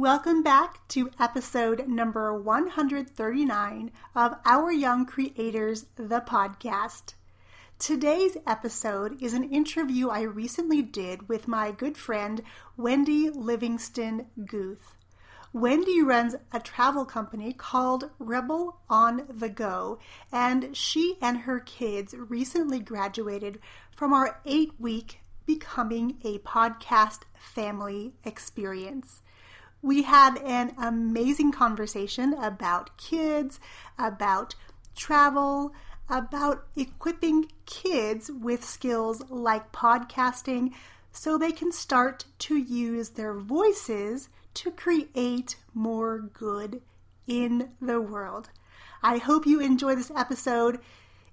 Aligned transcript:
Welcome 0.00 0.42
back 0.42 0.88
to 0.88 1.10
episode 1.20 1.86
number 1.86 2.32
139 2.32 3.90
of 4.16 4.36
Our 4.46 4.72
Young 4.72 5.04
Creators, 5.04 5.84
the 5.96 6.22
podcast. 6.22 7.12
Today's 7.78 8.38
episode 8.46 9.22
is 9.22 9.34
an 9.34 9.44
interview 9.44 10.08
I 10.08 10.22
recently 10.22 10.80
did 10.80 11.28
with 11.28 11.46
my 11.46 11.70
good 11.70 11.98
friend 11.98 12.40
Wendy 12.78 13.28
Livingston 13.28 14.28
Guth. 14.46 14.94
Wendy 15.52 16.00
runs 16.00 16.34
a 16.50 16.60
travel 16.60 17.04
company 17.04 17.52
called 17.52 18.10
Rebel 18.18 18.80
on 18.88 19.26
the 19.28 19.50
Go, 19.50 19.98
and 20.32 20.74
she 20.74 21.18
and 21.20 21.40
her 21.40 21.60
kids 21.60 22.14
recently 22.16 22.80
graduated 22.80 23.58
from 23.94 24.14
our 24.14 24.40
eight 24.46 24.72
week 24.78 25.20
Becoming 25.44 26.16
a 26.24 26.38
Podcast 26.38 27.24
Family 27.38 28.14
experience. 28.24 29.20
We 29.82 30.02
had 30.02 30.38
an 30.38 30.74
amazing 30.78 31.52
conversation 31.52 32.34
about 32.34 32.96
kids, 32.98 33.58
about 33.98 34.54
travel, 34.94 35.72
about 36.08 36.66
equipping 36.76 37.50
kids 37.66 38.30
with 38.30 38.64
skills 38.64 39.22
like 39.30 39.72
podcasting 39.72 40.72
so 41.12 41.38
they 41.38 41.52
can 41.52 41.72
start 41.72 42.24
to 42.40 42.56
use 42.56 43.10
their 43.10 43.34
voices 43.34 44.28
to 44.54 44.70
create 44.70 45.56
more 45.72 46.18
good 46.18 46.82
in 47.26 47.70
the 47.80 48.00
world. 48.00 48.50
I 49.02 49.18
hope 49.18 49.46
you 49.46 49.60
enjoy 49.60 49.94
this 49.94 50.10
episode. 50.14 50.80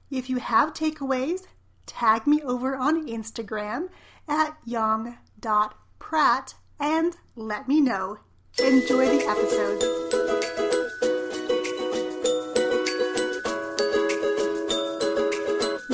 If 0.09 0.29
you 0.29 0.37
have 0.37 0.73
takeaways, 0.73 1.47
tag 1.85 2.27
me 2.27 2.41
over 2.43 2.75
on 2.75 3.07
Instagram 3.07 3.89
at 4.27 4.57
young.pratt 4.63 6.53
and 6.79 7.15
let 7.35 7.67
me 7.67 7.81
know. 7.81 8.19
Enjoy 8.59 9.05
the 9.05 9.23
episode. 9.29 9.83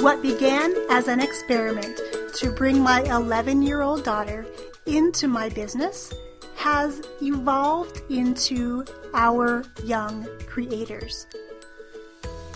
What 0.01 0.21
began 0.21 0.73
as 0.89 1.09
an 1.09 1.19
experiment 1.19 1.99
to 2.35 2.51
bring 2.51 2.79
my 2.79 3.01
11 3.01 3.63
year 3.63 3.81
old 3.81 4.05
daughter 4.05 4.45
into 4.85 5.27
my 5.27 5.49
business 5.49 6.13
has 6.55 7.01
evolved 7.21 8.01
into 8.09 8.85
Our 9.13 9.65
Young 9.83 10.25
Creators. 10.47 11.27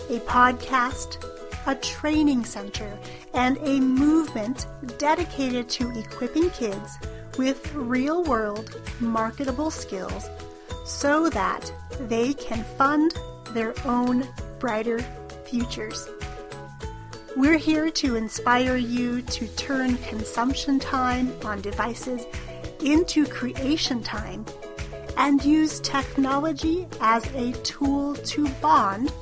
A 0.08 0.20
podcast, 0.20 1.22
a 1.66 1.74
training 1.74 2.46
center, 2.46 2.98
and 3.34 3.58
a 3.58 3.78
movement 3.78 4.66
dedicated 4.96 5.68
to 5.68 5.90
equipping 5.98 6.48
kids 6.50 6.96
with 7.38 7.72
real 7.74 8.24
world 8.24 8.80
marketable 9.00 9.70
skills 9.70 10.28
so 10.84 11.30
that 11.30 11.72
they 12.00 12.34
can 12.34 12.64
fund 12.76 13.14
their 13.52 13.72
own 13.86 14.26
brighter 14.58 14.98
futures. 15.44 16.08
We're 17.36 17.56
here 17.56 17.90
to 17.90 18.16
inspire 18.16 18.76
you 18.76 19.22
to 19.22 19.46
turn 19.54 19.96
consumption 19.98 20.80
time 20.80 21.32
on 21.44 21.60
devices 21.60 22.26
into 22.84 23.24
creation 23.24 24.02
time 24.02 24.44
and 25.16 25.44
use 25.44 25.80
technology 25.80 26.88
as 27.00 27.24
a 27.34 27.52
tool 27.62 28.14
to 28.14 28.48
bond 28.60 29.12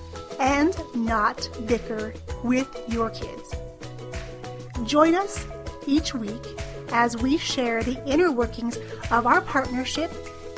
and 0.41 0.75
not 0.95 1.49
bicker 1.67 2.15
with 2.43 2.69
your 2.89 3.11
kids. 3.11 3.55
Join 4.85 5.15
us 5.15 5.47
each 5.87 6.15
week 6.15 6.56
as 6.91 7.17
we 7.17 7.37
share 7.37 7.83
the 7.83 8.03
inner 8.07 8.31
workings 8.31 8.79
of 9.11 9.27
our 9.27 9.41
partnership 9.41 10.11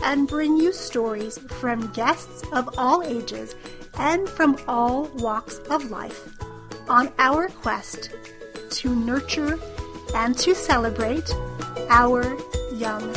and 0.03 0.29
bring 0.29 0.57
you 0.57 0.73
stories 0.73 1.39
from 1.61 1.91
guests 1.93 2.43
of 2.53 2.69
all 2.79 3.03
ages 3.03 3.55
and 3.99 4.29
from 4.29 4.57
all 4.69 5.05
walks 5.17 5.59
of 5.71 5.91
life 5.91 6.29
on 6.89 7.13
our 7.19 7.49
quest 7.49 8.11
to 8.71 8.95
nurture 8.95 9.59
and 10.15 10.37
to 10.39 10.55
celebrate 10.55 11.31
our 11.91 12.37
young 12.73 13.15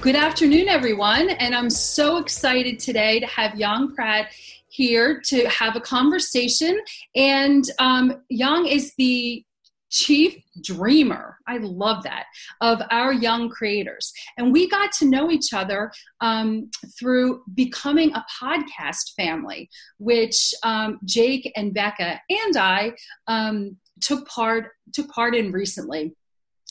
Good 0.00 0.16
afternoon, 0.16 0.66
everyone. 0.66 1.28
And 1.28 1.54
I'm 1.54 1.68
so 1.68 2.16
excited 2.16 2.78
today 2.78 3.20
to 3.20 3.26
have 3.26 3.58
Yong 3.60 3.94
Pratt 3.94 4.32
here 4.68 5.20
to 5.26 5.46
have 5.46 5.76
a 5.76 5.80
conversation. 5.80 6.80
And 7.14 7.62
um, 7.78 8.22
Yong 8.30 8.66
is 8.66 8.94
the 8.96 9.44
chief 9.90 10.40
dreamer 10.62 11.36
i 11.48 11.56
love 11.56 12.04
that 12.04 12.26
of 12.60 12.80
our 12.92 13.12
young 13.12 13.48
creators 13.48 14.12
and 14.38 14.52
we 14.52 14.68
got 14.68 14.92
to 14.92 15.04
know 15.04 15.32
each 15.32 15.52
other 15.52 15.90
um, 16.20 16.70
through 16.96 17.42
becoming 17.54 18.12
a 18.14 18.24
podcast 18.40 19.12
family 19.16 19.68
which 19.98 20.54
um, 20.62 21.00
jake 21.04 21.50
and 21.56 21.74
becca 21.74 22.20
and 22.30 22.56
i 22.56 22.92
um, 23.26 23.76
took 24.00 24.24
part 24.28 24.68
took 24.92 25.08
part 25.08 25.34
in 25.34 25.50
recently 25.50 26.14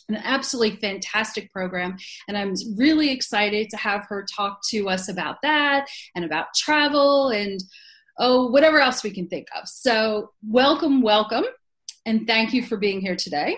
an 0.09 0.17
absolutely 0.17 0.77
fantastic 0.77 1.51
program. 1.51 1.97
And 2.27 2.37
I'm 2.37 2.53
really 2.75 3.11
excited 3.11 3.69
to 3.69 3.77
have 3.77 4.05
her 4.09 4.25
talk 4.35 4.59
to 4.69 4.89
us 4.89 5.07
about 5.07 5.37
that 5.43 5.87
and 6.15 6.25
about 6.25 6.47
travel 6.55 7.29
and 7.29 7.63
oh, 8.17 8.47
whatever 8.47 8.79
else 8.79 9.03
we 9.03 9.11
can 9.11 9.27
think 9.27 9.47
of. 9.55 9.67
So, 9.67 10.31
welcome, 10.45 11.01
welcome. 11.01 11.45
And 12.05 12.27
thank 12.27 12.53
you 12.53 12.63
for 12.63 12.75
being 12.75 13.01
here 13.01 13.15
today. 13.15 13.57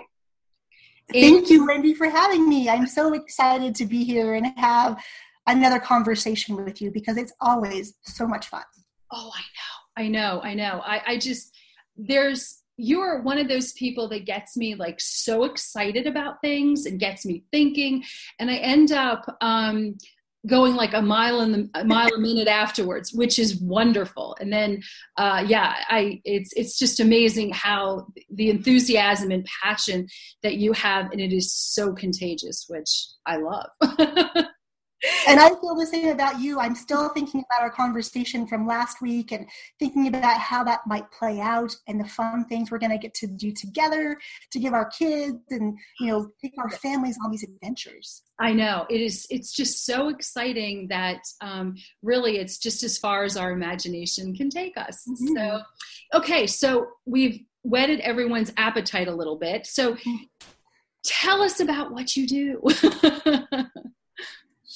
Thank 1.11 1.49
you, 1.49 1.65
Wendy, 1.65 1.93
for 1.93 2.09
having 2.09 2.47
me. 2.47 2.69
I'm 2.69 2.87
so 2.87 3.13
excited 3.13 3.75
to 3.75 3.85
be 3.85 4.03
here 4.03 4.35
and 4.35 4.47
have 4.57 5.01
another 5.47 5.79
conversation 5.79 6.55
with 6.63 6.81
you 6.81 6.91
because 6.91 7.17
it's 7.17 7.33
always 7.41 7.95
so 8.03 8.27
much 8.27 8.47
fun. 8.47 8.63
Oh, 9.11 9.31
I 9.35 9.41
know. 9.41 10.05
I 10.05 10.07
know. 10.07 10.41
I 10.41 10.53
know. 10.53 10.81
I, 10.85 11.01
I 11.05 11.17
just, 11.17 11.53
there's, 11.97 12.60
you're 12.81 13.21
one 13.21 13.37
of 13.37 13.47
those 13.47 13.73
people 13.73 14.09
that 14.09 14.25
gets 14.25 14.57
me 14.57 14.73
like 14.73 14.99
so 14.99 15.43
excited 15.43 16.07
about 16.07 16.41
things 16.41 16.85
and 16.85 16.99
gets 16.99 17.25
me 17.25 17.43
thinking. 17.51 18.03
And 18.39 18.49
i 18.49 18.55
end 18.55 18.91
up 18.91 19.37
um, 19.41 19.97
going 20.47 20.73
like 20.73 20.93
a 20.93 21.01
mile 21.01 21.41
in 21.41 21.51
the 21.51 21.69
a 21.75 21.85
mile 21.85 22.09
a 22.15 22.19
minute 22.29 22.47
afterwards 22.47 23.13
which 23.13 23.37
is 23.37 23.61
wonderful. 23.61 24.35
And 24.39 24.51
then 24.51 24.81
uh, 25.17 25.43
yeah 25.47 25.75
i 25.89 26.19
it's 26.25 26.51
it's 26.55 26.79
just 26.79 26.99
amazing 26.99 27.51
how 27.53 28.07
the 28.33 28.49
enthusiasm 28.49 29.29
and 29.29 29.47
passion 29.63 30.07
that 30.41 30.55
you 30.55 30.73
have 30.73 31.11
and 31.11 31.21
it 31.21 31.31
is 31.31 31.53
so 31.53 31.93
contagious 31.93 32.65
which 32.67 33.07
i 33.27 33.37
love 33.37 33.69
and 35.27 35.39
I 35.39 35.49
feel 35.49 35.75
the 35.75 35.85
same 35.85 36.09
about 36.09 36.39
you. 36.39 36.59
I'm 36.59 36.75
still 36.75 37.09
thinking 37.09 37.43
about 37.49 37.63
our 37.63 37.71
conversation 37.71 38.45
from 38.47 38.67
last 38.67 39.01
week 39.01 39.31
and 39.31 39.47
thinking 39.79 40.07
about 40.07 40.39
how 40.39 40.63
that 40.63 40.81
might 40.85 41.09
play 41.11 41.39
out 41.39 41.75
and 41.87 41.99
the 41.99 42.07
fun 42.07 42.45
things 42.45 42.69
we're 42.69 42.77
going 42.77 42.91
to 42.91 42.97
get 42.97 43.13
to 43.15 43.27
do 43.27 43.51
together 43.51 44.17
to 44.51 44.59
give 44.59 44.73
our 44.73 44.89
kids 44.89 45.39
and 45.49 45.77
you 45.99 46.07
know 46.07 46.31
take 46.41 46.53
our 46.57 46.69
families 46.69 47.17
on 47.23 47.31
these 47.31 47.43
adventures. 47.43 48.23
I 48.39 48.53
know 48.53 48.85
it 48.89 49.01
is. 49.01 49.27
It's 49.29 49.53
just 49.53 49.85
so 49.85 50.09
exciting 50.09 50.87
that 50.89 51.21
um, 51.41 51.75
really 52.01 52.37
it's 52.37 52.57
just 52.57 52.83
as 52.83 52.97
far 52.97 53.23
as 53.23 53.37
our 53.37 53.51
imagination 53.51 54.35
can 54.35 54.49
take 54.49 54.77
us. 54.77 55.05
Mm-hmm. 55.07 55.35
So, 55.35 55.61
okay, 56.15 56.47
so 56.47 56.87
we've 57.05 57.41
whetted 57.63 57.99
everyone's 57.99 58.51
appetite 58.57 59.07
a 59.07 59.15
little 59.15 59.37
bit. 59.37 59.67
So, 59.67 59.93
mm-hmm. 59.93 60.15
tell 61.05 61.41
us 61.41 61.59
about 61.59 61.91
what 61.91 62.15
you 62.15 62.27
do. 62.27 62.61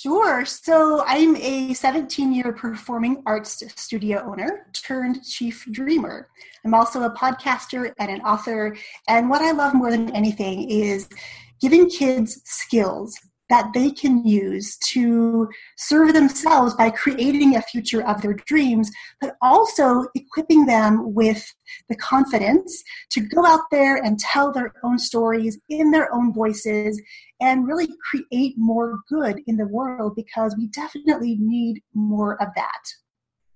Sure. 0.05 0.45
So 0.45 1.03
I'm 1.07 1.35
a 1.37 1.73
17 1.73 2.31
year 2.31 2.53
performing 2.53 3.23
arts 3.25 3.63
studio 3.75 4.23
owner 4.23 4.67
turned 4.71 5.25
chief 5.25 5.65
dreamer. 5.71 6.29
I'm 6.63 6.75
also 6.75 7.01
a 7.01 7.15
podcaster 7.15 7.91
and 7.97 8.11
an 8.11 8.21
author. 8.21 8.77
And 9.07 9.31
what 9.31 9.41
I 9.41 9.49
love 9.49 9.73
more 9.73 9.89
than 9.89 10.15
anything 10.15 10.69
is 10.69 11.09
giving 11.59 11.89
kids 11.89 12.39
skills 12.45 13.17
that 13.49 13.71
they 13.73 13.91
can 13.91 14.25
use 14.25 14.77
to 14.77 15.47
serve 15.77 16.13
themselves 16.13 16.73
by 16.73 16.89
creating 16.89 17.55
a 17.55 17.61
future 17.61 18.05
of 18.05 18.21
their 18.21 18.33
dreams, 18.33 18.91
but 19.21 19.35
also 19.41 20.05
equipping 20.15 20.65
them 20.65 21.13
with 21.13 21.53
the 21.89 21.95
confidence 21.95 22.83
to 23.11 23.21
go 23.21 23.45
out 23.45 23.61
there 23.71 23.97
and 23.97 24.19
tell 24.19 24.51
their 24.51 24.73
own 24.83 24.97
stories 24.97 25.59
in 25.69 25.91
their 25.91 26.13
own 26.13 26.33
voices 26.33 27.01
and 27.41 27.67
really 27.67 27.87
create 28.09 28.55
more 28.57 28.99
good 29.09 29.41
in 29.47 29.57
the 29.57 29.67
world 29.67 30.15
because 30.15 30.55
we 30.57 30.67
definitely 30.67 31.37
need 31.39 31.81
more 31.93 32.41
of 32.41 32.49
that. 32.55 32.83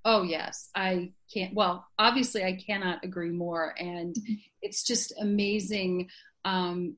Oh, 0.06 0.24
yes. 0.24 0.70
I 0.76 1.12
can't, 1.34 1.54
well, 1.54 1.86
obviously, 1.98 2.44
I 2.44 2.54
cannot 2.54 3.04
agree 3.04 3.32
more. 3.32 3.76
And 3.78 4.16
mm-hmm. 4.16 4.34
it's 4.62 4.84
just 4.84 5.14
amazing 5.20 6.10
um, 6.46 6.98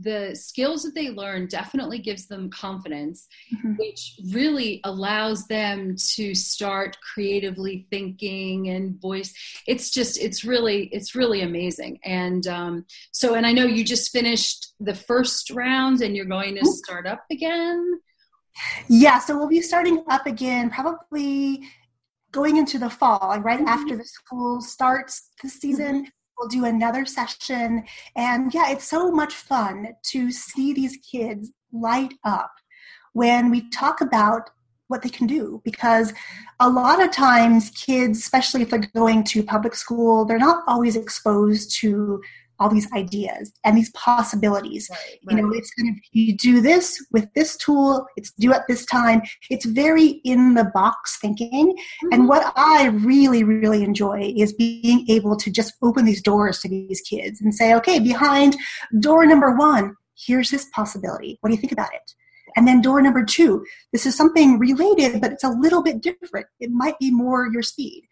the 0.00 0.34
skills 0.34 0.82
that 0.82 0.94
they 0.94 1.10
learn 1.10 1.46
definitely 1.46 1.98
gives 1.98 2.26
them 2.26 2.50
confidence 2.50 3.28
mm-hmm. 3.54 3.74
which 3.76 4.18
really 4.32 4.80
allows 4.84 5.46
them 5.46 5.96
to 5.96 6.34
start 6.34 6.96
creatively 7.14 7.86
thinking 7.90 8.68
and 8.68 9.00
voice 9.00 9.32
it's 9.66 9.90
just 9.90 10.20
it's 10.20 10.44
really 10.44 10.84
it's 10.92 11.14
really 11.14 11.42
amazing 11.42 11.98
and 12.04 12.46
um, 12.46 12.84
so 13.12 13.34
and 13.34 13.46
i 13.46 13.52
know 13.52 13.64
you 13.64 13.84
just 13.84 14.10
finished 14.12 14.74
the 14.80 14.94
first 14.94 15.50
round 15.50 16.00
and 16.02 16.16
you're 16.16 16.26
going 16.26 16.54
to 16.54 16.66
start 16.66 17.06
up 17.06 17.24
again 17.30 17.98
yeah 18.88 19.18
so 19.18 19.36
we'll 19.36 19.48
be 19.48 19.60
starting 19.60 20.02
up 20.08 20.26
again 20.26 20.70
probably 20.70 21.62
going 22.36 22.58
into 22.58 22.78
the 22.78 22.90
fall 22.90 23.32
and 23.32 23.44
right 23.44 23.58
mm-hmm. 23.58 23.68
after 23.68 23.96
the 23.96 24.04
school 24.04 24.60
starts 24.60 25.30
this 25.42 25.54
season. 25.54 26.06
We'll 26.38 26.48
do 26.48 26.64
another 26.64 27.04
session. 27.04 27.84
And 28.14 28.52
yeah 28.52 28.70
it's 28.70 28.88
so 28.88 29.10
much 29.10 29.34
fun 29.34 29.88
to 30.10 30.30
see 30.30 30.72
these 30.72 30.98
kids 30.98 31.50
light 31.72 32.14
up 32.24 32.52
when 33.12 33.50
we 33.50 33.68
talk 33.70 34.00
about 34.00 34.50
what 34.88 35.02
they 35.02 35.08
can 35.08 35.26
do 35.26 35.60
because 35.64 36.12
a 36.60 36.68
lot 36.68 37.02
of 37.02 37.10
times 37.10 37.70
kids 37.70 38.18
especially 38.18 38.62
if 38.62 38.70
they're 38.70 38.88
going 38.94 39.24
to 39.24 39.42
public 39.42 39.74
school 39.74 40.24
they're 40.24 40.38
not 40.38 40.62
always 40.68 40.94
exposed 40.94 41.74
to 41.80 42.22
all 42.58 42.68
these 42.68 42.90
ideas 42.92 43.52
and 43.64 43.76
these 43.76 43.90
possibilities. 43.90 44.88
Right, 44.90 44.98
right. 45.26 45.36
You 45.36 45.42
know, 45.42 45.52
it's 45.54 45.70
kind 45.72 45.90
of 45.90 46.02
you 46.12 46.36
do 46.36 46.60
this 46.60 47.04
with 47.12 47.32
this 47.34 47.56
tool, 47.56 48.06
it's 48.16 48.32
due 48.32 48.52
at 48.52 48.66
this 48.68 48.84
time. 48.86 49.22
It's 49.50 49.66
very 49.66 50.20
in 50.24 50.54
the 50.54 50.64
box 50.64 51.18
thinking. 51.20 51.50
Mm-hmm. 51.50 52.12
And 52.12 52.28
what 52.28 52.52
I 52.56 52.86
really, 52.86 53.44
really 53.44 53.82
enjoy 53.82 54.32
is 54.36 54.52
being 54.52 55.06
able 55.08 55.36
to 55.36 55.50
just 55.50 55.74
open 55.82 56.04
these 56.04 56.22
doors 56.22 56.60
to 56.60 56.68
these 56.68 57.00
kids 57.00 57.40
and 57.40 57.54
say, 57.54 57.74
okay, 57.74 57.98
behind 57.98 58.56
door 59.00 59.26
number 59.26 59.54
one, 59.54 59.94
here's 60.16 60.50
this 60.50 60.66
possibility. 60.74 61.38
What 61.40 61.50
do 61.50 61.54
you 61.54 61.60
think 61.60 61.72
about 61.72 61.92
it? 61.94 62.14
And 62.56 62.66
then 62.66 62.80
door 62.80 63.02
number 63.02 63.22
two, 63.22 63.64
this 63.92 64.06
is 64.06 64.16
something 64.16 64.58
related, 64.58 65.20
but 65.20 65.30
it's 65.30 65.44
a 65.44 65.50
little 65.50 65.82
bit 65.82 66.00
different. 66.00 66.46
It 66.58 66.70
might 66.70 66.98
be 66.98 67.10
more 67.10 67.50
your 67.52 67.62
speed, 67.62 68.04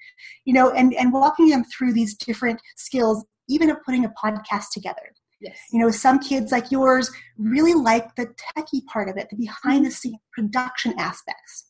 you 0.44 0.52
know, 0.52 0.70
and, 0.70 0.93
and 0.94 1.14
walking 1.14 1.49
them 1.49 1.64
through 1.64 1.94
these 1.94 2.14
different 2.14 2.61
skills 2.76 3.25
even 3.49 3.70
of 3.70 3.82
putting 3.85 4.05
a 4.05 4.12
podcast 4.23 4.70
together. 4.73 5.12
Yes. 5.41 5.58
You 5.73 5.81
know, 5.81 5.91
some 5.91 6.19
kids 6.19 6.52
like 6.52 6.70
yours 6.70 7.11
really 7.37 7.75
like 7.75 8.14
the 8.17 8.26
techie 8.56 8.85
part 8.87 9.08
of 9.08 9.17
it, 9.17 9.29
the 9.31 9.37
behind 9.37 9.85
the 9.85 9.91
scenes 9.91 10.19
production 10.32 10.94
aspects. 10.99 11.67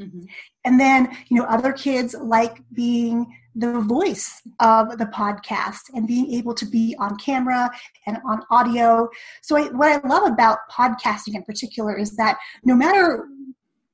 Mm-hmm. 0.00 0.22
And 0.64 0.78
then, 0.78 1.16
you 1.28 1.36
know, 1.36 1.44
other 1.44 1.72
kids 1.72 2.14
like 2.22 2.62
being 2.72 3.26
the 3.54 3.80
voice 3.80 4.40
of 4.60 4.96
the 4.96 5.06
podcast 5.06 5.80
and 5.92 6.06
being 6.06 6.32
able 6.32 6.54
to 6.54 6.64
be 6.64 6.94
on 7.00 7.16
camera 7.16 7.68
and 8.06 8.18
on 8.24 8.42
audio. 8.50 9.08
So, 9.42 9.56
I, 9.56 9.64
what 9.70 9.88
I 9.88 10.06
love 10.06 10.30
about 10.30 10.58
podcasting 10.70 11.34
in 11.34 11.42
particular 11.42 11.98
is 11.98 12.16
that 12.16 12.38
no 12.64 12.76
matter 12.76 13.26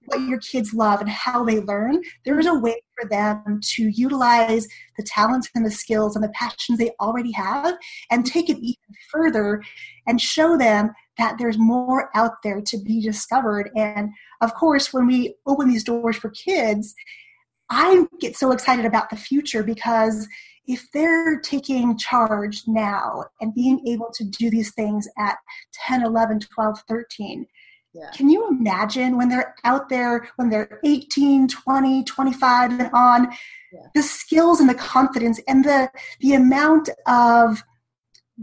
what 0.06 0.20
your 0.20 0.38
kids 0.38 0.74
love 0.74 1.00
and 1.00 1.08
how 1.08 1.44
they 1.44 1.60
learn, 1.60 2.02
there 2.24 2.38
is 2.38 2.46
a 2.46 2.58
way 2.58 2.80
for 2.98 3.08
them 3.08 3.60
to 3.62 3.88
utilize 3.88 4.66
the 4.96 5.02
talents 5.02 5.48
and 5.54 5.64
the 5.64 5.70
skills 5.70 6.14
and 6.14 6.24
the 6.24 6.30
passions 6.30 6.78
they 6.78 6.90
already 7.00 7.32
have 7.32 7.74
and 8.10 8.26
take 8.26 8.48
it 8.48 8.58
even 8.58 8.94
further 9.10 9.62
and 10.06 10.20
show 10.20 10.56
them 10.56 10.90
that 11.18 11.36
there's 11.38 11.58
more 11.58 12.10
out 12.14 12.42
there 12.42 12.60
to 12.60 12.78
be 12.78 13.00
discovered. 13.00 13.70
And 13.76 14.10
of 14.40 14.54
course, 14.54 14.92
when 14.92 15.06
we 15.06 15.34
open 15.46 15.68
these 15.68 15.84
doors 15.84 16.16
for 16.16 16.30
kids, 16.30 16.94
I 17.70 18.06
get 18.20 18.36
so 18.36 18.52
excited 18.52 18.84
about 18.84 19.10
the 19.10 19.16
future 19.16 19.62
because 19.62 20.28
if 20.66 20.86
they're 20.92 21.40
taking 21.40 21.96
charge 21.98 22.62
now 22.66 23.24
and 23.40 23.54
being 23.54 23.86
able 23.86 24.10
to 24.14 24.24
do 24.24 24.50
these 24.50 24.72
things 24.72 25.08
at 25.18 25.36
10, 25.86 26.02
11, 26.02 26.40
12, 26.40 26.78
13, 26.88 27.46
yeah. 27.94 28.11
Can 28.11 28.29
you 28.29 28.49
imagine 28.49 29.17
when 29.17 29.29
they're 29.29 29.55
out 29.64 29.88
there, 29.88 30.29
when 30.37 30.50
they're 30.50 30.81
18, 30.85 31.46
20, 31.46 32.05
25 32.05 32.70
and 32.73 32.91
on, 32.93 33.31
yeah. 33.73 33.81
the 33.94 34.02
skills 34.02 34.61
and 34.61 34.69
the 34.69 34.75
confidence 34.75 35.41
and 35.46 35.64
the, 35.64 35.88
the 36.20 36.35
amount 36.35 36.88
of 37.06 37.62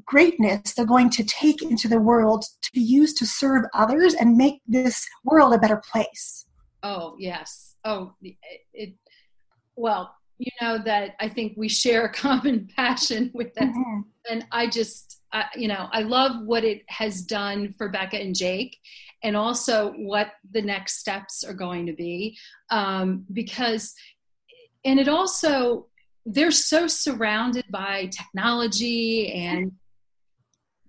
greatness 0.06 0.74
they're 0.74 0.86
going 0.86 1.10
to 1.10 1.24
take 1.24 1.62
into 1.62 1.90
the 1.90 2.00
world 2.00 2.46
to 2.62 2.72
be 2.72 2.80
used 2.80 3.18
to 3.18 3.26
serve 3.26 3.66
others 3.74 4.14
and 4.14 4.38
make 4.38 4.62
this 4.66 5.06
world 5.26 5.54
a 5.54 5.58
better 5.58 5.82
place? 5.92 6.46
Oh, 6.82 7.16
yes. 7.20 7.76
Oh, 7.84 8.14
it, 8.22 8.36
it 8.74 8.94
well, 9.76 10.16
you 10.38 10.52
know 10.62 10.80
that 10.86 11.16
I 11.20 11.28
think 11.28 11.54
we 11.58 11.68
share 11.68 12.06
a 12.06 12.14
common 12.14 12.70
passion 12.76 13.32
with 13.34 13.54
that. 13.56 13.68
Mm-hmm. 13.68 14.02
And 14.30 14.46
I 14.52 14.68
just, 14.68 15.22
uh, 15.34 15.44
you 15.56 15.68
know, 15.68 15.88
I 15.92 16.04
love 16.04 16.46
what 16.46 16.64
it 16.64 16.84
has 16.88 17.22
done 17.22 17.74
for 17.78 17.90
Becca 17.90 18.18
and 18.18 18.36
Jake 18.36 18.78
and 19.24 19.38
also 19.38 19.92
what 19.98 20.32
the 20.52 20.62
next 20.62 21.00
steps 21.00 21.44
are 21.44 21.54
going 21.54 21.86
to 21.86 21.94
be 21.94 22.38
um, 22.70 23.26
because 23.32 23.94
and 24.84 25.00
it 25.00 25.08
also 25.08 25.88
they're 26.26 26.52
so 26.52 26.88
surrounded 26.88 27.66
by 27.70 28.10
technology 28.12 29.32
and 29.34 29.72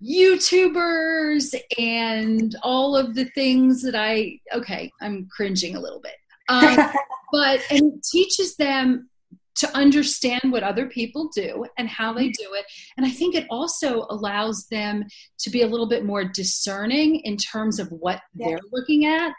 YouTubers 0.02 1.54
and 1.78 2.56
all 2.62 2.96
of 2.96 3.14
the 3.14 3.26
things 3.26 3.82
that 3.82 3.94
I 3.94 4.40
okay, 4.52 4.90
I'm 5.00 5.28
cringing 5.34 5.76
a 5.76 5.80
little 5.80 6.00
bit. 6.00 6.14
Um, 6.48 6.76
but 7.32 7.60
and 7.70 7.94
it 7.94 8.04
teaches 8.10 8.56
them 8.56 9.08
to 9.56 9.76
understand 9.76 10.42
what 10.44 10.62
other 10.62 10.86
people 10.86 11.30
do 11.34 11.66
and 11.78 11.88
how 11.88 12.12
they 12.12 12.28
do 12.28 12.54
it. 12.54 12.64
And 12.96 13.06
I 13.06 13.10
think 13.10 13.34
it 13.34 13.46
also 13.50 14.06
allows 14.08 14.66
them 14.70 15.04
to 15.40 15.50
be 15.50 15.62
a 15.62 15.66
little 15.66 15.88
bit 15.88 16.04
more 16.04 16.24
discerning 16.24 17.16
in 17.20 17.36
terms 17.36 17.78
of 17.78 17.88
what 17.90 18.20
they're 18.34 18.60
looking 18.72 19.04
at. 19.04 19.32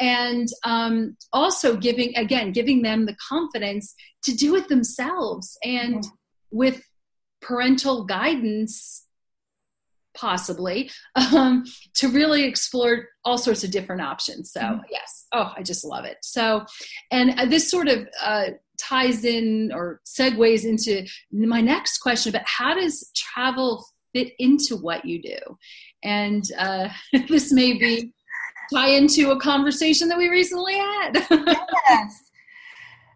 And 0.00 0.48
um, 0.64 1.16
also 1.32 1.76
giving, 1.76 2.16
again, 2.16 2.52
giving 2.52 2.82
them 2.82 3.06
the 3.06 3.16
confidence 3.28 3.94
to 4.24 4.34
do 4.34 4.56
it 4.56 4.68
themselves. 4.68 5.56
And 5.62 6.06
with 6.50 6.82
parental 7.40 8.04
guidance, 8.04 9.04
possibly 10.18 10.90
um, 11.14 11.64
to 11.94 12.08
really 12.08 12.44
explore 12.44 13.08
all 13.24 13.38
sorts 13.38 13.62
of 13.62 13.70
different 13.70 14.02
options 14.02 14.50
so 14.50 14.60
mm-hmm. 14.60 14.80
yes 14.90 15.26
oh 15.32 15.52
i 15.56 15.62
just 15.62 15.84
love 15.84 16.04
it 16.04 16.16
so 16.22 16.64
and 17.12 17.38
uh, 17.38 17.44
this 17.46 17.70
sort 17.70 17.88
of 17.88 18.08
uh, 18.22 18.46
ties 18.78 19.24
in 19.24 19.70
or 19.74 20.00
segues 20.06 20.64
into 20.64 21.06
my 21.32 21.60
next 21.60 21.98
question 21.98 22.30
about 22.30 22.46
how 22.46 22.74
does 22.74 23.10
travel 23.14 23.84
fit 24.14 24.32
into 24.38 24.76
what 24.76 25.04
you 25.04 25.20
do 25.20 25.38
and 26.02 26.50
uh, 26.58 26.88
this 27.28 27.52
may 27.52 27.72
be 27.74 28.12
tie 28.72 28.88
into 28.88 29.30
a 29.30 29.40
conversation 29.40 30.08
that 30.08 30.18
we 30.18 30.28
recently 30.28 30.74
had 30.74 31.26
yes 31.88 32.28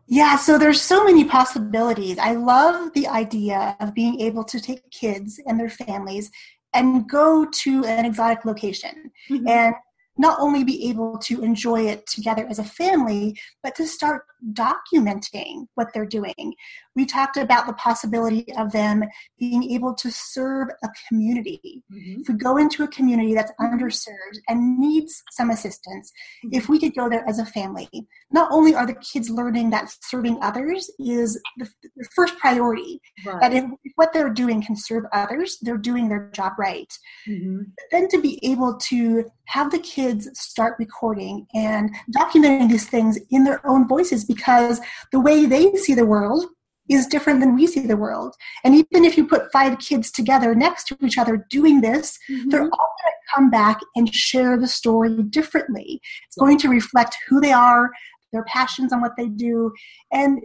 yeah, 0.08 0.36
so 0.36 0.58
there's 0.58 0.82
so 0.82 1.04
many 1.04 1.24
possibilities. 1.24 2.18
I 2.18 2.32
love 2.32 2.92
the 2.92 3.06
idea 3.06 3.74
of 3.80 3.94
being 3.94 4.20
able 4.20 4.44
to 4.44 4.60
take 4.60 4.90
kids 4.90 5.40
and 5.46 5.58
their 5.58 5.70
families 5.70 6.30
and 6.74 7.08
go 7.08 7.46
to 7.46 7.84
an 7.84 8.04
exotic 8.04 8.44
location 8.44 9.10
mm-hmm. 9.30 9.48
and 9.48 9.74
not 10.18 10.38
only 10.38 10.64
be 10.64 10.90
able 10.90 11.16
to 11.18 11.42
enjoy 11.42 11.86
it 11.86 12.06
together 12.06 12.46
as 12.46 12.58
a 12.58 12.64
family, 12.64 13.38
but 13.62 13.74
to 13.76 13.86
start 13.86 14.24
documenting 14.52 15.66
what 15.74 15.88
they're 15.94 16.06
doing. 16.06 16.54
We 16.96 17.06
talked 17.06 17.36
about 17.36 17.66
the 17.66 17.72
possibility 17.74 18.46
of 18.56 18.72
them 18.72 19.04
being 19.38 19.70
able 19.70 19.94
to 19.94 20.10
serve 20.10 20.68
a 20.82 20.88
community. 21.08 21.82
Mm-hmm. 21.92 22.20
If 22.22 22.28
we 22.28 22.34
go 22.34 22.56
into 22.56 22.82
a 22.82 22.88
community 22.88 23.34
that's 23.34 23.52
underserved 23.60 24.38
and 24.48 24.78
needs 24.78 25.22
some 25.30 25.50
assistance, 25.50 26.12
mm-hmm. 26.44 26.56
if 26.56 26.68
we 26.68 26.78
could 26.78 26.94
go 26.94 27.08
there 27.08 27.24
as 27.28 27.38
a 27.38 27.46
family, 27.46 27.88
not 28.30 28.48
only 28.50 28.74
are 28.74 28.86
the 28.86 28.94
kids 28.94 29.30
learning 29.30 29.70
that 29.70 29.90
serving 30.02 30.38
others 30.42 30.90
is 30.98 31.40
the, 31.58 31.68
the 31.96 32.08
first 32.14 32.36
priority, 32.38 33.00
right. 33.24 33.40
that 33.40 33.54
if 33.54 33.64
what 33.96 34.12
they're 34.12 34.30
doing 34.30 34.62
can 34.62 34.76
serve 34.76 35.04
others, 35.12 35.58
they're 35.62 35.76
doing 35.76 36.08
their 36.08 36.30
job 36.34 36.52
right. 36.58 36.92
Mm-hmm. 37.28 37.62
Then 37.90 38.08
to 38.08 38.20
be 38.20 38.38
able 38.42 38.76
to 38.76 39.30
have 39.46 39.70
the 39.70 39.78
kids 39.78 40.28
start 40.38 40.76
recording 40.78 41.46
and 41.54 41.94
documenting 42.16 42.70
these 42.70 42.88
things 42.88 43.18
in 43.30 43.44
their 43.44 43.64
own 43.66 43.86
voices 43.86 44.24
because 44.34 44.80
the 45.10 45.20
way 45.20 45.46
they 45.46 45.72
see 45.74 45.94
the 45.94 46.06
world 46.06 46.46
is 46.88 47.06
different 47.06 47.40
than 47.40 47.54
we 47.54 47.66
see 47.66 47.86
the 47.86 47.96
world. 47.96 48.34
And 48.64 48.74
even 48.74 49.04
if 49.04 49.16
you 49.16 49.26
put 49.26 49.52
five 49.52 49.78
kids 49.78 50.10
together 50.10 50.54
next 50.54 50.84
to 50.88 50.96
each 51.02 51.18
other 51.18 51.46
doing 51.48 51.80
this, 51.80 52.18
mm-hmm. 52.30 52.48
they're 52.48 52.62
all 52.62 52.68
going 52.68 52.70
to 52.70 53.34
come 53.34 53.50
back 53.50 53.80
and 53.94 54.12
share 54.12 54.56
the 54.56 54.68
story 54.68 55.22
differently. 55.22 56.00
It's 56.26 56.36
going 56.36 56.58
to 56.58 56.68
reflect 56.68 57.16
who 57.28 57.40
they 57.40 57.52
are, 57.52 57.90
their 58.32 58.44
passions 58.44 58.92
on 58.92 59.00
what 59.00 59.16
they 59.16 59.28
do. 59.28 59.72
And 60.12 60.42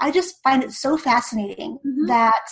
I 0.00 0.10
just 0.10 0.36
find 0.42 0.62
it 0.62 0.72
so 0.72 0.96
fascinating 0.96 1.78
mm-hmm. 1.78 2.06
that 2.06 2.46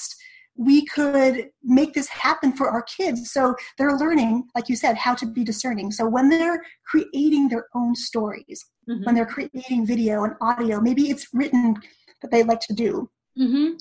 we 0.57 0.85
could 0.87 1.51
make 1.63 1.93
this 1.93 2.09
happen 2.09 2.53
for 2.53 2.69
our 2.69 2.83
kids. 2.83 3.31
So 3.31 3.55
they're 3.77 3.97
learning, 3.97 4.49
like 4.55 4.69
you 4.69 4.77
said, 4.77 4.97
how 4.97 5.15
to 5.17 5.27
be 5.27 5.45
discerning. 5.45 5.91
So 5.91 6.09
when 6.09 6.29
they're 6.29 6.63
creating 6.87 7.49
their 7.49 7.67
own 7.75 7.95
stories, 7.95 8.65
mm-hmm. 8.89 9.05
when 9.05 9.15
they're 9.15 9.27
creating 9.27 9.87
video 9.87 10.25
and 10.25 10.35
audio, 10.41 10.81
maybe 10.81 11.11
it's 11.11 11.29
written 11.33 11.77
that 12.23 12.31
they 12.31 12.43
like 12.43 12.61
to 12.61 12.75
do. 12.75 13.11
Mm-hmm. 13.39 13.75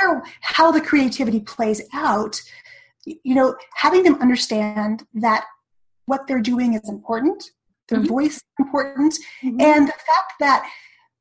No 0.00 0.08
matter 0.14 0.26
how 0.40 0.70
the 0.70 0.80
creativity 0.80 1.40
plays 1.40 1.82
out, 1.92 2.40
you 3.04 3.34
know, 3.34 3.56
having 3.74 4.02
them 4.02 4.20
understand 4.20 5.04
that 5.14 5.44
what 6.06 6.26
they're 6.26 6.40
doing 6.40 6.74
is 6.74 6.88
important, 6.88 7.44
their 7.88 7.98
mm-hmm. 7.98 8.08
voice 8.08 8.36
is 8.36 8.44
important, 8.58 9.14
mm-hmm. 9.42 9.60
and 9.60 9.88
the 9.88 9.92
fact 9.92 10.32
that 10.40 10.70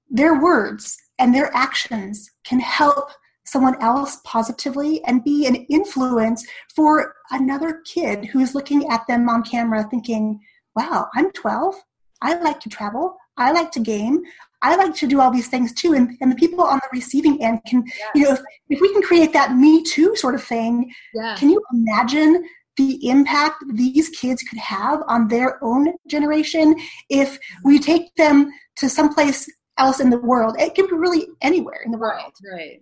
their 0.09 0.39
words 0.39 0.97
and 1.19 1.33
their 1.35 1.53
actions 1.55 2.29
can 2.43 2.59
help 2.59 3.11
someone 3.51 3.75
else 3.81 4.19
positively 4.23 5.03
and 5.03 5.25
be 5.25 5.45
an 5.45 5.55
influence 5.69 6.45
for 6.73 7.15
another 7.31 7.81
kid 7.85 8.25
who's 8.25 8.55
looking 8.55 8.89
at 8.89 9.05
them 9.07 9.27
on 9.27 9.43
camera 9.43 9.83
thinking, 9.83 10.39
wow, 10.73 11.07
I'm 11.15 11.31
12. 11.33 11.75
I 12.21 12.35
like 12.35 12.61
to 12.61 12.69
travel. 12.69 13.17
I 13.35 13.51
like 13.51 13.71
to 13.71 13.81
game. 13.81 14.21
I 14.61 14.75
like 14.75 14.95
to 14.95 15.07
do 15.07 15.19
all 15.19 15.31
these 15.31 15.49
things 15.49 15.73
too. 15.73 15.93
And, 15.93 16.15
and 16.21 16.31
the 16.31 16.35
people 16.35 16.63
on 16.63 16.79
the 16.81 16.97
receiving 16.97 17.43
end 17.43 17.59
can, 17.67 17.83
yeah. 17.85 18.05
you 18.15 18.23
know, 18.23 18.33
if, 18.33 18.41
if, 18.69 18.79
we 18.79 18.93
can 18.93 19.01
create 19.01 19.33
that 19.33 19.55
me 19.55 19.83
too 19.83 20.15
sort 20.15 20.35
of 20.35 20.43
thing, 20.43 20.93
yeah. 21.13 21.35
can 21.35 21.49
you 21.49 21.61
imagine 21.73 22.45
the 22.77 23.09
impact 23.09 23.63
these 23.73 24.09
kids 24.09 24.43
could 24.43 24.59
have 24.59 25.03
on 25.07 25.27
their 25.27 25.61
own 25.61 25.93
generation 26.07 26.75
if 27.09 27.33
mm-hmm. 27.33 27.67
we 27.67 27.79
take 27.79 28.15
them 28.15 28.49
to 28.77 28.87
someplace 28.87 29.49
else 29.77 29.99
in 29.99 30.09
the 30.09 30.19
world? 30.19 30.55
It 30.57 30.73
can 30.73 30.85
be 30.85 30.93
really 30.93 31.27
anywhere 31.41 31.81
in 31.83 31.91
the 31.91 31.97
world. 31.97 32.33
Right. 32.49 32.81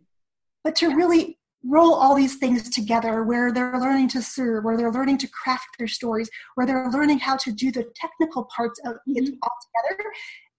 But 0.63 0.75
to 0.77 0.95
really 0.95 1.39
roll 1.63 1.93
all 1.93 2.15
these 2.15 2.37
things 2.37 2.69
together 2.69 3.23
where 3.23 3.51
they're 3.51 3.79
learning 3.79 4.09
to 4.09 4.21
serve, 4.21 4.63
where 4.63 4.77
they're 4.77 4.91
learning 4.91 5.17
to 5.17 5.27
craft 5.27 5.67
their 5.77 5.87
stories, 5.87 6.29
where 6.55 6.65
they're 6.65 6.89
learning 6.89 7.19
how 7.19 7.35
to 7.37 7.51
do 7.51 7.71
the 7.71 7.85
technical 7.95 8.47
parts 8.55 8.79
of 8.85 8.95
it 9.07 9.23
mm-hmm. 9.23 9.33
all 9.43 9.51
together. 9.89 10.09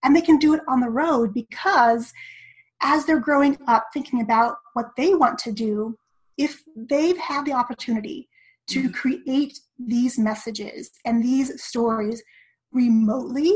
And 0.03 0.15
they 0.15 0.21
can 0.21 0.39
do 0.39 0.55
it 0.55 0.61
on 0.69 0.81
the 0.81 0.91
road 0.91 1.33
because 1.33 2.13
as 2.83 3.05
they're 3.05 3.21
growing 3.21 3.59
up 3.67 3.87
thinking 3.93 4.21
about 4.21 4.57
what 4.75 4.91
they 4.97 5.15
want 5.15 5.39
to 5.39 5.53
do, 5.53 5.97
if 6.37 6.63
they've 6.77 7.19
had 7.19 7.45
the 7.45 7.53
opportunity 7.53 8.29
to 8.69 8.85
mm-hmm. 8.85 8.93
create 8.93 9.59
these 9.79 10.19
messages 10.19 10.91
and 11.05 11.23
these 11.23 11.63
stories 11.63 12.23
remotely, 12.73 13.53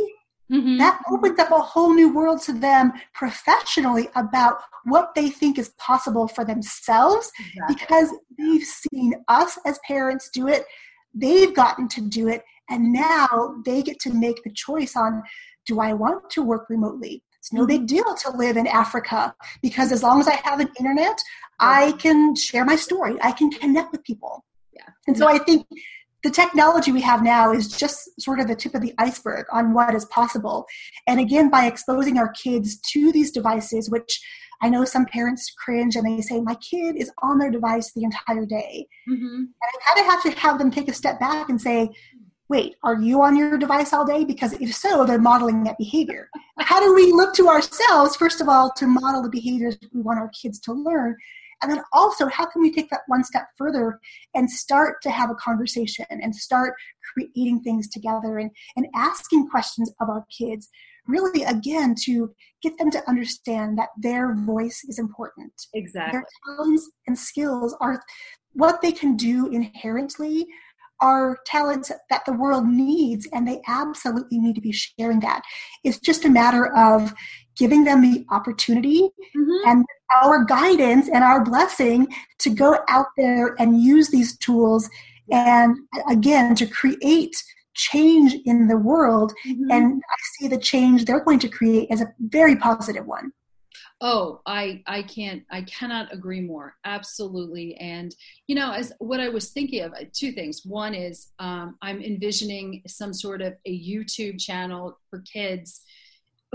Mm-hmm. 0.53 0.77
That 0.77 1.01
opens 1.11 1.39
up 1.39 1.51
a 1.51 1.59
whole 1.59 1.95
new 1.95 2.13
world 2.13 2.43
to 2.43 2.53
them 2.53 2.93
professionally 3.15 4.09
about 4.15 4.59
what 4.85 5.15
they 5.15 5.31
think 5.31 5.59
is 5.59 5.71
possible 5.79 6.29
for 6.29 6.45
themselves 6.45 7.33
exactly. 7.39 7.75
because 7.75 8.11
they've 8.39 8.63
seen 8.63 9.15
us 9.29 9.59
as 9.65 9.79
parents 9.87 10.29
do 10.33 10.49
it, 10.49 10.65
they've 11.15 11.55
gotten 11.55 11.89
to 11.89 12.03
do 12.03 12.29
it, 12.29 12.45
and 12.69 12.93
now 12.93 13.57
they 13.65 13.83
get 13.83 13.99
to 14.01 14.13
make 14.13 14.43
the 14.45 14.53
choice 14.53 14.97
on 14.97 15.23
do 15.67 15.81
I 15.81 15.95
want 15.95 16.29
to 16.31 16.43
work 16.43 16.69
remotely? 16.69 17.23
It's 17.39 17.53
no 17.53 17.67
big 17.67 17.83
mm-hmm. 17.83 17.97
deal 17.97 18.15
to 18.15 18.31
live 18.37 18.57
in 18.57 18.67
Africa 18.67 19.35
because 19.63 19.93
as 19.93 20.03
long 20.03 20.21
as 20.21 20.29
I 20.29 20.37
have 20.45 20.61
an 20.61 20.69
internet, 20.79 21.19
I 21.61 21.93
can 21.93 22.35
share 22.35 22.65
my 22.65 22.77
story, 22.77 23.17
I 23.23 23.33
can 23.33 23.51
connect 23.51 23.93
with 23.93 24.05
people. 24.05 24.45
Yeah. 24.73 24.89
And 25.07 25.17
so 25.17 25.29
I 25.29 25.39
think 25.39 25.67
the 26.25 26.31
technology 26.31 26.91
we 26.91 27.03
have 27.03 27.23
now 27.23 27.53
is 27.53 27.69
just 27.69 28.21
sort 28.21 28.41
of 28.41 28.49
the 28.49 28.57
tip 28.57 28.75
of 28.75 28.81
the 28.81 28.95
iceberg 28.99 29.45
on 29.53 29.75
what 29.75 29.95
is 29.95 30.07
possible. 30.07 30.67
And 31.07 31.21
again, 31.21 31.51
by 31.51 31.67
exposing 31.67 32.19
our 32.19 32.31
kids 32.31 32.81
to 32.93 33.13
these 33.13 33.31
devices, 33.31 33.91
which 33.91 34.21
I 34.63 34.71
know 34.71 34.87
some 34.87 35.05
parents 35.05 35.53
cringe 35.63 35.97
and 35.97 36.07
they 36.07 36.23
say, 36.23 36.41
My 36.41 36.55
kid 36.55 36.97
is 36.97 37.13
on 37.23 37.39
their 37.39 37.51
device 37.51 37.93
the 37.93 38.05
entire 38.05 38.47
day. 38.47 38.89
Mm-hmm. 39.09 39.37
And 39.37 39.49
I 39.63 39.95
kind 39.95 40.01
of 40.01 40.13
have 40.13 40.23
to 40.23 40.41
have 40.41 40.59
them 40.59 40.71
take 40.71 40.89
a 40.89 40.95
step 40.95 41.21
back 41.21 41.51
and 41.51 41.61
say, 41.61 41.91
Wait, 42.49 42.77
are 42.83 43.01
you 43.01 43.23
on 43.23 43.37
your 43.37 43.59
device 43.59 43.93
all 43.93 44.07
day? 44.07 44.25
Because 44.25 44.55
if 44.55 44.75
so, 44.75 45.05
they're 45.05 45.19
modeling 45.19 45.65
that 45.65 45.77
behavior. 45.77 46.31
How 46.59 46.81
do 46.81 46.95
we 46.95 47.13
look 47.13 47.35
to 47.35 47.49
ourselves, 47.49 48.17
first 48.17 48.41
of 48.41 48.49
all, 48.49 48.73
to 48.77 48.87
model 48.87 49.23
the 49.23 49.31
behaviors 49.31 49.77
we 49.93 50.01
want 50.01 50.19
our 50.19 50.29
kids 50.29 50.59
to 50.61 50.73
learn? 50.73 51.17
And 51.63 51.71
then 51.71 51.83
also, 51.93 52.27
how 52.27 52.47
can 52.47 52.63
we 52.63 52.73
take 52.73 52.91
that 52.91 53.03
one 53.07 53.25
step 53.25 53.47
further 53.57 53.99
and 54.35 54.51
start 54.51 55.03
to 55.03 55.11
have 55.11 55.31
a 55.31 55.35
conversation 55.35 56.07
and 56.11 56.35
start 56.35 56.75
creating 57.13 57.61
things 57.63 57.89
together 57.89 58.39
and, 58.39 58.51
and 58.77 58.87
asking 58.95 59.49
questions 59.49 59.93
of 60.01 60.09
our 60.09 60.25
kids? 60.37 60.69
Really, 61.07 61.45
again, 61.45 61.95
to 62.05 62.35
get 62.63 62.79
them 62.79 62.91
to 62.91 63.09
understand 63.09 63.79
that 63.79 63.91
their 63.99 64.35
voice 64.35 64.83
is 64.89 64.99
important. 64.99 65.53
Exactly. 65.75 66.13
Their 66.13 66.27
talents 66.47 66.91
and 67.07 67.19
skills 67.19 67.77
are 67.81 68.01
what 68.55 68.81
they 68.81 68.93
can 68.93 69.17
do 69.17 69.49
inherently 69.49 70.47
are 71.01 71.39
talents 71.45 71.91
that 72.09 72.25
the 72.25 72.33
world 72.33 72.67
needs, 72.67 73.29
and 73.33 73.47
they 73.47 73.61
absolutely 73.67 74.39
need 74.39 74.55
to 74.55 74.61
be 74.61 74.73
sharing 74.73 75.21
that. 75.21 75.43
It's 75.83 75.99
just 75.99 76.25
a 76.25 76.31
matter 76.31 76.75
of 76.75 77.13
giving 77.57 77.85
them 77.85 78.01
the 78.01 78.25
opportunity 78.31 79.11
mm-hmm. 79.37 79.69
and 79.69 79.85
our 80.23 80.45
guidance 80.45 81.09
and 81.09 81.25
our 81.25 81.45
blessing 81.45 82.07
to 82.39 82.51
go 82.51 82.79
out 82.89 83.07
there 83.17 83.55
and 83.59 83.81
use 83.83 84.11
these 84.11 84.37
tools 84.39 84.89
and 85.31 85.77
again 86.11 86.55
to 86.55 86.67
create 86.67 87.43
change 87.75 88.35
in 88.45 88.69
the 88.69 88.77
world. 88.77 89.33
Mm-hmm. 89.47 89.71
and 89.71 90.03
i 90.09 90.17
see 90.39 90.49
the 90.49 90.59
change 90.59 91.05
they're 91.05 91.25
going 91.25 91.41
to 91.41 91.49
create 91.49 91.91
as 91.91 92.01
a 92.01 92.13
very 92.21 92.57
positive 92.57 93.07
one. 93.07 93.33
Oh 94.01 94.41
i 94.47 94.83
i 94.87 95.03
can't 95.03 95.43
i 95.51 95.63
cannot 95.63 96.13
agree 96.13 96.41
more. 96.41 96.75
Absolutely. 96.85 97.77
And 97.77 98.15
you 98.47 98.55
know 98.55 98.73
as 98.73 98.93
what 98.99 99.21
i 99.21 99.29
was 99.29 99.51
thinking 99.51 99.83
of 99.83 99.93
uh, 99.93 100.05
two 100.13 100.33
things. 100.33 100.63
One 100.65 100.95
is 100.95 101.33
um, 101.39 101.77
i'm 101.83 102.01
envisioning 102.03 102.83
some 102.87 103.13
sort 103.13 103.43
of 103.43 103.55
a 103.67 103.73
youtube 103.91 104.41
channel 104.41 104.99
for 105.11 105.21
kids 105.21 105.83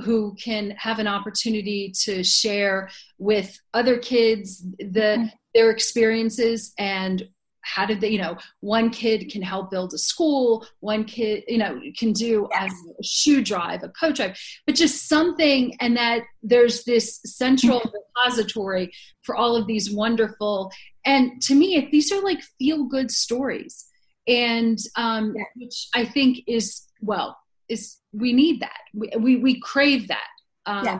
who 0.02 0.36
can 0.36 0.72
have 0.72 1.00
an 1.00 1.08
opportunity 1.08 1.94
to 2.04 2.24
share 2.24 2.90
with 3.18 3.60
other 3.74 3.98
kids 3.98 4.64
the 4.78 5.18
mm-hmm. 5.18 5.26
their 5.54 5.70
experiences 5.70 6.74
and 6.78 7.28
how 7.62 7.86
did 7.86 8.02
they 8.02 8.10
you 8.10 8.18
know 8.18 8.38
one 8.62 8.90
kid 8.90 9.30
can 9.32 9.42
help 9.42 9.70
build 9.70 9.94
a 9.94 9.98
school 9.98 10.66
one 10.80 11.04
kid 11.04 11.44
you 11.48 11.58
know 11.58 11.80
can 11.98 12.12
do 12.14 12.48
a 12.58 12.70
shoe 13.04 13.44
drive 13.44 13.84
a 13.84 13.90
coat 13.90 14.16
drive 14.16 14.38
but 14.66 14.76
just 14.76 15.08
something 15.08 15.76
and 15.80 15.96
that 15.98 16.24
there's 16.42 16.84
this 16.84 17.20
central 17.26 17.80
mm-hmm. 17.80 17.90
repository 18.26 18.92
for 19.24 19.36
all 19.36 19.56
of 19.56 19.68
these 19.68 19.92
wonderful 19.92 20.72
and 21.06 21.42
to 21.42 21.54
me 21.56 21.88
these 21.92 22.12
are 22.12 22.22
like 22.22 22.42
feel 22.58 22.86
good 22.86 23.12
stories 23.12 23.86
and 24.28 24.78
um, 24.96 25.36
which 25.56 25.88
i 25.94 26.06
think 26.06 26.40
is 26.48 26.84
well 27.02 27.38
is 27.70 27.98
we 28.12 28.34
need 28.34 28.60
that 28.62 28.80
we 28.94 29.12
we, 29.18 29.36
we 29.38 29.60
crave 29.60 30.08
that 30.08 30.28
um, 30.66 30.86
yeah. 30.86 31.00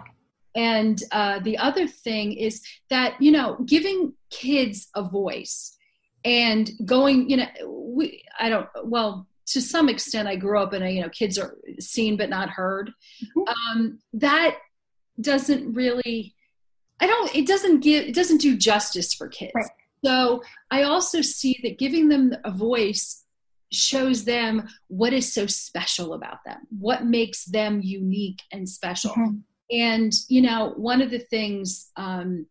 and 0.56 1.04
uh, 1.12 1.40
the 1.40 1.58
other 1.58 1.88
thing 1.88 2.34
is 2.34 2.64
that 2.90 3.20
you 3.20 3.32
know 3.32 3.58
giving 3.66 4.14
kids 4.30 4.90
a 4.96 5.04
voice 5.04 5.76
and 6.24 6.72
going 6.86 7.30
you 7.30 7.38
know 7.38 7.48
we 7.68 8.24
i 8.40 8.50
don't 8.50 8.68
well 8.84 9.28
to 9.46 9.62
some 9.62 9.90
extent 9.90 10.28
i 10.28 10.36
grew 10.36 10.60
up 10.60 10.74
in 10.74 10.84
a 10.84 10.90
you 10.90 11.02
know 11.02 11.10
kids 11.10 11.38
are 11.38 11.58
seen 11.80 12.18
but 12.18 12.30
not 12.30 12.50
heard 12.50 12.92
mm-hmm. 13.24 13.80
um, 13.80 14.00
that 14.14 14.58
doesn't 15.20 15.74
really 15.74 16.36
i 17.00 17.08
don't 17.08 17.36
it 17.36 17.48
doesn't 17.48 17.80
give 17.80 18.06
it 18.06 18.16
doesn't 18.16 18.42
do 18.42 18.58
justice 18.58 19.14
for 19.14 19.28
kids 19.28 19.52
right. 19.56 19.66
so 20.04 20.44
i 20.72 20.84
also 20.84 21.22
see 21.22 21.58
that 21.64 21.80
giving 21.80 22.10
them 22.10 22.34
a 22.44 22.52
voice 22.52 23.24
shows 23.72 24.26
them 24.26 24.68
what 24.88 25.14
is 25.14 25.34
so 25.34 25.46
special 25.46 26.14
about 26.14 26.40
them, 26.46 26.60
what 26.70 27.06
makes 27.06 27.46
them 27.46 27.82
unique 27.84 28.42
and 28.52 28.68
special. 28.68 29.12
Mm-hmm. 29.12 29.38
And, 29.72 30.12
you 30.28 30.42
know, 30.42 30.74
one 30.78 31.02
of 31.02 31.12
the 31.12 31.20
things, 31.20 31.92
um, 31.96 32.48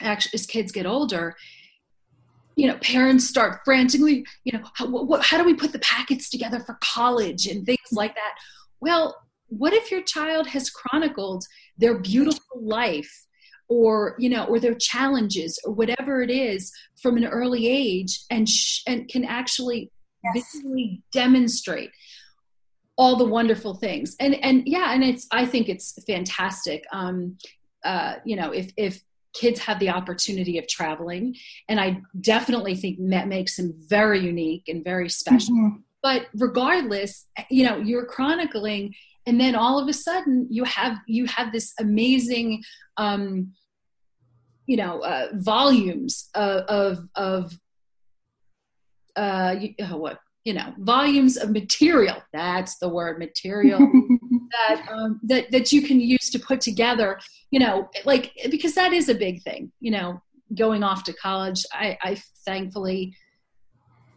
actually, 0.00 0.30
as 0.34 0.46
kids 0.46 0.70
get 0.70 0.86
older, 0.86 1.34
you 2.56 2.68
know, 2.68 2.76
parents 2.78 3.26
start 3.26 3.60
frantically, 3.64 4.24
you 4.44 4.52
know, 4.52 4.64
how, 4.74 4.86
what, 4.86 5.24
how 5.24 5.38
do 5.38 5.44
we 5.44 5.54
put 5.54 5.72
the 5.72 5.80
packets 5.80 6.30
together 6.30 6.60
for 6.60 6.78
college 6.80 7.46
and 7.46 7.66
things 7.66 7.78
like 7.90 8.14
that? 8.14 8.34
Well, 8.80 9.16
what 9.48 9.72
if 9.72 9.90
your 9.90 10.02
child 10.02 10.46
has 10.48 10.70
chronicled 10.70 11.44
their 11.76 11.98
beautiful 11.98 12.62
life 12.62 13.26
or 13.68 14.14
you 14.18 14.28
know 14.28 14.44
or 14.44 14.60
their 14.60 14.74
challenges 14.74 15.58
or 15.64 15.72
whatever 15.72 16.22
it 16.22 16.30
is 16.30 16.72
from 17.00 17.16
an 17.16 17.24
early 17.24 17.66
age 17.66 18.20
and 18.30 18.48
sh- 18.48 18.82
and 18.86 19.08
can 19.08 19.24
actually 19.24 19.90
yes. 20.24 20.52
visually 20.52 21.02
demonstrate 21.12 21.90
all 22.96 23.16
the 23.16 23.24
wonderful 23.24 23.74
things 23.74 24.14
and 24.20 24.34
and 24.36 24.62
yeah 24.66 24.92
and 24.92 25.02
it's 25.02 25.26
i 25.32 25.44
think 25.44 25.68
it's 25.68 25.98
fantastic 26.04 26.84
um 26.92 27.36
uh 27.84 28.14
you 28.24 28.36
know 28.36 28.50
if 28.50 28.72
if 28.76 29.02
kids 29.32 29.58
have 29.58 29.80
the 29.80 29.90
opportunity 29.90 30.58
of 30.58 30.68
traveling 30.68 31.34
and 31.68 31.80
i 31.80 32.00
definitely 32.20 32.76
think 32.76 32.96
that 33.00 33.26
makes 33.26 33.56
them 33.56 33.74
very 33.88 34.20
unique 34.20 34.64
and 34.68 34.84
very 34.84 35.08
special 35.08 35.54
mm-hmm. 35.54 35.76
but 36.02 36.26
regardless 36.36 37.26
you 37.50 37.64
know 37.66 37.76
you're 37.78 38.06
chronicling 38.06 38.94
and 39.26 39.40
then 39.40 39.56
all 39.56 39.78
of 39.78 39.88
a 39.88 39.92
sudden 39.92 40.46
you 40.50 40.62
have 40.64 40.98
you 41.08 41.26
have 41.26 41.52
this 41.52 41.72
amazing 41.80 42.62
um 42.96 43.52
you 44.66 44.76
know 44.76 45.00
uh, 45.00 45.28
volumes 45.34 46.30
of 46.34 46.62
of, 46.68 46.98
of 47.16 47.58
uh, 49.16 49.56
you, 49.58 49.74
oh, 49.80 49.96
what 49.96 50.18
you 50.44 50.52
know 50.52 50.74
volumes 50.78 51.36
of 51.36 51.50
material 51.50 52.16
that's 52.32 52.78
the 52.78 52.88
word 52.88 53.18
material 53.18 53.78
that 54.50 54.86
um, 54.90 55.18
that 55.22 55.50
that 55.50 55.72
you 55.72 55.82
can 55.82 56.00
use 56.00 56.30
to 56.30 56.38
put 56.38 56.60
together 56.60 57.18
you 57.50 57.58
know 57.58 57.88
like 58.04 58.32
because 58.50 58.74
that 58.74 58.92
is 58.92 59.08
a 59.08 59.14
big 59.14 59.42
thing 59.42 59.72
you 59.80 59.90
know 59.90 60.20
going 60.54 60.82
off 60.82 61.02
to 61.02 61.14
college 61.14 61.64
i 61.72 61.96
i 62.02 62.20
thankfully 62.44 63.14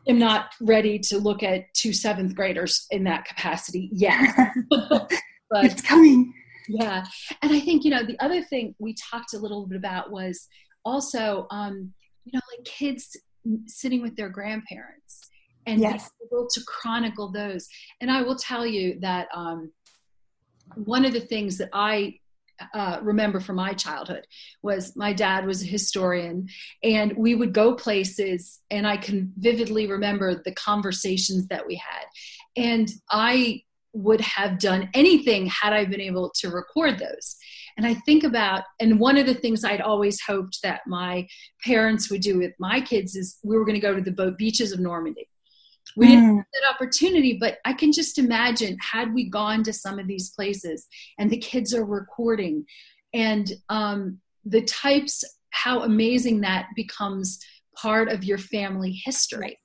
am 0.07 0.19
not 0.19 0.53
ready 0.61 0.99
to 0.99 1.17
look 1.17 1.43
at 1.43 1.73
two 1.73 1.93
seventh 1.93 2.35
graders 2.35 2.85
in 2.91 3.03
that 3.03 3.25
capacity 3.25 3.89
yet. 3.91 4.35
but 4.69 5.65
it's 5.65 5.81
coming. 5.81 6.33
Yeah. 6.67 7.05
And 7.41 7.53
I 7.53 7.59
think, 7.59 7.83
you 7.83 7.91
know, 7.91 8.03
the 8.03 8.19
other 8.19 8.41
thing 8.41 8.75
we 8.79 8.95
talked 9.11 9.33
a 9.33 9.37
little 9.37 9.65
bit 9.67 9.77
about 9.77 10.11
was 10.11 10.47
also, 10.83 11.47
um, 11.51 11.93
you 12.25 12.31
know, 12.33 12.41
like 12.57 12.65
kids 12.65 13.15
sitting 13.65 14.01
with 14.01 14.15
their 14.15 14.29
grandparents 14.29 15.29
and 15.65 15.81
yes. 15.81 16.09
able 16.25 16.47
to 16.47 16.61
chronicle 16.65 17.31
those. 17.31 17.67
And 18.01 18.09
I 18.09 18.21
will 18.21 18.37
tell 18.37 18.65
you 18.65 18.99
that 19.01 19.27
um, 19.33 19.71
one 20.75 21.05
of 21.05 21.13
the 21.13 21.19
things 21.19 21.57
that 21.57 21.69
I 21.73 22.19
uh, 22.73 22.99
remember 23.01 23.39
from 23.39 23.55
my 23.57 23.73
childhood 23.73 24.25
was 24.61 24.95
my 24.95 25.13
dad 25.13 25.45
was 25.45 25.61
a 25.61 25.67
historian 25.67 26.47
and 26.83 27.15
we 27.15 27.35
would 27.35 27.53
go 27.53 27.75
places 27.75 28.61
and 28.71 28.87
i 28.87 28.97
can 28.97 29.31
vividly 29.37 29.85
remember 29.85 30.41
the 30.43 30.51
conversations 30.53 31.47
that 31.49 31.67
we 31.67 31.75
had 31.75 32.05
and 32.55 32.89
i 33.11 33.61
would 33.93 34.21
have 34.21 34.57
done 34.57 34.89
anything 34.95 35.45
had 35.45 35.71
i 35.71 35.85
been 35.85 36.01
able 36.01 36.31
to 36.31 36.49
record 36.49 36.97
those 36.97 37.35
and 37.77 37.85
i 37.85 37.93
think 37.93 38.23
about 38.23 38.63
and 38.79 38.99
one 38.99 39.17
of 39.17 39.25
the 39.25 39.33
things 39.33 39.63
i'd 39.63 39.81
always 39.81 40.19
hoped 40.21 40.59
that 40.63 40.81
my 40.87 41.25
parents 41.63 42.09
would 42.11 42.21
do 42.21 42.37
with 42.37 42.51
my 42.59 42.81
kids 42.81 43.15
is 43.15 43.37
we 43.43 43.57
were 43.57 43.65
going 43.65 43.75
to 43.75 43.87
go 43.87 43.95
to 43.95 44.01
the 44.01 44.11
boat 44.11 44.37
beaches 44.37 44.71
of 44.71 44.79
normandy 44.79 45.27
we 45.95 46.07
didn't 46.07 46.25
mm. 46.25 46.37
have 46.37 46.45
that 46.53 46.75
opportunity, 46.75 47.37
but 47.39 47.57
I 47.65 47.73
can 47.73 47.91
just 47.91 48.19
imagine 48.19 48.77
had 48.79 49.13
we 49.13 49.29
gone 49.29 49.63
to 49.63 49.73
some 49.73 49.97
of 49.97 50.07
these 50.07 50.29
places 50.29 50.85
and 51.17 51.29
the 51.29 51.37
kids 51.37 51.73
are 51.73 51.85
recording 51.85 52.65
and 53.13 53.51
um, 53.69 54.19
the 54.45 54.61
types, 54.61 55.23
how 55.51 55.81
amazing 55.81 56.41
that 56.41 56.67
becomes 56.75 57.39
part 57.75 58.09
of 58.09 58.23
your 58.23 58.37
family 58.37 59.01
history. 59.05 59.57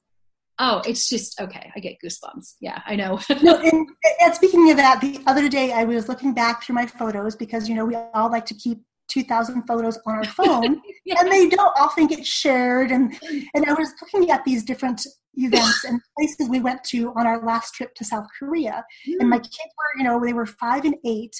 Oh, 0.65 0.81
it's 0.87 1.09
just 1.09 1.41
okay. 1.41 1.73
I 1.75 1.81
get 1.81 1.97
goosebumps. 2.03 2.55
Yeah, 2.61 2.81
I 2.87 2.95
know. 2.95 3.19
no, 3.43 3.57
and, 3.57 3.89
and 4.21 4.35
speaking 4.35 4.71
of 4.71 4.77
that, 4.77 5.01
the 5.01 5.21
other 5.27 5.49
day 5.49 5.73
I 5.73 5.83
was 5.83 6.09
looking 6.09 6.33
back 6.33 6.63
through 6.63 6.77
my 6.77 6.87
photos 6.87 7.35
because 7.35 7.69
you 7.69 7.75
know 7.75 7.85
we 7.85 7.97
all 8.15 8.31
like 8.31 8.47
to 8.47 8.55
keep 8.55 8.79
2000 9.09 9.65
photos 9.65 9.99
on 10.07 10.15
our 10.15 10.25
phone 10.39 10.81
yeah. 11.05 11.17
and 11.19 11.31
they 11.31 11.49
don't 11.49 11.77
often 11.77 12.07
get 12.07 12.25
shared 12.25 12.91
and 12.93 13.15
and 13.53 13.67
i 13.67 13.73
was 13.75 13.93
looking 14.01 14.31
at 14.31 14.43
these 14.45 14.63
different 14.63 15.07
events 15.35 15.85
and 15.85 16.01
places 16.17 16.49
we 16.49 16.61
went 16.61 16.83
to 16.85 17.13
on 17.17 17.27
our 17.27 17.45
last 17.45 17.75
trip 17.75 17.93
to 17.95 18.05
south 18.05 18.27
korea 18.39 18.83
mm. 19.07 19.15
and 19.19 19.29
my 19.29 19.39
kids 19.39 19.59
were 19.59 19.99
you 19.99 20.05
know 20.05 20.25
they 20.25 20.33
were 20.33 20.47
five 20.47 20.85
and 20.85 20.95
eight 21.05 21.35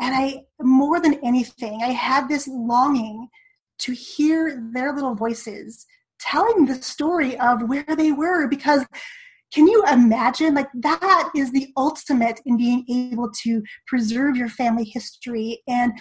and 0.00 0.14
i 0.14 0.42
more 0.60 0.98
than 0.98 1.14
anything 1.22 1.82
i 1.84 1.92
had 1.92 2.28
this 2.28 2.48
longing 2.48 3.28
to 3.78 3.92
hear 3.92 4.60
their 4.72 4.92
little 4.92 5.14
voices 5.14 5.86
telling 6.20 6.66
the 6.66 6.74
story 6.82 7.38
of 7.38 7.68
where 7.68 7.84
they 7.96 8.12
were 8.12 8.46
because 8.48 8.84
can 9.52 9.66
you 9.66 9.82
imagine 9.90 10.54
like 10.54 10.68
that 10.74 11.30
is 11.34 11.52
the 11.52 11.68
ultimate 11.76 12.40
in 12.44 12.56
being 12.56 12.84
able 12.90 13.30
to 13.42 13.62
preserve 13.86 14.36
your 14.36 14.48
family 14.48 14.84
history 14.84 15.62
and 15.66 15.92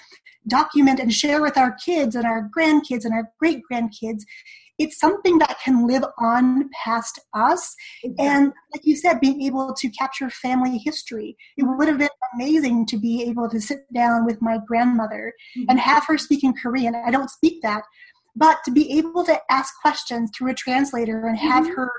document 0.48 1.00
and 1.00 1.14
share 1.14 1.42
with 1.42 1.58
our 1.58 1.76
kids 1.84 2.16
and 2.16 2.26
our 2.26 2.50
grandkids 2.58 3.06
and 3.06 3.14
our 3.14 3.32
great 3.40 3.62
grandkids 3.72 4.24
it's 4.80 5.00
something 5.00 5.40
that 5.40 5.58
can 5.64 5.88
live 5.88 6.04
on 6.20 6.70
past 6.84 7.20
us 7.34 7.76
exactly. 8.04 8.28
and 8.28 8.54
like 8.74 8.86
you 8.86 8.96
said 8.96 9.20
being 9.20 9.42
able 9.42 9.74
to 9.74 9.90
capture 9.90 10.30
family 10.30 10.78
history 10.78 11.36
it 11.58 11.64
mm-hmm. 11.64 11.78
would 11.78 11.88
have 11.88 11.98
been 11.98 12.10
amazing 12.36 12.86
to 12.86 12.98
be 12.98 13.24
able 13.24 13.50
to 13.50 13.60
sit 13.60 13.92
down 13.94 14.26
with 14.26 14.42
my 14.42 14.58
grandmother 14.68 15.34
mm-hmm. 15.58 15.66
and 15.70 15.80
have 15.80 16.06
her 16.06 16.18
speak 16.18 16.44
in 16.44 16.54
korean 16.54 16.96
i 16.96 17.12
don't 17.12 17.30
speak 17.30 17.62
that 17.62 17.84
but 18.38 18.60
to 18.65 18.72
be 18.72 18.98
able 18.98 19.25
to 19.25 19.39
ask 19.50 19.74
questions 19.82 20.32
through 20.36 20.51
a 20.51 20.56
translator 20.56 21.25
and 21.25 21.38
have 21.38 21.65
mm-hmm. 21.65 21.74
her 21.74 21.91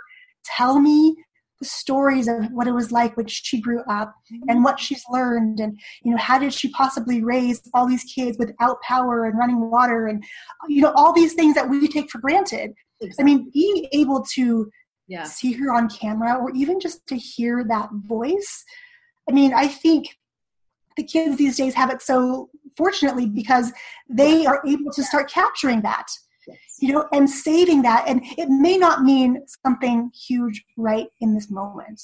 tell 0.45 0.79
me 0.79 1.17
the 1.61 1.67
stories 1.67 2.29
of 2.29 2.53
what 2.53 2.69
it 2.69 2.73
was 2.73 2.93
like 2.93 3.17
when 3.17 3.27
she 3.27 3.61
grew 3.61 3.83
up 3.89 4.15
and 4.49 4.63
what 4.63 4.79
she's 4.79 5.03
learned 5.11 5.59
and 5.59 5.79
you 6.03 6.13
know 6.13 6.17
how 6.17 6.39
did 6.39 6.55
she 6.55 6.71
possibly 6.71 7.23
raise 7.23 7.61
all 7.75 7.87
these 7.87 8.05
kids 8.05 8.39
without 8.39 8.81
power 8.83 9.25
and 9.25 9.37
running 9.37 9.69
water 9.69 10.07
and 10.07 10.23
you 10.69 10.81
know 10.81 10.93
all 10.95 11.13
these 11.13 11.35
things 11.35 11.57
that 11.57 11.69
we 11.69 11.89
take 11.89 12.09
for 12.11 12.19
granted 12.19 12.73
exactly. 13.01 13.23
i 13.23 13.25
mean 13.25 13.51
being 13.53 13.89
able 13.93 14.23
to 14.23 14.71
yeah. 15.09 15.25
see 15.25 15.53
her 15.53 15.73
on 15.75 15.89
camera 15.89 16.37
or 16.37 16.51
even 16.55 16.79
just 16.79 17.05
to 17.09 17.17
hear 17.17 17.65
that 17.65 17.89
voice 17.93 18.65
i 19.29 19.33
mean 19.33 19.53
i 19.53 19.67
think 19.67 20.17
the 20.97 21.03
kids 21.03 21.37
these 21.37 21.57
days 21.57 21.75
have 21.75 21.91
it 21.91 22.01
so 22.01 22.51
fortunately 22.77 23.27
because 23.27 23.73
they 24.09 24.47
are 24.47 24.63
able 24.65 24.93
to 24.93 25.03
start 25.03 25.29
capturing 25.29 25.83
that 25.83 26.07
you 26.81 26.93
know, 26.93 27.09
and 27.13 27.29
saving 27.29 27.83
that. 27.83 28.05
And 28.07 28.23
it 28.37 28.49
may 28.49 28.77
not 28.77 29.03
mean 29.03 29.43
something 29.65 30.11
huge 30.15 30.65
right 30.77 31.09
in 31.21 31.35
this 31.35 31.51
moment. 31.51 32.01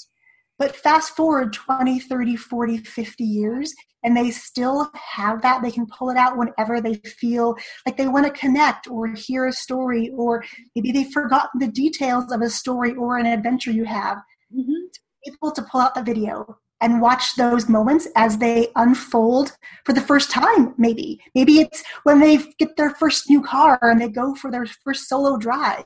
But 0.59 0.77
fast 0.77 1.17
forward 1.17 1.53
20, 1.53 1.99
30, 1.99 2.37
40, 2.37 2.79
50 2.79 3.25
years, 3.25 3.75
and 4.05 4.17
they 4.17 4.31
still 4.31 4.91
have 4.95 5.43
that. 5.43 5.63
They 5.63 5.71
can 5.71 5.87
pull 5.87 6.11
it 6.11 6.17
out 6.17 6.37
whenever 6.37 6.81
they 6.81 6.95
feel 6.95 7.57
like 7.85 7.97
they 7.97 8.07
want 8.07 8.27
to 8.27 8.33
connect 8.33 8.89
or 8.89 9.09
hear 9.15 9.47
a 9.47 9.53
story, 9.53 10.13
or 10.17 10.45
maybe 10.77 10.93
they've 10.93 11.11
forgotten 11.11 11.59
the 11.59 11.69
details 11.69 12.31
of 12.31 12.41
a 12.41 12.51
story 12.51 12.95
or 12.95 13.19
an 13.19 13.27
adventure 13.27 13.73
you 13.73 13.85
have. 13.85 14.19
Mm-hmm. 14.55 14.87
Able 15.27 15.53
to 15.53 15.63
pull 15.63 15.81
out 15.81 15.95
the 15.95 16.03
video 16.03 16.59
and 16.81 17.01
watch 17.01 17.37
those 17.37 17.69
moments 17.69 18.09
as 18.17 18.39
they 18.39 18.69
unfold 18.77 19.57
for 19.85 19.93
the 19.93 20.01
first 20.01 20.31
time 20.31 20.75
maybe 20.77 21.21
maybe 21.35 21.61
it's 21.61 21.83
when 22.03 22.21
they 22.21 22.39
get 22.59 22.77
their 22.77 22.91
first 22.91 23.29
new 23.31 23.43
car 23.43 23.79
and 23.83 24.01
they 24.01 24.09
go 24.09 24.35
for 24.35 24.51
their 24.51 24.67
first 24.85 25.09
solo 25.09 25.37
drive 25.37 25.85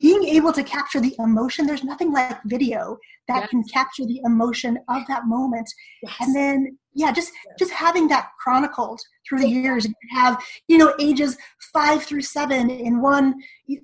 being 0.00 0.24
able 0.24 0.52
to 0.52 0.62
capture 0.62 1.00
the 1.00 1.14
emotion 1.18 1.66
there's 1.66 1.84
nothing 1.84 2.12
like 2.12 2.38
video 2.44 2.96
that 3.26 3.40
yes. 3.40 3.50
can 3.50 3.62
capture 3.64 4.06
the 4.06 4.20
emotion 4.24 4.78
of 4.88 5.02
that 5.08 5.26
moment 5.26 5.68
yes. 6.02 6.14
and 6.20 6.34
then 6.34 6.78
yeah 6.94 7.12
just 7.12 7.32
just 7.58 7.72
having 7.72 8.08
that 8.08 8.30
chronicled 8.42 9.00
through 9.28 9.40
the 9.40 9.48
years 9.48 9.84
and 9.84 9.94
have 10.10 10.42
you 10.68 10.78
know 10.78 10.94
ages 11.00 11.36
five 11.72 12.02
through 12.02 12.22
seven 12.22 12.70
in 12.70 13.00
one 13.00 13.34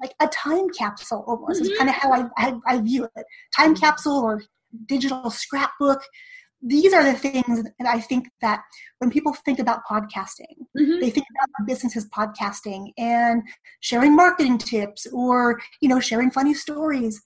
like 0.01 0.15
a 0.21 0.29
time 0.29 0.69
capsule 0.71 1.25
almost 1.27 1.63
mm-hmm. 1.63 1.73
is 1.73 1.79
kind 1.79 1.91
of 1.91 1.97
how 1.97 2.13
I, 2.13 2.25
I, 2.37 2.55
I 2.67 2.81
view 2.81 3.05
it 3.17 3.27
time 3.57 3.75
capsule 3.75 4.19
or 4.19 4.43
digital 4.87 5.31
scrapbook 5.31 6.03
these 6.67 6.95
are 6.95 7.05
the 7.05 7.13
things 7.13 7.63
that 7.63 7.87
I 7.87 8.01
think 8.01 8.31
that 8.41 8.63
when 8.99 9.11
people 9.11 9.35
think 9.45 9.59
about 9.59 9.85
podcasting, 9.85 10.57
mm-hmm. 10.77 10.99
they 11.01 11.11
think 11.11 11.27
about 11.31 11.67
businesses 11.67 12.09
podcasting 12.09 12.93
and 12.97 13.43
sharing 13.81 14.17
marketing 14.17 14.57
tips 14.57 15.07
or 15.13 15.61
you 15.83 15.89
know 15.89 16.01
sharing 16.01 16.31
funny 16.31 16.55
stories. 16.55 17.23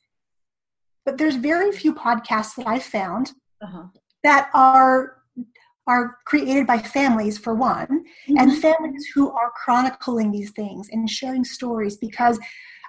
But 1.05 1.19
there's 1.19 1.37
very 1.37 1.71
few 1.71 1.95
podcasts 1.95 2.57
that 2.57 2.67
I've 2.67 2.83
found 2.83 3.33
uh-huh. 3.63 3.85
that 4.25 4.51
are 4.55 5.19
are 5.87 6.19
created 6.27 6.67
by 6.67 6.79
families 6.79 7.39
for 7.39 7.55
one, 7.55 7.87
mm-hmm. 7.87 8.39
and 8.39 8.59
families 8.59 9.07
who 9.15 9.31
are 9.31 9.53
chronicling 9.65 10.33
these 10.33 10.51
things 10.51 10.89
and 10.91 11.09
sharing 11.09 11.45
stories 11.45 11.97
because 11.97 12.41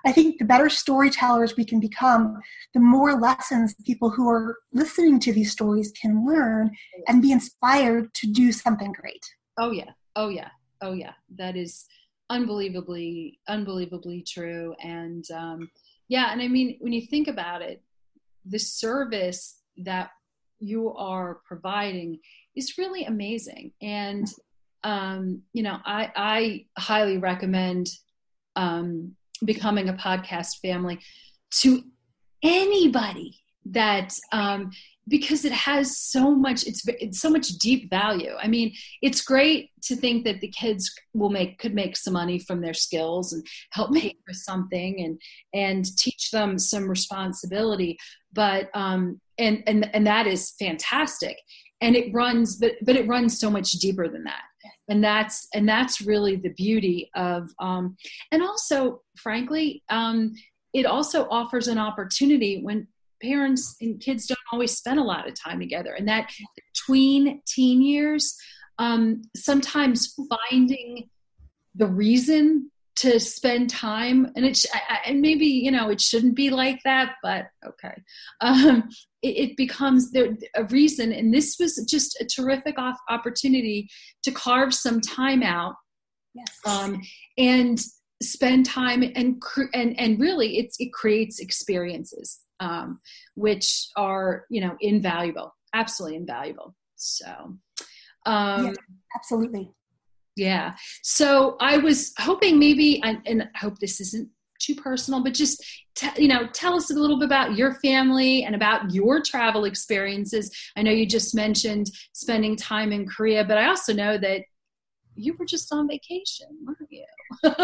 I 0.06 0.12
think 0.12 0.38
the 0.38 0.46
better 0.46 0.70
storytellers 0.70 1.56
we 1.56 1.66
can 1.66 1.80
become, 1.80 2.40
the 2.74 2.80
more 2.80 3.20
lessons 3.20 3.76
people 3.86 4.10
who 4.10 4.30
are 4.30 4.58
listening 4.74 5.20
to 5.22 5.34
these 5.34 5.52
stories 5.52 5.92
can 6.00 6.26
learn 6.26 6.72
and 7.08 7.22
be 7.22 7.32
inspired 7.32 8.14
to 8.16 8.28
do 8.28 8.52
something 8.52 8.92
great. 8.94 9.26
Oh, 9.58 9.72
yeah. 9.72 9.92
Oh, 10.16 10.30
yeah. 10.30 10.50
Oh, 10.82 10.94
yeah. 10.94 11.14
That 11.36 11.56
is 11.56 11.86
unbelievably, 12.30 13.40
unbelievably 13.48 14.24
true. 14.28 14.76
And 14.82 15.26
um, 15.32 15.70
yeah, 16.08 16.32
and 16.32 16.42
I 16.42 16.48
mean, 16.48 16.78
when 16.80 16.94
you 16.94 17.02
think 17.08 17.28
about 17.28 17.62
it, 17.62 17.84
the 18.46 18.60
service 18.60 19.62
that 19.78 20.10
you 20.60 20.94
are 20.96 21.40
providing 21.46 22.20
is 22.56 22.78
really 22.78 23.06
amazing. 23.06 23.72
And, 23.82 24.28
um, 24.84 25.42
you 25.54 25.64
know, 25.64 25.78
I, 25.86 26.12
I 26.16 26.66
highly 26.78 27.18
recommend 27.18 27.90
um, 28.56 29.16
becoming 29.46 29.90
a 29.90 29.94
podcast 29.94 30.60
family 30.62 31.00
to 31.52 31.84
anybody 32.44 33.40
that 33.66 34.18
um, 34.32 34.72
because 35.08 35.44
it 35.44 35.52
has 35.52 35.98
so 35.98 36.36
much 36.36 36.66
it's, 36.66 36.84
it's 36.88 37.20
so 37.20 37.30
much 37.30 37.50
deep 37.58 37.90
value. 37.90 38.34
I 38.42 38.48
mean 38.48 38.74
it's 39.02 39.22
great 39.22 39.72
to 39.84 39.96
think 39.96 40.24
that 40.26 40.40
the 40.40 40.50
kids 40.50 40.92
will 41.14 41.30
make 41.30 41.58
could 41.58 41.74
make 41.74 41.98
some 41.98 42.14
money 42.14 42.40
from 42.40 42.62
their 42.62 42.74
skills 42.74 43.34
and 43.34 43.46
help 43.72 43.94
pay 43.94 44.16
for 44.26 44.34
something 44.34 45.00
and 45.04 45.20
and 45.54 45.86
teach 45.98 46.32
them 46.32 46.58
some 46.58 46.88
responsibility. 46.88 47.98
But 48.32 48.70
um 48.74 49.20
and 49.38 49.64
and 49.68 49.90
and 49.94 50.06
that 50.08 50.28
is 50.28 50.54
fantastic. 50.60 51.38
And 51.82 51.96
it 51.96 52.14
runs 52.14 52.58
but 52.58 52.74
but 52.84 52.96
it 52.96 53.08
runs 53.08 53.40
so 53.40 53.50
much 53.50 53.72
deeper 53.72 54.08
than 54.08 54.24
that 54.26 54.44
and 54.90 55.04
that's 55.04 55.48
and 55.54 55.70
that's 55.70 56.02
really 56.02 56.36
the 56.36 56.50
beauty 56.50 57.10
of 57.16 57.50
um, 57.60 57.96
and 58.32 58.42
also 58.42 59.02
frankly 59.16 59.84
um, 59.90 60.34
it 60.74 60.86
also 60.86 61.28
offers 61.30 61.68
an 61.68 61.78
opportunity 61.78 62.62
when 62.62 62.88
parents 63.22 63.76
and 63.82 64.00
kids 64.00 64.28
don't 64.28 64.40
always 64.52 64.76
spend 64.76 65.00
a 65.00 65.04
lot 65.04 65.28
of 65.28 65.34
time 65.34 65.60
together. 65.60 65.94
And 65.94 66.08
that 66.08 66.32
tween 66.86 67.42
teen 67.46 67.82
years 67.82 68.38
um, 68.78 69.24
sometimes 69.36 70.16
finding 70.50 71.10
the 71.76 71.88
reason 71.88 72.72
to 72.96 73.20
spend 73.20 73.70
time 73.70 74.32
and 74.36 74.46
it 74.46 74.60
and 75.06 75.22
maybe 75.22 75.46
you 75.46 75.72
know 75.72 75.90
it 75.90 76.02
shouldn't 76.02 76.36
be 76.36 76.50
like 76.50 76.80
that 76.84 77.16
but 77.24 77.48
okay. 77.66 78.02
Um, 78.42 78.90
it, 79.22 79.50
it, 79.50 79.58
becomes 79.58 80.14
a 80.56 80.64
reason 80.66 81.12
and 81.12 81.34
this 81.34 81.58
was 81.60 81.84
just 81.90 82.20
a 82.22 82.26
terrific 82.26 82.78
off 82.78 82.98
opportunity 83.10 83.90
to 84.24 84.32
carve 84.32 84.74
some 84.74 85.02
time 85.02 85.44
out 85.44 85.76
yes. 86.34 86.48
um, 86.66 87.02
and 87.38 87.82
spend 88.22 88.66
time 88.66 89.04
and 89.16 89.42
and 89.74 90.00
and 90.00 90.20
really 90.20 90.58
it's 90.58 90.76
it 90.80 90.92
creates 90.94 91.40
experiences 91.40 92.40
um, 92.60 93.00
which 93.36 93.88
are 93.96 94.46
you 94.50 94.62
know 94.62 94.76
invaluable 94.82 95.56
absolutely 95.74 96.18
invaluable 96.18 96.76
so 96.96 97.58
um, 98.26 98.66
yeah, 98.66 98.74
absolutely 99.16 99.72
yeah. 100.40 100.76
So 101.04 101.58
I 101.60 101.78
was 101.78 102.14
hoping 102.18 102.60
maybe, 102.60 103.02
and 103.04 103.44
I 103.54 103.58
hope 103.58 103.78
this 103.80 104.00
isn't 104.00 104.30
too 104.60 104.76
personal, 104.76 105.24
but 105.24 105.34
just 105.34 105.64
t- 105.96 106.22
you 106.22 106.28
know, 106.28 106.48
tell 106.48 106.76
us 106.76 106.92
a 106.92 106.94
little 106.94 107.20
bit 107.20 107.26
about 107.26 107.56
your 107.56 107.76
family 107.76 108.44
and 108.44 108.56
about 108.56 108.94
your 108.94 109.22
travel 109.22 109.66
experiences. 109.66 110.52
I 110.76 110.82
know 110.82 110.92
you 110.92 111.06
just 111.06 111.36
mentioned 111.36 111.88
spending 112.14 112.56
time 112.56 112.92
in 112.92 113.08
Korea, 113.08 113.44
but 113.44 113.58
I 113.58 113.68
also 113.68 113.94
know 113.94 114.18
that 114.18 114.42
you 115.16 115.36
were 115.38 115.46
just 115.46 115.72
on 115.74 115.88
vacation, 115.88 116.48
weren't 116.64 116.90
you? 116.90 117.06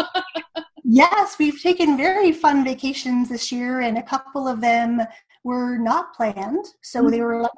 yes, 0.84 1.36
we've 1.38 1.60
taken 1.60 1.96
very 1.96 2.32
fun 2.32 2.64
vacations 2.64 3.28
this 3.28 3.50
year, 3.50 3.80
and 3.80 3.98
a 3.98 4.02
couple 4.02 4.46
of 4.46 4.60
them 4.60 5.00
were 5.44 5.78
not 5.78 6.14
planned. 6.14 6.66
So 6.82 7.00
mm-hmm. 7.00 7.10
they 7.10 7.20
were 7.20 7.42
like, 7.42 7.50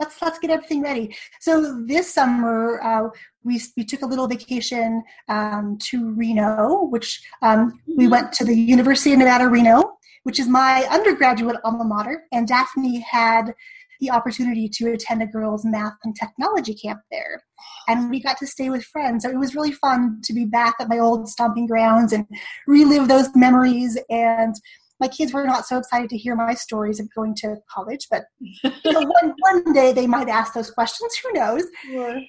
let's 0.00 0.20
let's 0.22 0.38
get 0.38 0.50
everything 0.50 0.82
ready. 0.82 1.16
So 1.40 1.82
this 1.86 2.12
summer 2.12 2.80
uh, 2.82 3.08
we 3.44 3.60
we 3.76 3.84
took 3.84 4.02
a 4.02 4.06
little 4.06 4.28
vacation 4.28 5.02
um, 5.28 5.78
to 5.90 6.12
Reno, 6.14 6.84
which 6.84 7.20
um, 7.42 7.72
mm-hmm. 7.72 7.92
we 7.96 8.08
went 8.08 8.32
to 8.34 8.44
the 8.44 8.54
University 8.54 9.12
of 9.12 9.18
Nevada 9.18 9.48
Reno, 9.48 9.98
which 10.24 10.38
is 10.38 10.48
my 10.48 10.86
undergraduate 10.90 11.56
alma 11.64 11.84
mater, 11.84 12.24
and 12.32 12.46
Daphne 12.46 13.00
had 13.00 13.54
the 14.00 14.10
opportunity 14.10 14.68
to 14.68 14.92
attend 14.92 15.22
a 15.22 15.26
girls' 15.26 15.64
math 15.64 15.94
and 16.04 16.14
technology 16.14 16.74
camp 16.74 17.00
there. 17.10 17.42
And 17.88 18.10
we 18.10 18.20
got 18.20 18.38
to 18.38 18.46
stay 18.46 18.70
with 18.70 18.84
friends. 18.84 19.24
So 19.24 19.30
it 19.30 19.38
was 19.38 19.54
really 19.54 19.72
fun 19.72 20.20
to 20.24 20.32
be 20.32 20.44
back 20.44 20.76
at 20.78 20.88
my 20.88 20.98
old 20.98 21.28
stomping 21.28 21.66
grounds 21.66 22.12
and 22.12 22.26
relive 22.66 23.08
those 23.08 23.34
memories. 23.34 23.98
And 24.08 24.54
my 25.00 25.08
kids 25.08 25.32
were 25.32 25.44
not 25.44 25.66
so 25.66 25.78
excited 25.78 26.10
to 26.10 26.16
hear 26.16 26.34
my 26.34 26.54
stories 26.54 26.98
of 27.00 27.12
going 27.14 27.34
to 27.36 27.56
college, 27.72 28.08
but 28.10 28.24
you 28.40 28.70
know, 28.84 29.00
one, 29.00 29.34
one 29.64 29.72
day 29.72 29.92
they 29.92 30.06
might 30.06 30.28
ask 30.28 30.54
those 30.54 30.70
questions. 30.70 31.14
Who 31.22 31.32
knows? 31.32 31.64
Yeah. 31.88 32.20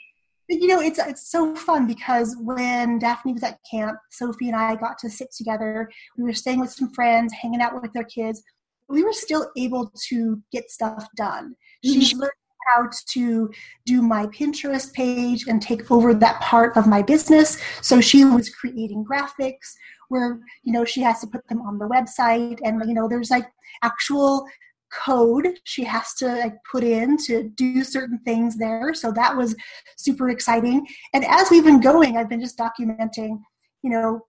But, 0.47 0.61
you 0.61 0.67
know, 0.67 0.81
it's 0.81 0.99
it's 0.99 1.29
so 1.29 1.55
fun 1.55 1.85
because 1.85 2.35
when 2.39 2.99
Daphne 2.99 3.33
was 3.33 3.43
at 3.43 3.59
camp, 3.69 3.97
Sophie 4.09 4.47
and 4.47 4.55
I 4.55 4.75
got 4.75 4.97
to 4.99 5.09
sit 5.09 5.31
together. 5.31 5.89
We 6.17 6.23
were 6.23 6.33
staying 6.33 6.59
with 6.59 6.71
some 6.71 6.91
friends, 6.91 7.33
hanging 7.33 7.61
out 7.61 7.79
with 7.79 7.93
their 7.93 8.03
kids. 8.03 8.41
We 8.87 9.03
were 9.03 9.13
still 9.13 9.51
able 9.55 9.91
to 10.09 10.41
get 10.51 10.71
stuff 10.71 11.07
done. 11.15 11.55
Mm-hmm. 11.85 11.99
She's 11.99 12.13
learned 12.13 12.31
how 12.73 12.89
to 13.13 13.51
do 13.85 14.01
my 14.01 14.25
Pinterest 14.27 14.93
page 14.93 15.45
and 15.47 15.61
take 15.61 15.89
over 15.91 16.13
that 16.13 16.39
part 16.41 16.75
of 16.77 16.87
my 16.87 17.01
business. 17.01 17.59
So 17.81 18.01
she 18.01 18.25
was 18.25 18.49
creating 18.49 19.05
graphics 19.05 19.73
where 20.09 20.39
you 20.63 20.73
know 20.73 20.85
she 20.85 21.01
has 21.01 21.19
to 21.21 21.27
put 21.27 21.47
them 21.47 21.61
on 21.61 21.77
the 21.77 21.87
website 21.87 22.59
and 22.63 22.81
you 22.87 22.93
know 22.93 23.07
there's 23.07 23.29
like 23.29 23.47
actual 23.83 24.45
code 24.91 25.47
she 25.65 25.83
has 25.83 26.15
to 26.15 26.27
like 26.27 26.55
put 26.69 26.83
in 26.83 27.15
to 27.15 27.49
do 27.49 27.83
certain 27.83 28.19
things 28.25 28.57
there. 28.57 28.93
So 28.93 29.11
that 29.11 29.37
was 29.37 29.55
super 29.97 30.29
exciting. 30.29 30.87
And 31.13 31.23
as 31.25 31.51
we've 31.51 31.63
been 31.63 31.81
going 31.81 32.17
i've 32.17 32.29
been 32.29 32.41
just 32.41 32.57
documenting 32.57 33.39
you 33.83 33.89
know 33.89 34.21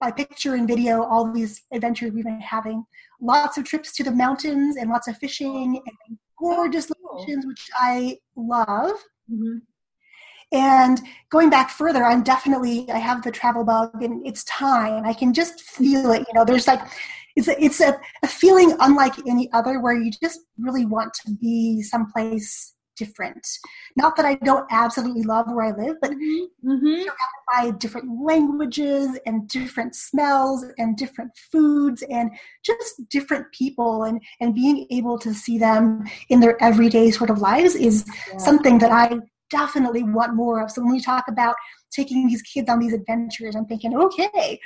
by 0.00 0.10
picture 0.10 0.54
and 0.54 0.66
video 0.66 1.02
all 1.04 1.30
these 1.30 1.62
adventures 1.72 2.12
we've 2.12 2.24
been 2.24 2.40
having. 2.40 2.84
Lots 3.20 3.58
of 3.58 3.64
trips 3.64 3.92
to 3.96 4.02
the 4.02 4.10
mountains 4.10 4.76
and 4.76 4.90
lots 4.90 5.08
of 5.08 5.18
fishing 5.18 5.80
and 6.08 6.18
gorgeous 6.38 6.90
which 7.46 7.68
i 7.78 8.16
love 8.36 8.92
mm-hmm. 9.30 9.58
And 10.52 11.00
going 11.30 11.48
back 11.48 11.70
further, 11.70 12.02
I'm 12.02 12.24
definitely 12.24 12.90
I 12.90 12.98
have 12.98 13.22
the 13.22 13.30
travel 13.30 13.64
bug, 13.64 14.02
and 14.02 14.26
it's 14.26 14.42
time. 14.44 15.04
I 15.04 15.12
can 15.12 15.32
just 15.32 15.60
feel 15.60 16.10
it. 16.10 16.26
You 16.26 16.34
know, 16.34 16.44
there's 16.44 16.66
like 16.66 16.80
it's 17.36 17.46
a, 17.46 17.62
it's 17.62 17.80
a, 17.80 17.96
a 18.24 18.26
feeling 18.26 18.74
unlike 18.80 19.14
any 19.28 19.48
other, 19.52 19.80
where 19.80 19.94
you 19.94 20.10
just 20.10 20.40
really 20.58 20.84
want 20.84 21.14
to 21.24 21.32
be 21.40 21.82
someplace 21.82 22.74
different. 23.00 23.48
Not 23.96 24.14
that 24.16 24.26
I 24.26 24.34
don't 24.34 24.66
absolutely 24.70 25.22
love 25.22 25.46
where 25.48 25.64
I 25.64 25.72
live, 25.84 25.96
but 26.02 26.10
mm-hmm. 26.10 26.76
surrounded 26.78 27.42
by 27.54 27.70
different 27.78 28.22
languages 28.22 29.18
and 29.24 29.48
different 29.48 29.96
smells 29.96 30.66
and 30.76 30.98
different 30.98 31.32
foods 31.50 32.04
and 32.10 32.30
just 32.62 33.08
different 33.08 33.46
people 33.52 34.04
and, 34.04 34.20
and 34.40 34.54
being 34.54 34.86
able 34.90 35.18
to 35.20 35.32
see 35.32 35.56
them 35.56 36.04
in 36.28 36.40
their 36.40 36.62
everyday 36.62 37.10
sort 37.10 37.30
of 37.30 37.38
lives 37.38 37.74
is 37.74 38.04
yeah. 38.06 38.36
something 38.36 38.78
that 38.78 38.92
I 38.92 39.18
definitely 39.48 40.02
want 40.02 40.34
more 40.34 40.62
of. 40.62 40.70
So 40.70 40.82
when 40.82 40.92
we 40.92 41.00
talk 41.00 41.24
about 41.26 41.56
taking 41.90 42.28
these 42.28 42.42
kids 42.42 42.68
on 42.68 42.80
these 42.80 42.92
adventures, 42.92 43.56
I'm 43.56 43.66
thinking, 43.66 43.96
okay, 43.96 44.60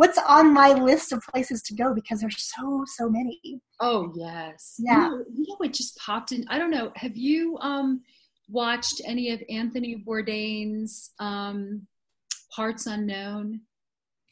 what's 0.00 0.18
on 0.26 0.54
my 0.54 0.72
list 0.72 1.12
of 1.12 1.22
places 1.30 1.60
to 1.60 1.74
go 1.74 1.92
because 1.94 2.22
there's 2.22 2.42
so 2.56 2.84
so 2.86 3.10
many. 3.10 3.38
Oh 3.80 4.10
yes, 4.16 4.76
yeah. 4.78 4.94
You 4.94 5.10
know, 5.10 5.24
you 5.34 5.46
know 5.46 5.56
what 5.58 5.74
just 5.74 5.98
popped 5.98 6.32
in? 6.32 6.46
I 6.48 6.56
don't 6.56 6.70
know. 6.70 6.90
Have 6.96 7.18
you 7.18 7.58
um, 7.58 8.00
watched 8.48 9.02
any 9.04 9.30
of 9.30 9.42
Anthony 9.50 10.02
Bourdain's 10.06 11.10
um, 11.18 11.86
Parts 12.50 12.86
Unknown? 12.86 13.60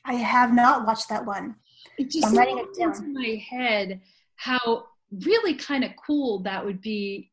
I 0.07 0.15
have 0.15 0.55
not 0.55 0.87
watched 0.87 1.11
that 1.11 1.27
one. 1.27 1.55
It 1.99 2.11
just 2.11 2.29
I'm 2.29 2.35
writing 2.35 2.59
it 2.59 2.79
down. 2.79 3.05
in 3.05 3.13
my 3.13 3.45
head 3.51 4.01
how 4.37 4.87
really 5.27 5.53
kind 5.53 5.85
of 5.85 5.91
cool 6.07 6.39
that 6.45 6.65
would 6.65 6.81
be 6.81 7.28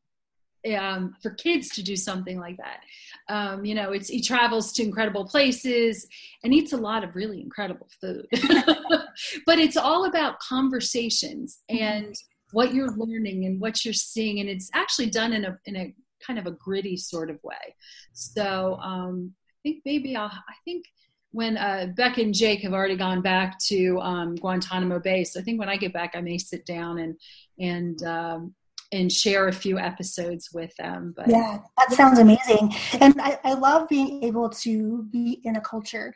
um, 0.74 1.14
for 1.22 1.30
kids 1.30 1.68
to 1.70 1.82
do 1.82 1.96
something 1.96 2.38
like 2.38 2.56
that. 2.56 2.80
Um, 3.28 3.64
you 3.64 3.74
know, 3.74 3.92
it's 3.92 4.08
he 4.08 4.22
travels 4.22 4.72
to 4.74 4.82
incredible 4.82 5.26
places 5.26 6.06
and 6.44 6.54
eats 6.54 6.72
a 6.72 6.76
lot 6.76 7.04
of 7.04 7.14
really 7.14 7.40
incredible 7.40 7.88
food. 8.00 8.26
but 9.46 9.58
it's 9.58 9.76
all 9.76 10.04
about 10.04 10.40
conversations 10.40 11.60
and 11.68 12.14
what 12.52 12.74
you're 12.74 12.94
learning 12.96 13.44
and 13.44 13.60
what 13.60 13.84
you're 13.84 13.94
seeing, 13.94 14.40
and 14.40 14.48
it's 14.48 14.70
actually 14.74 15.10
done 15.10 15.32
in 15.32 15.44
a 15.44 15.58
in 15.66 15.76
a 15.76 15.94
kind 16.24 16.38
of 16.38 16.46
a 16.46 16.52
gritty 16.52 16.96
sort 16.96 17.30
of 17.30 17.38
way. 17.42 17.74
So 18.12 18.76
um, 18.76 19.32
I 19.34 19.58
think 19.62 19.82
maybe 19.84 20.16
I'll. 20.16 20.26
I 20.26 20.54
think 20.64 20.84
when 21.32 21.56
uh, 21.56 21.88
Beck 21.96 22.18
and 22.18 22.32
Jake 22.32 22.62
have 22.62 22.72
already 22.72 22.96
gone 22.96 23.20
back 23.20 23.58
to 23.66 23.98
um, 24.00 24.36
Guantanamo 24.36 25.00
Bay, 25.00 25.24
so 25.24 25.40
I 25.40 25.42
think 25.42 25.58
when 25.58 25.68
I 25.68 25.76
get 25.76 25.92
back, 25.92 26.12
I 26.14 26.20
may 26.20 26.38
sit 26.38 26.64
down 26.64 26.98
and 26.98 27.16
and 27.58 28.02
um, 28.04 28.54
and 28.92 29.10
share 29.10 29.48
a 29.48 29.52
few 29.52 29.78
episodes 29.78 30.50
with 30.52 30.74
them. 30.76 31.14
But 31.16 31.28
yeah, 31.28 31.58
that 31.78 31.92
sounds 31.92 32.18
amazing. 32.18 32.74
And 33.00 33.20
I, 33.20 33.38
I 33.44 33.54
love 33.54 33.88
being 33.88 34.22
able 34.22 34.48
to 34.50 35.04
be 35.10 35.40
in 35.44 35.56
a 35.56 35.60
culture. 35.60 36.14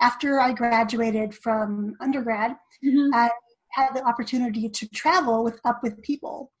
After 0.00 0.40
I 0.40 0.52
graduated 0.52 1.34
from 1.34 1.94
undergrad, 2.00 2.52
mm-hmm. 2.84 3.14
I 3.14 3.30
had 3.70 3.94
the 3.94 4.04
opportunity 4.04 4.68
to 4.68 4.88
travel 4.90 5.44
with 5.44 5.60
up 5.64 5.80
with 5.82 6.00
people. 6.02 6.52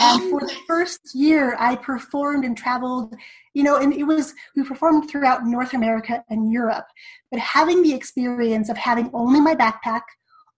And 0.00 0.22
oh, 0.22 0.30
for 0.30 0.40
the 0.46 0.54
first 0.66 1.00
year, 1.14 1.56
I 1.58 1.74
performed 1.74 2.44
and 2.44 2.56
traveled, 2.56 3.14
you 3.54 3.64
know, 3.64 3.76
and 3.78 3.92
it 3.92 4.04
was, 4.04 4.32
we 4.54 4.62
performed 4.62 5.10
throughout 5.10 5.44
North 5.44 5.74
America 5.74 6.22
and 6.30 6.52
Europe. 6.52 6.86
But 7.32 7.40
having 7.40 7.82
the 7.82 7.94
experience 7.94 8.68
of 8.68 8.76
having 8.76 9.10
only 9.12 9.40
my 9.40 9.56
backpack, 9.56 10.02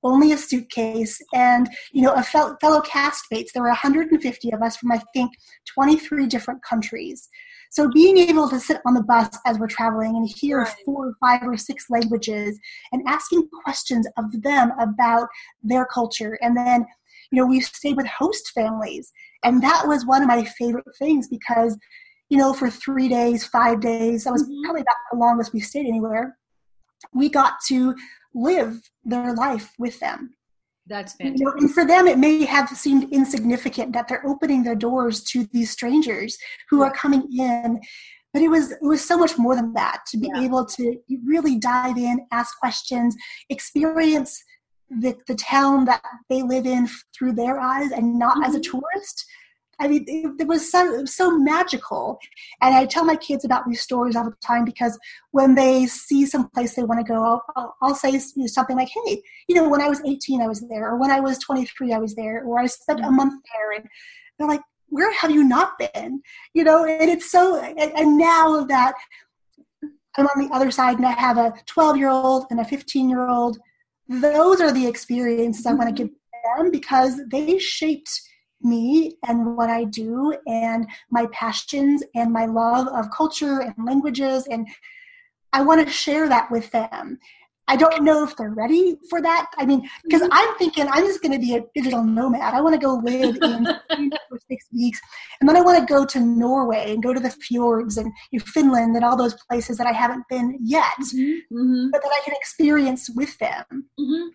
only 0.02 0.32
a 0.32 0.38
suitcase, 0.38 1.20
and 1.34 1.68
you 1.92 2.02
know, 2.02 2.12
a 2.12 2.22
fel- 2.22 2.56
fellow 2.60 2.80
castmates. 2.80 3.52
There 3.52 3.62
were 3.62 3.68
150 3.68 4.52
of 4.52 4.62
us 4.62 4.76
from 4.76 4.92
I 4.92 5.00
think 5.14 5.32
23 5.74 6.26
different 6.26 6.62
countries. 6.62 7.28
So 7.70 7.88
being 7.88 8.18
able 8.18 8.48
to 8.48 8.58
sit 8.58 8.80
on 8.84 8.94
the 8.94 9.02
bus 9.02 9.30
as 9.46 9.58
we're 9.58 9.68
traveling 9.68 10.16
and 10.16 10.28
hear 10.28 10.58
right. 10.62 10.74
four 10.84 11.08
or 11.08 11.14
five 11.20 11.42
or 11.46 11.56
six 11.56 11.88
languages 11.88 12.58
and 12.90 13.02
asking 13.06 13.48
questions 13.62 14.08
of 14.18 14.42
them 14.42 14.72
about 14.80 15.28
their 15.62 15.86
culture, 15.86 16.38
and 16.42 16.56
then 16.56 16.84
you 17.30 17.40
know 17.40 17.46
we 17.46 17.60
stayed 17.60 17.96
with 17.96 18.06
host 18.06 18.50
families, 18.54 19.12
and 19.44 19.62
that 19.62 19.86
was 19.86 20.04
one 20.04 20.22
of 20.22 20.28
my 20.28 20.44
favorite 20.44 20.84
things 20.98 21.28
because 21.28 21.78
you 22.28 22.36
know 22.36 22.52
for 22.52 22.70
three 22.70 23.08
days, 23.08 23.46
five 23.46 23.80
days, 23.80 24.24
that 24.24 24.32
was 24.32 24.42
mm-hmm. 24.42 24.64
probably 24.64 24.82
about 24.82 24.96
the 25.12 25.18
longest 25.18 25.52
we 25.52 25.60
stayed 25.60 25.86
anywhere. 25.86 26.36
We 27.14 27.28
got 27.28 27.54
to 27.68 27.94
live 28.34 28.90
their 29.04 29.34
life 29.34 29.72
with 29.78 29.98
them. 30.00 30.34
That's 30.86 31.14
fantastic. 31.14 31.38
You 31.40 31.44
know, 31.44 31.52
and 31.58 31.72
for 31.72 31.86
them, 31.86 32.06
it 32.06 32.18
may 32.18 32.44
have 32.44 32.68
seemed 32.70 33.12
insignificant 33.12 33.92
that 33.92 34.08
they're 34.08 34.26
opening 34.26 34.64
their 34.64 34.74
doors 34.74 35.22
to 35.24 35.46
these 35.52 35.70
strangers 35.70 36.36
who 36.68 36.82
are 36.82 36.92
coming 36.92 37.28
in. 37.38 37.80
But 38.32 38.42
it 38.42 38.48
was 38.48 38.72
it 38.72 38.82
was 38.82 39.06
so 39.06 39.16
much 39.16 39.38
more 39.38 39.56
than 39.56 39.72
that 39.74 40.02
to 40.08 40.18
be 40.18 40.30
yeah. 40.34 40.42
able 40.42 40.64
to 40.64 40.96
really 41.24 41.58
dive 41.58 41.96
in, 41.96 42.26
ask 42.32 42.58
questions, 42.58 43.16
experience 43.48 44.42
the, 44.90 45.16
the 45.28 45.36
town 45.36 45.84
that 45.84 46.02
they 46.28 46.42
live 46.42 46.66
in 46.66 46.88
through 47.16 47.32
their 47.32 47.60
eyes 47.60 47.92
and 47.92 48.18
not 48.18 48.34
mm-hmm. 48.34 48.44
as 48.44 48.54
a 48.54 48.60
mm-hmm. 48.60 48.78
tourist. 48.78 49.24
I 49.80 49.88
mean, 49.88 50.04
it, 50.06 50.42
it 50.42 50.46
was 50.46 50.70
so 50.70 50.94
it 50.94 51.00
was 51.02 51.14
so 51.14 51.36
magical. 51.36 52.18
And 52.60 52.74
I 52.74 52.84
tell 52.86 53.04
my 53.04 53.16
kids 53.16 53.44
about 53.44 53.66
these 53.66 53.80
stories 53.80 54.14
all 54.14 54.24
the 54.24 54.36
time 54.44 54.64
because 54.64 54.98
when 55.30 55.54
they 55.54 55.86
see 55.86 56.26
some 56.26 56.48
place 56.50 56.74
they 56.74 56.82
want 56.82 57.00
to 57.00 57.12
go, 57.12 57.22
I'll, 57.22 57.44
I'll, 57.56 57.76
I'll 57.82 57.94
say 57.94 58.10
you 58.10 58.20
know, 58.36 58.46
something 58.46 58.76
like, 58.76 58.90
"Hey, 59.04 59.22
you 59.48 59.54
know, 59.54 59.68
when 59.68 59.80
I 59.80 59.88
was 59.88 60.02
18, 60.06 60.42
I 60.42 60.46
was 60.46 60.60
there, 60.68 60.90
or 60.90 60.98
when 60.98 61.10
I 61.10 61.20
was 61.20 61.38
23, 61.38 61.92
I 61.92 61.98
was 61.98 62.14
there, 62.14 62.44
or 62.44 62.58
I 62.58 62.66
spent 62.66 63.00
a 63.00 63.04
mm-hmm. 63.04 63.16
month 63.16 63.42
there," 63.52 63.72
and 63.72 63.88
they're 64.38 64.48
like, 64.48 64.62
"Where 64.88 65.12
have 65.14 65.30
you 65.30 65.44
not 65.44 65.72
been?" 65.78 66.22
You 66.52 66.64
know, 66.64 66.84
and 66.84 67.10
it's 67.10 67.30
so. 67.30 67.60
And, 67.60 67.78
and 67.78 68.18
now 68.18 68.64
that 68.64 68.94
I'm 70.16 70.26
on 70.26 70.48
the 70.48 70.54
other 70.54 70.70
side 70.70 70.96
and 70.96 71.06
I 71.06 71.12
have 71.12 71.38
a 71.38 71.54
12 71.66 71.96
year 71.96 72.10
old 72.10 72.46
and 72.50 72.60
a 72.60 72.64
15 72.64 73.08
year 73.08 73.28
old. 73.28 73.58
Those 74.08 74.60
are 74.60 74.72
the 74.72 74.86
experiences 74.86 75.66
I 75.66 75.72
want 75.72 75.88
to 75.88 76.02
give 76.02 76.12
them 76.56 76.70
because 76.70 77.20
they 77.30 77.58
shaped 77.58 78.10
me 78.62 79.16
and 79.26 79.56
what 79.56 79.70
I 79.70 79.84
do 79.84 80.34
and 80.46 80.86
my 81.10 81.26
passions 81.32 82.02
and 82.14 82.32
my 82.32 82.46
love 82.46 82.88
of 82.88 83.10
culture 83.10 83.60
and 83.60 83.74
languages. 83.84 84.46
And 84.46 84.68
I 85.52 85.62
want 85.62 85.86
to 85.86 85.92
share 85.92 86.28
that 86.28 86.50
with 86.50 86.70
them. 86.70 87.18
I 87.70 87.76
don't 87.76 88.02
know 88.02 88.24
if 88.24 88.36
they're 88.36 88.50
ready 88.50 88.96
for 89.08 89.22
that. 89.22 89.46
I 89.56 89.64
mean, 89.64 89.88
because 90.02 90.22
mm-hmm. 90.22 90.32
I'm 90.32 90.56
thinking 90.56 90.88
I'm 90.88 91.04
just 91.04 91.22
going 91.22 91.32
to 91.32 91.38
be 91.38 91.54
a 91.54 91.62
digital 91.72 92.02
nomad. 92.02 92.52
I 92.52 92.60
want 92.60 92.74
to 92.74 92.84
go 92.84 92.94
live 92.94 93.36
in 93.40 93.64
for 94.28 94.38
six 94.48 94.66
weeks, 94.72 95.00
and 95.40 95.48
then 95.48 95.56
I 95.56 95.60
want 95.60 95.78
to 95.78 95.94
go 95.94 96.04
to 96.04 96.18
Norway 96.18 96.92
and 96.92 97.00
go 97.00 97.14
to 97.14 97.20
the 97.20 97.30
fjords 97.30 97.96
and 97.96 98.10
you 98.32 98.40
know, 98.40 98.44
Finland 98.44 98.96
and 98.96 99.04
all 99.04 99.16
those 99.16 99.36
places 99.48 99.78
that 99.78 99.86
I 99.86 99.92
haven't 99.92 100.24
been 100.28 100.58
yet, 100.60 100.98
mm-hmm. 100.98 101.56
mm-hmm. 101.56 101.90
but 101.92 102.02
that 102.02 102.12
I 102.12 102.24
can 102.24 102.34
experience 102.34 103.08
with 103.08 103.38
them. 103.38 103.64
Mm-hmm. 104.00 104.28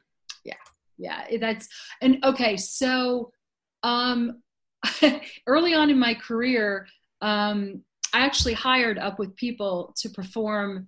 Yeah, 0.45 0.53
yeah, 0.97 1.37
that's 1.37 1.67
and 2.01 2.23
okay. 2.23 2.55
So, 2.55 3.33
um, 3.85 4.41
early 5.47 5.73
on 5.73 5.89
in 5.89 5.99
my 5.99 6.13
career, 6.13 6.87
um, 7.21 7.81
I 8.13 8.19
actually 8.19 8.53
hired 8.53 8.97
up 8.97 9.19
with 9.19 9.35
people 9.35 9.93
to 9.97 10.09
perform 10.09 10.87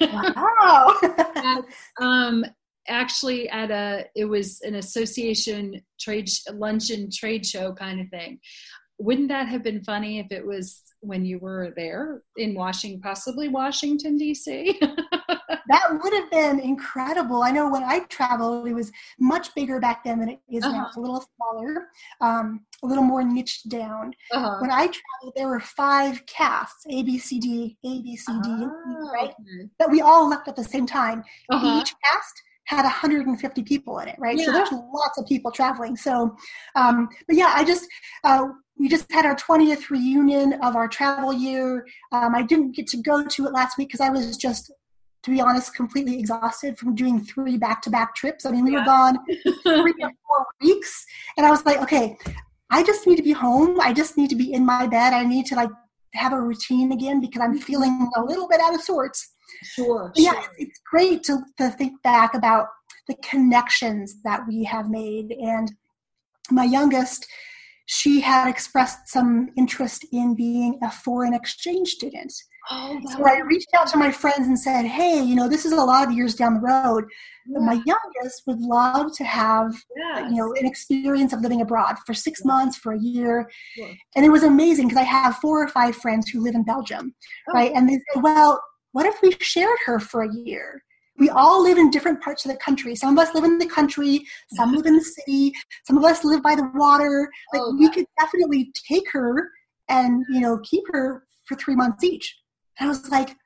Wow. 0.00 0.96
at, 1.36 1.64
um, 2.00 2.44
actually, 2.88 3.48
at 3.48 3.70
a 3.70 4.06
it 4.14 4.24
was 4.24 4.60
an 4.62 4.76
association 4.76 5.82
trade 6.00 6.28
luncheon 6.52 7.10
trade 7.12 7.44
show 7.44 7.72
kind 7.72 8.00
of 8.00 8.08
thing. 8.08 8.40
Wouldn't 8.98 9.28
that 9.28 9.48
have 9.48 9.62
been 9.62 9.82
funny 9.84 10.18
if 10.18 10.30
it 10.30 10.46
was 10.46 10.82
when 11.00 11.24
you 11.24 11.38
were 11.38 11.72
there 11.76 12.22
in 12.36 12.54
Washington, 12.54 13.00
possibly 13.00 13.48
Washington 13.48 14.16
D.C.? 14.18 14.78
That 15.70 16.02
would 16.02 16.12
have 16.12 16.30
been 16.30 16.58
incredible. 16.58 17.44
I 17.44 17.52
know 17.52 17.70
when 17.70 17.84
I 17.84 18.00
traveled, 18.00 18.66
it 18.66 18.74
was 18.74 18.90
much 19.20 19.54
bigger 19.54 19.78
back 19.78 20.02
then 20.02 20.18
than 20.18 20.28
it 20.28 20.40
is 20.50 20.64
uh-huh. 20.64 20.76
now. 20.76 20.86
It's 20.88 20.96
a 20.96 21.00
little 21.00 21.24
smaller, 21.36 21.86
um, 22.20 22.66
a 22.82 22.86
little 22.86 23.04
more 23.04 23.22
niched 23.22 23.68
down. 23.68 24.12
Uh-huh. 24.32 24.56
When 24.60 24.72
I 24.72 24.88
traveled, 24.88 25.34
there 25.36 25.46
were 25.46 25.60
five 25.60 26.26
casts 26.26 26.84
A, 26.90 27.04
B, 27.04 27.18
C, 27.18 27.38
D, 27.38 27.76
A, 27.84 28.02
B, 28.02 28.16
C, 28.16 28.32
D, 28.42 28.48
oh, 28.50 29.10
right? 29.14 29.32
That 29.78 29.90
we 29.90 30.00
all 30.00 30.28
left 30.28 30.48
at 30.48 30.56
the 30.56 30.64
same 30.64 30.86
time. 30.86 31.22
Uh-huh. 31.48 31.80
Each 31.80 31.94
cast 32.04 32.42
had 32.64 32.82
150 32.82 33.62
people 33.62 34.00
in 34.00 34.08
it, 34.08 34.16
right? 34.18 34.38
Yeah. 34.38 34.46
So 34.46 34.52
there's 34.52 34.72
lots 34.72 35.18
of 35.18 35.26
people 35.26 35.52
traveling. 35.52 35.96
So, 35.96 36.36
um, 36.74 37.08
but 37.28 37.36
yeah, 37.36 37.52
I 37.54 37.64
just, 37.64 37.86
uh, 38.24 38.48
we 38.76 38.88
just 38.88 39.10
had 39.12 39.26
our 39.26 39.36
20th 39.36 39.90
reunion 39.90 40.54
of 40.62 40.74
our 40.74 40.88
travel 40.88 41.32
year. 41.32 41.86
Um, 42.12 42.34
I 42.34 42.42
didn't 42.42 42.72
get 42.74 42.86
to 42.88 42.96
go 42.96 43.24
to 43.24 43.46
it 43.46 43.52
last 43.52 43.76
week 43.76 43.88
because 43.88 44.00
I 44.00 44.08
was 44.08 44.36
just 44.36 44.72
to 45.22 45.30
be 45.30 45.40
honest, 45.40 45.74
completely 45.74 46.18
exhausted 46.18 46.78
from 46.78 46.94
doing 46.94 47.20
three 47.20 47.58
back 47.58 47.82
to 47.82 47.90
back 47.90 48.14
trips. 48.14 48.46
I 48.46 48.52
mean, 48.52 48.64
we 48.64 48.72
yeah. 48.72 48.78
were 48.78 48.84
gone 48.84 49.18
three 49.62 49.94
or 50.02 50.10
four 50.26 50.46
weeks. 50.62 51.04
And 51.36 51.46
I 51.46 51.50
was 51.50 51.64
like, 51.66 51.80
okay, 51.82 52.16
I 52.70 52.82
just 52.82 53.06
need 53.06 53.16
to 53.16 53.22
be 53.22 53.32
home. 53.32 53.80
I 53.80 53.92
just 53.92 54.16
need 54.16 54.30
to 54.30 54.36
be 54.36 54.52
in 54.52 54.64
my 54.64 54.86
bed. 54.86 55.12
I 55.12 55.24
need 55.24 55.46
to 55.46 55.56
like 55.56 55.70
have 56.14 56.32
a 56.32 56.40
routine 56.40 56.92
again 56.92 57.20
because 57.20 57.42
I'm 57.42 57.54
mm-hmm. 57.54 57.64
feeling 57.64 58.10
a 58.16 58.22
little 58.22 58.48
bit 58.48 58.60
out 58.60 58.74
of 58.74 58.80
sorts. 58.80 59.34
Sure. 59.62 60.12
But 60.14 60.22
yeah, 60.22 60.42
it's 60.56 60.80
great 60.90 61.22
to, 61.24 61.40
to 61.58 61.70
think 61.70 62.00
back 62.02 62.34
about 62.34 62.68
the 63.08 63.16
connections 63.22 64.22
that 64.22 64.46
we 64.46 64.64
have 64.64 64.88
made. 64.88 65.32
And 65.32 65.72
my 66.50 66.64
youngest, 66.64 67.26
she 67.86 68.20
had 68.20 68.48
expressed 68.48 69.08
some 69.08 69.50
interest 69.56 70.06
in 70.12 70.34
being 70.34 70.78
a 70.82 70.90
foreign 70.90 71.34
exchange 71.34 71.90
student. 71.90 72.32
Oh, 72.72 73.00
so 73.10 73.26
I 73.26 73.40
reached 73.40 73.74
out 73.76 73.88
to 73.88 73.96
my 73.96 74.12
friends 74.12 74.46
and 74.46 74.58
said, 74.58 74.84
"Hey, 74.84 75.20
you 75.20 75.34
know, 75.34 75.48
this 75.48 75.64
is 75.64 75.72
a 75.72 75.76
lot 75.76 76.06
of 76.06 76.14
years 76.14 76.36
down 76.36 76.54
the 76.54 76.60
road. 76.60 77.04
Yeah. 77.46 77.58
My 77.58 77.82
youngest 77.84 78.42
would 78.46 78.60
love 78.60 79.16
to 79.16 79.24
have, 79.24 79.74
yes. 79.96 80.30
you 80.30 80.36
know, 80.36 80.52
an 80.54 80.66
experience 80.66 81.32
of 81.32 81.40
living 81.40 81.60
abroad 81.60 81.96
for 82.06 82.14
six 82.14 82.42
yeah. 82.44 82.52
months, 82.52 82.76
for 82.76 82.92
a 82.92 83.00
year." 83.00 83.50
Yeah. 83.76 83.92
And 84.14 84.24
it 84.24 84.28
was 84.28 84.44
amazing 84.44 84.86
because 84.86 85.00
I 85.00 85.04
have 85.04 85.36
four 85.36 85.60
or 85.60 85.66
five 85.66 85.96
friends 85.96 86.28
who 86.28 86.40
live 86.40 86.54
in 86.54 86.62
Belgium, 86.62 87.12
oh. 87.48 87.52
right? 87.52 87.72
And 87.74 87.88
they 87.88 87.94
said, 87.94 88.22
"Well, 88.22 88.62
what 88.92 89.04
if 89.04 89.20
we 89.20 89.32
shared 89.40 89.78
her 89.86 89.98
for 89.98 90.22
a 90.22 90.32
year?" 90.32 90.82
We 91.18 91.28
all 91.28 91.62
live 91.62 91.76
in 91.76 91.90
different 91.90 92.22
parts 92.22 92.44
of 92.46 92.52
the 92.52 92.56
country. 92.56 92.94
Some 92.94 93.18
of 93.18 93.22
us 93.22 93.34
live 93.34 93.44
in 93.44 93.58
the 93.58 93.66
country, 93.66 94.24
some 94.54 94.74
live 94.74 94.86
in 94.86 94.96
the 94.96 95.04
city, 95.04 95.52
some 95.84 95.98
of 95.98 96.04
us 96.04 96.24
live 96.24 96.42
by 96.42 96.54
the 96.54 96.70
water. 96.74 97.28
Like 97.52 97.62
oh, 97.62 97.76
we 97.76 97.90
could 97.90 98.06
definitely 98.18 98.72
take 98.88 99.10
her 99.10 99.50
and 99.88 100.24
you 100.30 100.40
know 100.40 100.60
keep 100.62 100.84
her 100.92 101.24
for 101.46 101.56
three 101.56 101.74
months 101.74 102.04
each 102.04 102.36
I 102.80 102.86
was 102.86 103.08
like, 103.10 103.36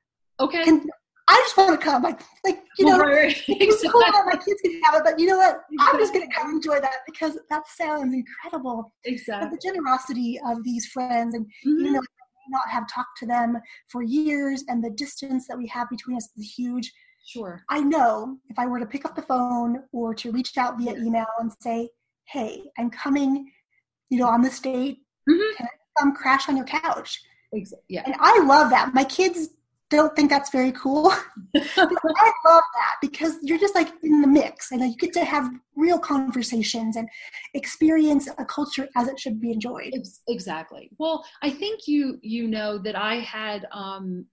okay. 0.41 0.65
Can, 0.65 0.87
I 1.27 1.37
just 1.37 1.57
want 1.57 1.81
to 1.81 1.85
come. 1.85 2.03
Like, 2.03 2.21
like 2.45 2.63
you 2.79 2.87
know, 2.87 2.99
right. 2.99 3.35
it's 3.49 3.91
cool 3.91 4.01
that 4.01 4.25
my 4.27 4.33
kids 4.33 4.61
can 4.63 4.81
have 4.83 4.95
it, 4.97 5.03
but 5.05 5.19
you 5.19 5.27
know 5.27 5.39
what? 5.39 5.61
I'm 5.81 5.99
just 5.99 6.13
going 6.13 6.29
to 6.29 6.35
come 6.35 6.51
enjoy 6.51 6.81
that 6.81 6.99
because 7.07 7.39
that 7.51 7.63
sounds 7.67 8.15
incredible. 8.15 8.93
Exactly. 9.05 9.49
But 9.49 9.55
the 9.55 9.69
generosity 9.69 10.39
of 10.47 10.63
these 10.65 10.87
friends, 10.87 11.35
and 11.35 11.47
mm-hmm. 11.47 11.81
even 11.81 11.93
though 11.95 12.01
I 12.01 12.03
may 12.03 12.51
not 12.51 12.69
have 12.69 12.85
talked 12.89 13.19
to 13.21 13.27
them 13.27 13.59
for 13.89 14.03
years, 14.03 14.65
and 14.69 14.85
the 14.85 14.91
distance 14.91 15.47
that 15.49 15.57
we 15.57 15.67
have 15.69 15.89
between 15.89 16.17
us 16.17 16.29
is 16.37 16.55
huge. 16.57 16.93
Sure. 17.27 17.63
I 17.71 17.81
know 17.81 18.37
if 18.51 18.59
I 18.59 18.67
were 18.67 18.79
to 18.79 18.87
pick 18.87 19.07
up 19.07 19.17
the 19.17 19.23
phone 19.23 19.79
or 19.93 20.15
to 20.15 20.31
reach 20.31 20.59
out 20.59 20.79
via 20.79 20.93
email 20.93 21.27
and 21.41 21.51
say, 21.61 21.89
"Hey, 22.27 22.65
I'm 22.79 22.91
coming," 22.91 23.51
you 24.11 24.19
know, 24.19 24.29
on 24.29 24.43
this 24.43 24.61
date, 24.61 24.99
mm-hmm. 25.29 25.57
can 25.57 25.67
I 25.67 26.01
come 26.03 26.15
crash 26.15 26.51
on 26.51 26.57
your 26.57 26.67
couch? 26.67 27.23
Yeah. 27.89 28.03
And 28.05 28.15
I 28.19 28.45
love 28.45 28.71
that. 28.71 28.95
My 28.95 29.05
kids 29.05 29.49
don't 29.91 30.15
think 30.17 30.31
that's 30.31 30.51
very 30.51 30.73
cool. 30.73 31.11
I 31.57 32.33
love 32.47 32.63
that 32.75 32.97
because 33.01 33.37
you're 33.43 33.59
just 33.59 33.75
like 33.75 33.89
in 34.03 34.21
the 34.21 34.27
mix 34.27 34.73
and 34.73 34.81
you 34.81 34.97
get 34.97 35.13
to 35.15 35.25
have 35.25 35.51
real 35.77 35.99
conversations 35.99 36.97
and 36.97 37.09
experience 37.55 38.29
a 38.39 38.45
culture 38.45 38.89
as 38.97 39.09
it 39.09 39.21
should 39.21 39.41
be 39.41 39.53
enjoyed. 39.53 39.95
Exactly. 40.29 40.91
Well, 40.99 41.25
I 41.43 41.51
think 41.51 41.87
you 41.87 42.19
you 42.23 42.49
know 42.49 42.79
that 42.79 42.97
I 42.97 43.17
had 43.17 43.67
um 43.73 44.27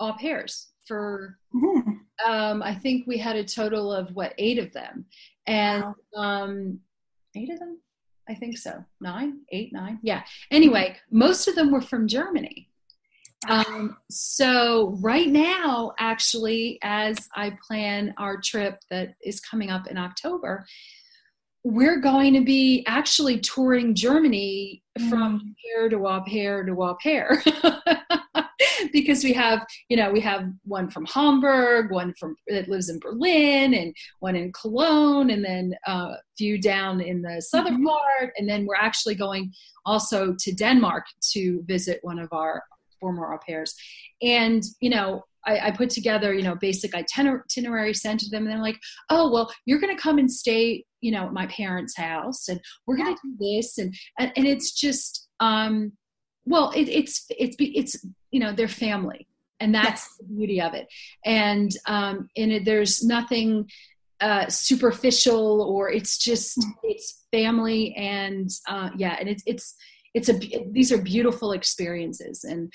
au 0.00 0.12
pairs 0.14 0.68
for 0.86 1.38
mm-hmm. 1.54 2.30
um 2.30 2.62
I 2.62 2.74
think 2.74 3.06
we 3.06 3.18
had 3.18 3.36
a 3.36 3.44
total 3.44 3.92
of 3.92 4.14
what 4.14 4.34
eight 4.38 4.58
of 4.58 4.72
them. 4.72 5.06
And 5.46 5.84
wow. 6.14 6.22
um 6.22 6.80
eight 7.36 7.50
of 7.50 7.58
them 7.58 7.78
I 8.28 8.34
think 8.34 8.58
so. 8.58 8.84
Nine, 9.00 9.40
eight, 9.52 9.72
nine. 9.72 9.98
Yeah. 10.02 10.22
Anyway, 10.50 10.96
most 11.10 11.48
of 11.48 11.54
them 11.54 11.70
were 11.70 11.82
from 11.82 12.08
Germany. 12.08 12.68
Um, 13.48 13.98
so 14.10 14.96
right 15.00 15.28
now, 15.28 15.92
actually, 15.98 16.78
as 16.82 17.28
I 17.34 17.56
plan 17.66 18.14
our 18.16 18.40
trip 18.40 18.78
that 18.90 19.14
is 19.22 19.40
coming 19.40 19.70
up 19.70 19.86
in 19.86 19.98
October, 19.98 20.64
we're 21.62 22.00
going 22.00 22.34
to 22.34 22.44
be 22.44 22.84
actually 22.86 23.40
touring 23.40 23.94
Germany 23.94 24.82
from 25.08 25.40
mm. 25.40 25.54
pair 25.64 25.88
to 25.88 26.06
au 26.06 26.22
pair 26.26 26.64
to 26.64 26.82
au 26.82 26.96
pair. 27.02 27.42
because 28.94 29.24
we 29.24 29.32
have, 29.32 29.66
you 29.88 29.96
know, 29.96 30.10
we 30.10 30.20
have 30.20 30.48
one 30.62 30.88
from 30.88 31.04
Hamburg, 31.04 31.90
one 31.90 32.14
from 32.14 32.36
that 32.46 32.68
lives 32.68 32.88
in 32.88 33.00
Berlin, 33.00 33.74
and 33.74 33.94
one 34.20 34.36
in 34.36 34.52
Cologne, 34.52 35.30
and 35.30 35.44
then 35.44 35.74
uh, 35.86 36.12
a 36.12 36.18
few 36.38 36.58
down 36.58 37.00
in 37.00 37.20
the 37.20 37.42
southern 37.42 37.74
mm-hmm. 37.74 37.88
part, 37.88 38.32
and 38.38 38.48
then 38.48 38.64
we're 38.64 38.76
actually 38.76 39.16
going 39.16 39.52
also 39.84 40.34
to 40.38 40.54
Denmark 40.54 41.04
to 41.32 41.62
visit 41.66 41.98
one 42.02 42.20
of 42.20 42.28
our 42.32 42.62
former 43.00 43.34
au 43.34 43.38
pairs, 43.46 43.74
and 44.22 44.62
you 44.80 44.88
know. 44.88 45.24
I, 45.46 45.66
I 45.66 45.70
put 45.72 45.90
together, 45.90 46.32
you 46.32 46.42
know, 46.42 46.54
basic 46.54 46.94
itinerary, 46.94 47.92
sent 47.92 48.20
to 48.20 48.30
them, 48.30 48.44
and 48.44 48.50
they're 48.50 48.62
like, 48.62 48.78
"Oh, 49.10 49.30
well, 49.30 49.52
you're 49.66 49.78
going 49.78 49.94
to 49.94 50.02
come 50.02 50.16
and 50.16 50.32
stay, 50.32 50.86
you 51.02 51.12
know, 51.12 51.26
at 51.26 51.34
my 51.34 51.46
parents' 51.48 51.98
house, 51.98 52.48
and 52.48 52.58
we're 52.86 52.96
going 52.96 53.14
to 53.14 53.20
do 53.22 53.36
this," 53.38 53.76
and 53.76 53.94
and, 54.18 54.32
and 54.36 54.46
it's 54.46 54.72
just, 54.72 55.28
um, 55.40 55.92
well 56.46 56.70
it, 56.74 56.88
it's 56.88 57.26
it's 57.30 57.56
it's 57.58 58.04
you 58.34 58.40
know 58.40 58.52
their 58.52 58.68
family 58.68 59.28
and 59.60 59.72
that's 59.72 60.02
yes. 60.02 60.16
the 60.18 60.34
beauty 60.34 60.60
of 60.60 60.74
it 60.74 60.88
and 61.24 61.70
um 61.86 62.28
and 62.36 62.50
it, 62.50 62.64
there's 62.64 63.04
nothing 63.04 63.70
uh 64.20 64.48
superficial 64.48 65.62
or 65.62 65.88
it's 65.88 66.18
just 66.18 66.58
mm. 66.58 66.72
it's 66.82 67.26
family 67.30 67.94
and 67.94 68.50
uh 68.68 68.90
yeah 68.96 69.16
and 69.20 69.28
it's 69.28 69.44
it's 69.46 69.76
it's 70.14 70.28
a 70.28 70.32
these 70.72 70.90
are 70.90 71.00
beautiful 71.00 71.52
experiences 71.52 72.42
and 72.42 72.72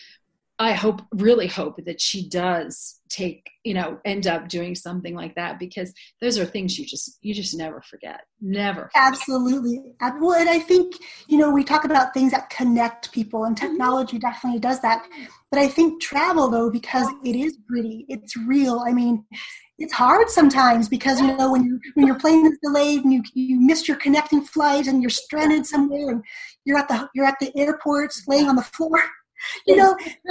I 0.60 0.74
hope, 0.74 1.02
really 1.13 1.48
hope 1.48 1.80
that 1.86 2.02
she 2.02 2.28
does 2.28 3.00
take, 3.10 3.50
you 3.63 3.74
know, 3.74 3.98
end 4.04 4.28
up 4.28 4.50
doing 4.50 4.76
something 4.76 5.15
like 5.15 5.34
that 5.36 5.58
because 5.58 5.93
those 6.22 6.38
are 6.38 6.45
things 6.45 6.78
you 6.78 6.86
just, 6.86 7.17
you 7.22 7.34
just 7.34 7.58
never 7.58 7.82
forget. 7.82 8.22
Never. 8.41 8.89
Forget. 8.93 9.08
Absolutely. 9.08 9.82
Well, 10.19 10.34
and 10.34 10.50
I 10.50 10.60
think, 10.60 10.95
you 11.28 11.38
know, 11.38 11.50
we 11.50 11.63
talk 11.63 11.86
about 11.86 12.13
things 12.13 12.32
that 12.34 12.50
connect 12.50 13.13
people 13.13 13.45
and 13.45 13.56
mm-hmm. 13.56 13.67
technology 13.67 14.19
definitely 14.19 14.60
does 14.60 14.82
that. 14.82 15.08
But 15.50 15.60
I 15.62 15.67
think 15.69 16.02
travel 16.02 16.50
though, 16.50 16.69
because 16.69 17.08
it 17.24 17.36
is 17.36 17.58
gritty, 17.67 18.06
it's 18.10 18.36
real. 18.36 18.84
I 18.86 18.91
mean, 18.91 19.26
it's 19.80 19.93
hard 19.93 20.30
sometimes 20.30 20.89
because 20.89 21.22
you 21.22 21.36
know 21.38 21.52
when 21.54 21.63
you 21.63 21.80
when 21.93 22.06
your 22.06 22.19
plane 22.19 22.45
is 22.45 22.58
delayed 22.62 23.04
and 23.04 23.13
you 23.13 23.24
you 23.34 23.60
missed 23.60 23.88
your 23.88 23.95
connecting 23.98 24.41
flight 24.41 24.88
and 24.88 25.02
you're 25.02 25.10
stranded 25.10 25.65
somewhere 25.65 26.10
and 26.10 26.24
you're 26.65 26.78
at 26.78 26.89
the 26.89 27.10
you're 27.15 27.26
at 27.26 27.39
the 27.39 27.52
airport 27.58 28.13
laying 28.28 28.48
on 28.48 28.58
the 28.58 28.62
floor 28.62 29.00
you 29.67 29.75
know 29.75 29.97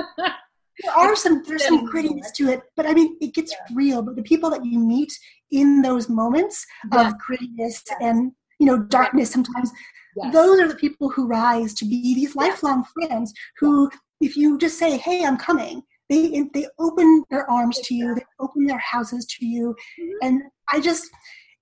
there 0.82 0.94
are 0.94 1.16
some 1.16 1.42
there's 1.46 1.66
some 1.66 1.86
grittiness 1.88 2.32
to 2.34 2.48
it 2.48 2.62
but 2.76 2.86
i 2.86 2.92
mean 2.92 3.16
it 3.20 3.34
gets 3.34 3.52
yeah. 3.52 3.74
real 3.74 4.02
but 4.02 4.16
the 4.16 4.22
people 4.22 4.50
that 4.50 4.64
you 4.64 4.78
meet 4.78 5.12
in 5.50 5.82
those 5.82 6.08
moments 6.08 6.66
yeah. 6.92 7.08
of 7.08 7.14
grittiness 7.14 7.82
yeah. 7.90 8.08
and 8.08 8.32
you 8.58 8.66
know 8.66 8.78
darkness 8.78 9.30
sometimes 9.30 9.70
yes. 10.16 10.32
those 10.32 10.60
are 10.60 10.68
the 10.68 10.74
people 10.74 11.08
who 11.10 11.26
rise 11.26 11.74
to 11.74 11.84
be 11.84 12.14
these 12.14 12.36
lifelong 12.36 12.84
friends 12.94 13.32
who 13.58 13.90
if 14.20 14.36
you 14.36 14.58
just 14.58 14.78
say 14.78 14.96
hey 14.96 15.24
i'm 15.24 15.36
coming 15.36 15.82
they 16.08 16.44
they 16.54 16.66
open 16.78 17.24
their 17.30 17.48
arms 17.50 17.78
to 17.80 17.94
you 17.94 18.14
they 18.14 18.24
open 18.40 18.64
their 18.66 18.78
houses 18.78 19.26
to 19.26 19.46
you 19.46 19.74
mm-hmm. 20.00 20.26
and 20.26 20.42
i 20.72 20.80
just 20.80 21.10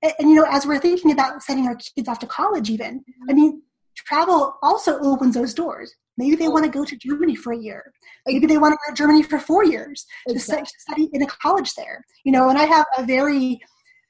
and, 0.03 0.13
and, 0.19 0.29
you 0.29 0.37
know 0.37 0.47
as 0.51 0.67
we're 0.67 0.79
thinking 0.79 1.13
about 1.13 1.43
sending 1.43 1.67
our 1.67 1.77
kids 1.77 2.09
off 2.09 2.19
to 2.19 2.27
college 2.27 2.71
even 2.71 3.01
mm-hmm. 3.01 3.31
i 3.31 3.33
mean 3.33 3.63
travel 3.95 4.57
also 4.63 4.99
opens 5.01 5.35
those 5.35 5.55
doors 5.55 5.95
Maybe 6.17 6.37
they 6.37 6.49
want 6.49 6.65
to 6.65 6.71
go 6.71 6.85
to 6.85 6.97
Germany 6.97 7.35
for 7.37 7.53
a 7.53 7.59
year. 7.59 7.93
Maybe 8.27 8.47
they 8.47 8.59
want 8.59 8.73
to 8.73 8.79
go 8.87 8.95
to 8.95 8.97
Germany 8.97 9.23
for 9.23 9.39
four 9.39 9.65
years 9.65 10.07
exactly. 10.29 10.67
to 10.67 10.73
study 10.79 11.11
in 11.13 11.23
a 11.23 11.27
college 11.27 11.75
there. 11.75 12.05
You 12.25 12.33
know, 12.33 12.49
and 12.49 12.59
I 12.59 12.65
have 12.65 12.87
a 12.99 13.05
very 13.05 13.61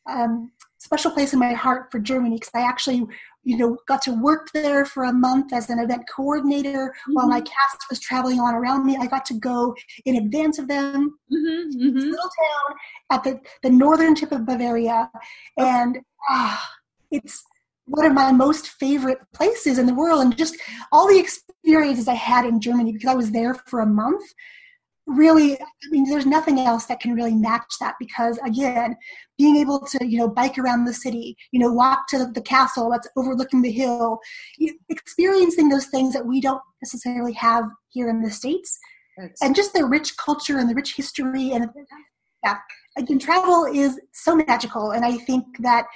um, 0.09 0.53
special 0.79 1.11
place 1.11 1.33
in 1.33 1.39
my 1.39 1.53
heart 1.53 1.91
for 1.91 1.99
Germany 1.99 2.37
because 2.37 2.53
I 2.55 2.61
actually, 2.61 3.05
you 3.45 3.57
know, 3.57 3.77
got 3.89 4.03
to 4.03 4.13
work 4.13 4.49
there 4.53 4.85
for 4.85 5.05
a 5.05 5.13
month 5.13 5.53
as 5.53 5.69
an 5.69 5.79
event 5.79 6.03
coordinator 6.15 6.89
mm-hmm. 6.89 7.15
while 7.15 7.27
my 7.27 7.41
mm-hmm. 7.41 7.47
cast 7.47 7.85
was 7.91 8.01
traveling 8.01 8.41
on 8.41 8.55
around 8.55 8.87
me. 8.87 8.97
I 8.97 9.07
got 9.07 9.25
to 9.27 9.35
go 9.35 9.75
in 10.05 10.17
advance 10.17 10.59
of 10.59 10.69
them. 10.69 11.19
Mm-hmm, 11.33 11.89
mm-hmm. 11.89 11.99
little 11.99 12.31
town 12.45 12.77
at 13.11 13.25
the, 13.25 13.41
the 13.63 13.71
northern 13.71 14.15
tip 14.15 14.33
of 14.33 14.47
Bavaria, 14.47 15.11
and 15.57 15.99
ah, 16.31 16.71
it's 17.11 17.45
one 17.87 18.07
of 18.07 18.13
my 18.13 18.33
most 18.33 18.69
favorite 18.69 19.19
places 19.33 19.79
in 19.79 19.87
the 19.87 19.95
world 19.95 20.21
and 20.23 20.37
just 20.37 20.57
all 20.93 21.09
the 21.09 21.19
experiences 21.19 22.09
i 22.09 22.15
had 22.15 22.45
in 22.45 22.61
germany 22.61 22.93
because 22.93 23.09
i 23.11 23.15
was 23.15 23.31
there 23.31 23.55
for 23.55 23.81
a 23.81 23.87
month 23.87 24.23
really 25.07 25.55
i 25.61 25.89
mean 25.91 26.09
there's 26.09 26.27
nothing 26.27 26.59
else 26.59 26.87
that 26.87 26.99
can 26.99 27.15
really 27.15 27.35
match 27.35 27.75
that 27.81 27.95
because 28.01 28.39
again 28.45 28.97
being 29.39 29.57
able 29.57 29.79
to 29.81 30.05
you 30.05 30.19
know 30.19 30.29
bike 30.29 30.59
around 30.59 30.85
the 30.85 30.93
city 30.93 31.37
you 31.53 31.61
know 31.61 31.73
walk 31.73 32.09
to 32.09 32.27
the 32.35 32.41
castle 32.41 32.91
that's 32.91 33.09
overlooking 33.17 33.63
the 33.63 33.71
hill 33.71 34.19
experiencing 34.89 35.69
those 35.69 35.87
things 35.87 36.13
that 36.13 36.27
we 36.27 36.41
don't 36.41 36.63
necessarily 36.83 37.33
have 37.33 37.65
here 37.91 38.09
in 38.09 38.21
the 38.21 38.31
states 38.31 38.79
that's... 39.17 39.41
and 39.43 39.55
just 39.55 39.73
the 39.75 39.85
rich 39.85 40.17
culture 40.17 40.59
and 40.59 40.69
the 40.69 40.75
rich 40.75 40.97
history 40.97 41.53
and 41.53 41.71
yeah 42.43 42.57
again 42.99 43.19
travel 43.19 43.65
is 43.65 44.01
so 44.13 44.35
magical 44.35 44.91
and 44.91 45.05
i 45.05 45.17
think 45.17 45.45
that 45.61 45.87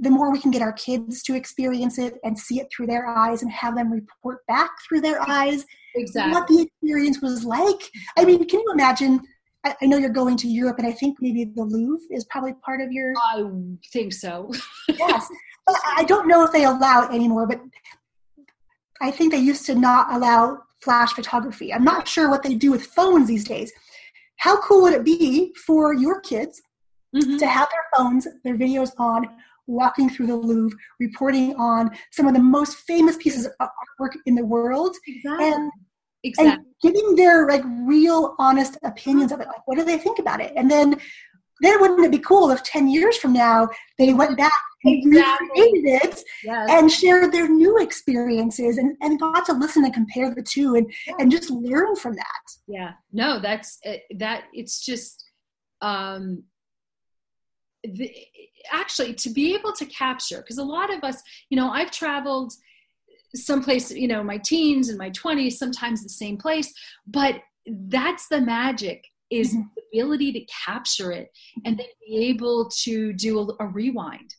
the 0.00 0.10
more 0.10 0.32
we 0.32 0.40
can 0.40 0.50
get 0.50 0.62
our 0.62 0.72
kids 0.72 1.22
to 1.24 1.34
experience 1.34 1.98
it 1.98 2.18
and 2.24 2.38
see 2.38 2.60
it 2.60 2.68
through 2.74 2.86
their 2.86 3.06
eyes 3.06 3.42
and 3.42 3.50
have 3.50 3.76
them 3.76 3.90
report 3.92 4.46
back 4.46 4.70
through 4.86 5.00
their 5.00 5.20
eyes 5.28 5.64
exactly. 5.94 6.32
what 6.32 6.46
the 6.48 6.62
experience 6.62 7.20
was 7.20 7.44
like. 7.44 7.90
I 8.16 8.24
mean 8.24 8.46
can 8.46 8.60
you 8.60 8.72
imagine? 8.72 9.20
I, 9.64 9.76
I 9.82 9.86
know 9.86 9.98
you're 9.98 10.08
going 10.08 10.38
to 10.38 10.48
europe 10.48 10.78
and 10.78 10.86
i 10.86 10.92
think 10.92 11.18
maybe 11.20 11.44
the 11.44 11.62
louvre 11.62 12.06
is 12.10 12.24
probably 12.30 12.54
part 12.64 12.80
of 12.80 12.90
your 12.92 13.12
i 13.22 13.44
think 13.92 14.14
so. 14.14 14.50
Yes 14.88 15.28
but 15.66 15.76
i 15.98 16.04
don't 16.04 16.28
know 16.28 16.44
if 16.44 16.52
they 16.52 16.64
allow 16.64 17.02
it 17.02 17.14
anymore 17.14 17.46
but 17.46 17.60
i 19.02 19.10
think 19.10 19.32
they 19.32 19.38
used 19.38 19.66
to 19.66 19.74
not 19.74 20.14
allow 20.14 20.62
flash 20.80 21.12
photography. 21.12 21.72
I'm 21.72 21.84
not 21.84 22.08
sure 22.08 22.28
what 22.28 22.42
they 22.42 22.54
do 22.54 22.70
with 22.70 22.86
phones 22.86 23.28
these 23.28 23.44
days. 23.44 23.72
How 24.36 24.60
cool 24.60 24.82
would 24.82 24.94
it 24.94 25.04
be 25.04 25.54
for 25.66 25.94
your 25.94 26.20
kids 26.20 26.62
mm-hmm. 27.14 27.36
to 27.36 27.46
have 27.46 27.68
their 27.70 27.84
phones 27.96 28.26
their 28.44 28.56
videos 28.56 28.90
on 28.98 29.26
walking 29.66 30.10
through 30.10 30.26
the 30.26 30.36
Louvre, 30.36 30.76
reporting 30.98 31.54
on 31.56 31.90
some 32.10 32.26
of 32.26 32.34
the 32.34 32.40
most 32.40 32.76
famous 32.78 33.16
pieces 33.16 33.46
of 33.46 33.52
artwork 33.60 34.12
in 34.26 34.34
the 34.34 34.44
world, 34.44 34.96
exactly. 35.06 35.46
and 35.46 35.70
exactly. 36.24 36.52
and 36.52 36.64
giving 36.82 37.16
their 37.16 37.48
like 37.48 37.62
real, 37.86 38.34
honest 38.38 38.78
opinions 38.82 39.32
of 39.32 39.40
it. 39.40 39.46
Like, 39.46 39.66
what 39.66 39.76
do 39.76 39.84
they 39.84 39.98
think 39.98 40.18
about 40.18 40.40
it? 40.40 40.52
And 40.56 40.70
then, 40.70 41.00
then 41.60 41.80
wouldn't 41.80 42.04
it 42.04 42.10
be 42.10 42.18
cool 42.18 42.50
if 42.50 42.62
ten 42.62 42.88
years 42.88 43.16
from 43.16 43.32
now 43.32 43.68
they 43.98 44.12
went 44.12 44.36
back 44.36 44.52
and 44.84 44.96
exactly. 44.96 45.48
recreated 45.48 45.84
it 46.02 46.20
yes. 46.44 46.68
and 46.70 46.90
shared 46.90 47.32
their 47.32 47.48
new 47.48 47.78
experiences 47.78 48.78
and, 48.78 48.96
and 49.00 49.20
got 49.20 49.44
to 49.46 49.52
listen 49.52 49.84
and 49.84 49.94
compare 49.94 50.34
the 50.34 50.42
two 50.42 50.74
and 50.74 50.92
yeah. 51.06 51.14
and 51.18 51.30
just 51.30 51.50
learn 51.50 51.96
from 51.96 52.14
that. 52.14 52.44
Yeah. 52.66 52.92
No, 53.12 53.40
that's 53.40 53.78
that. 54.18 54.44
It's 54.52 54.84
just. 54.84 55.24
um 55.82 56.44
the, 57.84 58.12
actually 58.72 59.14
to 59.14 59.30
be 59.30 59.54
able 59.54 59.72
to 59.72 59.86
capture 59.86 60.38
because 60.38 60.58
a 60.58 60.64
lot 60.64 60.92
of 60.92 61.02
us 61.02 61.22
you 61.48 61.56
know 61.56 61.70
i've 61.70 61.90
traveled 61.90 62.52
someplace 63.34 63.90
you 63.90 64.08
know 64.08 64.22
my 64.22 64.36
teens 64.36 64.88
and 64.88 64.98
my 64.98 65.10
20s 65.10 65.52
sometimes 65.52 66.02
the 66.02 66.08
same 66.08 66.36
place 66.36 66.72
but 67.06 67.40
that's 67.66 68.28
the 68.28 68.40
magic 68.40 69.04
is 69.30 69.52
mm-hmm. 69.52 69.62
the 69.76 70.00
ability 70.00 70.32
to 70.32 70.46
capture 70.66 71.12
it 71.12 71.30
and 71.64 71.78
then 71.78 71.86
be 72.06 72.16
able 72.26 72.68
to 72.68 73.12
do 73.12 73.38
a, 73.38 73.64
a 73.64 73.66
rewind. 73.66 74.34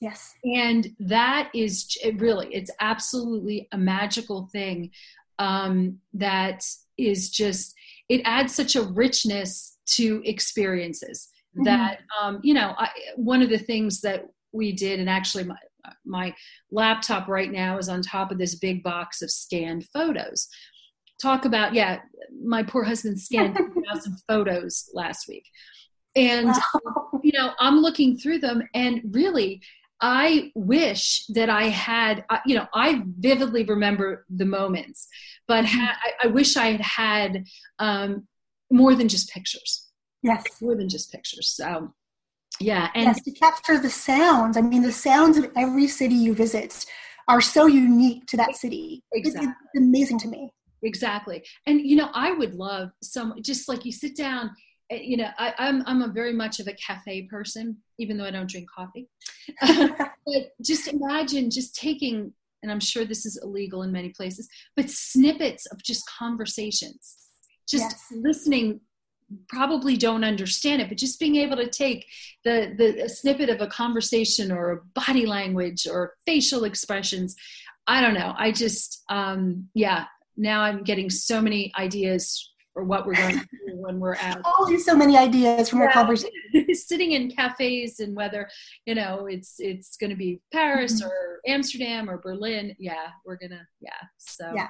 Yes. 0.00 0.34
And 0.44 0.88
that 0.98 1.50
is 1.54 1.96
it 2.02 2.20
really 2.20 2.48
it's 2.52 2.72
absolutely 2.80 3.68
a 3.70 3.78
magical 3.78 4.48
thing 4.52 4.90
um, 5.38 5.98
that 6.14 6.64
is 6.98 7.30
just 7.30 7.74
it 8.08 8.20
adds 8.24 8.54
such 8.54 8.74
a 8.74 8.82
richness 8.82 9.78
to 9.86 10.20
experiences 10.24 11.28
mm-hmm. 11.56 11.64
that 11.64 12.00
um, 12.20 12.40
you 12.42 12.54
know 12.54 12.74
I, 12.76 12.88
one 13.16 13.42
of 13.42 13.48
the 13.48 13.58
things 13.58 14.00
that 14.02 14.26
we 14.52 14.72
did 14.72 15.00
and 15.00 15.08
actually 15.08 15.44
my, 15.44 15.56
my 16.04 16.34
laptop 16.70 17.28
right 17.28 17.50
now 17.50 17.78
is 17.78 17.88
on 17.88 18.02
top 18.02 18.30
of 18.30 18.38
this 18.38 18.54
big 18.54 18.82
box 18.82 19.22
of 19.22 19.30
scanned 19.30 19.86
photos 19.92 20.48
talk 21.20 21.44
about 21.44 21.74
yeah 21.74 22.00
my 22.44 22.62
poor 22.62 22.84
husband 22.84 23.18
scanned 23.20 23.56
2000 23.74 24.16
photos 24.26 24.90
last 24.92 25.28
week 25.28 25.44
and 26.16 26.48
wow. 26.48 27.20
you 27.22 27.32
know 27.32 27.52
i'm 27.60 27.78
looking 27.78 28.16
through 28.16 28.38
them 28.38 28.62
and 28.74 29.00
really 29.12 29.62
i 30.00 30.50
wish 30.54 31.24
that 31.28 31.48
i 31.48 31.68
had 31.68 32.24
you 32.44 32.56
know 32.56 32.66
i 32.74 33.02
vividly 33.18 33.64
remember 33.64 34.26
the 34.28 34.44
moments 34.44 35.08
but 35.46 35.64
mm-hmm. 35.64 35.78
ha- 35.78 35.98
I, 36.02 36.26
I, 36.26 36.30
wish 36.30 36.56
i 36.56 36.72
had 36.72 36.80
had 36.80 37.44
um, 37.78 38.26
more 38.70 38.94
than 38.94 39.08
just 39.08 39.30
pictures 39.30 39.91
Yes. 40.22 40.44
More 40.60 40.76
than 40.76 40.88
just 40.88 41.10
pictures. 41.10 41.48
So, 41.48 41.92
yeah. 42.60 42.90
And 42.94 43.06
yes, 43.06 43.22
to 43.22 43.32
capture 43.32 43.78
the 43.78 43.90
sounds. 43.90 44.56
I 44.56 44.60
mean, 44.60 44.82
the 44.82 44.92
sounds 44.92 45.36
of 45.36 45.50
every 45.56 45.88
city 45.88 46.14
you 46.14 46.34
visit 46.34 46.84
are 47.28 47.40
so 47.40 47.66
unique 47.66 48.26
to 48.26 48.36
that 48.36 48.56
city. 48.56 49.02
Exactly. 49.12 49.48
It's, 49.48 49.56
it's 49.74 49.84
amazing 49.84 50.18
to 50.20 50.28
me. 50.28 50.52
Exactly. 50.82 51.44
And, 51.66 51.80
you 51.80 51.96
know, 51.96 52.10
I 52.12 52.32
would 52.32 52.54
love 52.54 52.90
some, 53.02 53.34
just 53.42 53.68
like 53.68 53.84
you 53.84 53.92
sit 53.92 54.16
down, 54.16 54.50
eh, 54.90 55.00
you 55.02 55.16
know, 55.16 55.28
I, 55.38 55.54
am 55.58 55.82
I'm, 55.86 56.02
I'm 56.02 56.10
a 56.10 56.12
very 56.12 56.32
much 56.32 56.60
of 56.60 56.66
a 56.66 56.74
cafe 56.74 57.28
person, 57.30 57.78
even 57.98 58.16
though 58.16 58.24
I 58.24 58.30
don't 58.30 58.50
drink 58.50 58.68
coffee. 58.70 59.08
but 59.60 60.50
just 60.60 60.88
imagine 60.88 61.50
just 61.50 61.76
taking, 61.76 62.32
and 62.62 62.70
I'm 62.70 62.80
sure 62.80 63.04
this 63.04 63.24
is 63.24 63.40
illegal 63.42 63.82
in 63.82 63.92
many 63.92 64.10
places, 64.10 64.48
but 64.76 64.90
snippets 64.90 65.66
of 65.66 65.82
just 65.82 66.04
conversations, 66.18 67.16
just 67.68 67.90
yes. 67.90 68.06
listening 68.10 68.80
probably 69.48 69.96
don't 69.96 70.24
understand 70.24 70.82
it 70.82 70.88
but 70.88 70.98
just 70.98 71.20
being 71.20 71.36
able 71.36 71.56
to 71.56 71.68
take 71.68 72.06
the 72.44 72.74
the 72.76 73.08
snippet 73.08 73.48
of 73.48 73.60
a 73.60 73.66
conversation 73.66 74.50
or 74.50 74.84
body 74.94 75.26
language 75.26 75.86
or 75.86 76.14
facial 76.26 76.64
expressions 76.64 77.34
i 77.86 78.00
don't 78.00 78.14
know 78.14 78.34
i 78.36 78.50
just 78.50 79.02
um 79.08 79.68
yeah 79.74 80.04
now 80.36 80.62
i'm 80.62 80.82
getting 80.82 81.10
so 81.10 81.40
many 81.40 81.72
ideas 81.78 82.52
for 82.72 82.84
what 82.84 83.06
we're 83.06 83.14
going 83.14 83.38
to 83.38 83.46
do 83.66 83.72
when 83.76 84.00
we're 84.00 84.16
out 84.16 84.40
always 84.44 84.84
so 84.84 84.94
many 84.94 85.16
ideas 85.16 85.68
from 85.68 85.80
yeah. 85.80 85.86
our 85.86 85.92
conversation 85.92 86.32
sitting 86.74 87.12
in 87.12 87.30
cafes 87.30 88.00
and 88.00 88.16
whether 88.16 88.48
you 88.86 88.94
know 88.94 89.26
it's 89.26 89.56
it's 89.58 89.96
going 89.96 90.10
to 90.10 90.16
be 90.16 90.40
paris 90.52 91.02
mm-hmm. 91.02 91.10
or 91.10 91.40
amsterdam 91.46 92.08
or 92.08 92.18
berlin 92.18 92.74
yeah 92.78 93.08
we're 93.24 93.36
gonna 93.36 93.66
yeah 93.80 93.90
so 94.18 94.52
yeah 94.54 94.68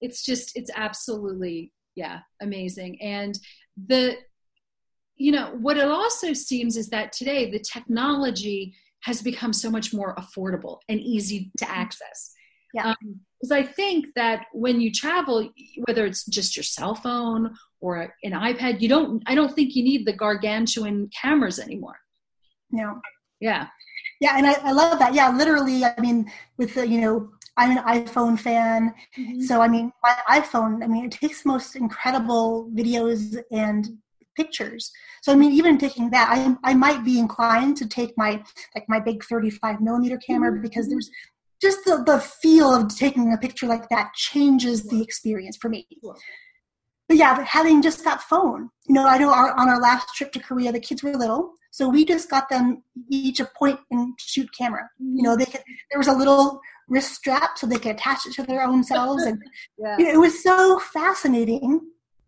it's 0.00 0.24
just 0.24 0.56
it's 0.56 0.70
absolutely 0.74 1.72
yeah 1.94 2.20
amazing 2.40 3.00
and 3.00 3.38
the 3.76 4.16
you 5.16 5.32
know 5.32 5.56
what 5.60 5.76
it 5.76 5.88
also 5.88 6.32
seems 6.32 6.76
is 6.76 6.88
that 6.90 7.12
today 7.12 7.50
the 7.50 7.58
technology 7.58 8.74
has 9.02 9.22
become 9.22 9.52
so 9.52 9.70
much 9.70 9.94
more 9.94 10.14
affordable 10.16 10.78
and 10.88 11.00
easy 11.00 11.50
to 11.58 11.64
mm-hmm. 11.64 11.80
access. 11.80 12.32
Yeah. 12.74 12.94
Because 13.40 13.52
um, 13.52 13.58
i 13.58 13.62
think 13.62 14.06
that 14.16 14.46
when 14.52 14.80
you 14.80 14.90
travel 14.90 15.48
whether 15.86 16.04
it's 16.04 16.24
just 16.26 16.56
your 16.56 16.64
cell 16.64 16.94
phone 16.94 17.54
or 17.80 18.14
an 18.24 18.32
ipad 18.32 18.80
you 18.80 18.88
don't 18.88 19.22
i 19.26 19.34
don't 19.34 19.54
think 19.54 19.74
you 19.74 19.84
need 19.84 20.06
the 20.06 20.12
gargantuan 20.12 21.08
cameras 21.20 21.58
anymore. 21.58 21.98
No. 22.70 23.00
Yeah. 23.40 23.68
Yeah 24.20 24.36
and 24.36 24.46
i, 24.46 24.54
I 24.62 24.72
love 24.72 24.98
that. 24.98 25.14
Yeah 25.14 25.30
literally 25.30 25.84
i 25.84 25.98
mean 26.00 26.30
with 26.58 26.74
the 26.74 26.86
you 26.86 27.00
know 27.00 27.30
i'm 27.56 27.76
an 27.76 27.84
iphone 27.84 28.38
fan. 28.38 28.94
Mm-hmm. 29.18 29.40
so 29.40 29.60
i 29.60 29.68
mean 29.68 29.92
my 30.02 30.16
iphone 30.38 30.82
i 30.82 30.86
mean 30.86 31.04
it 31.04 31.12
takes 31.12 31.42
the 31.42 31.48
most 31.48 31.76
incredible 31.76 32.70
videos 32.74 33.36
and 33.50 33.88
pictures. 34.36 34.92
So 35.22 35.32
i 35.32 35.34
mean 35.34 35.52
even 35.52 35.78
taking 35.78 36.10
that 36.10 36.28
i, 36.30 36.70
I 36.70 36.74
might 36.74 37.04
be 37.04 37.18
inclined 37.18 37.76
to 37.78 37.88
take 37.88 38.12
my 38.16 38.42
like 38.74 38.84
my 38.88 39.00
big 39.00 39.24
35 39.24 39.80
millimeter 39.80 40.18
camera 40.18 40.52
mm-hmm. 40.52 40.62
because 40.62 40.88
there's 40.88 41.10
just 41.60 41.78
the, 41.86 42.02
the 42.04 42.20
feel 42.20 42.74
of 42.74 42.94
taking 42.94 43.32
a 43.32 43.38
picture 43.38 43.66
like 43.66 43.88
that 43.88 44.12
changes 44.12 44.84
the 44.84 45.02
experience 45.02 45.56
for 45.56 45.70
me. 45.70 45.86
But 47.08 47.16
yeah 47.16 47.42
having 47.44 47.82
just 47.82 48.04
that 48.04 48.22
phone 48.22 48.68
you 48.86 48.94
know 48.94 49.06
i 49.06 49.18
know 49.18 49.32
our, 49.32 49.56
on 49.58 49.68
our 49.68 49.80
last 49.80 50.08
trip 50.14 50.32
to 50.32 50.40
korea 50.40 50.72
the 50.72 50.80
kids 50.80 51.02
were 51.02 51.14
little 51.14 51.52
so 51.76 51.90
we 51.90 52.06
just 52.06 52.30
got 52.30 52.48
them 52.48 52.82
each 53.10 53.38
a 53.38 53.44
point 53.44 53.78
and 53.90 54.14
shoot 54.18 54.48
camera. 54.58 54.88
You 54.98 55.22
know, 55.22 55.36
they 55.36 55.44
could. 55.44 55.60
There 55.90 55.98
was 55.98 56.08
a 56.08 56.12
little 56.14 56.58
wrist 56.88 57.12
strap 57.12 57.58
so 57.58 57.66
they 57.66 57.76
could 57.76 57.96
attach 57.96 58.24
it 58.24 58.32
to 58.36 58.44
their 58.44 58.62
own 58.62 58.82
selves, 58.82 59.24
and 59.24 59.38
yeah. 59.78 59.98
you 59.98 60.06
know, 60.06 60.12
it 60.14 60.16
was 60.16 60.42
so 60.42 60.78
fascinating. 60.78 61.82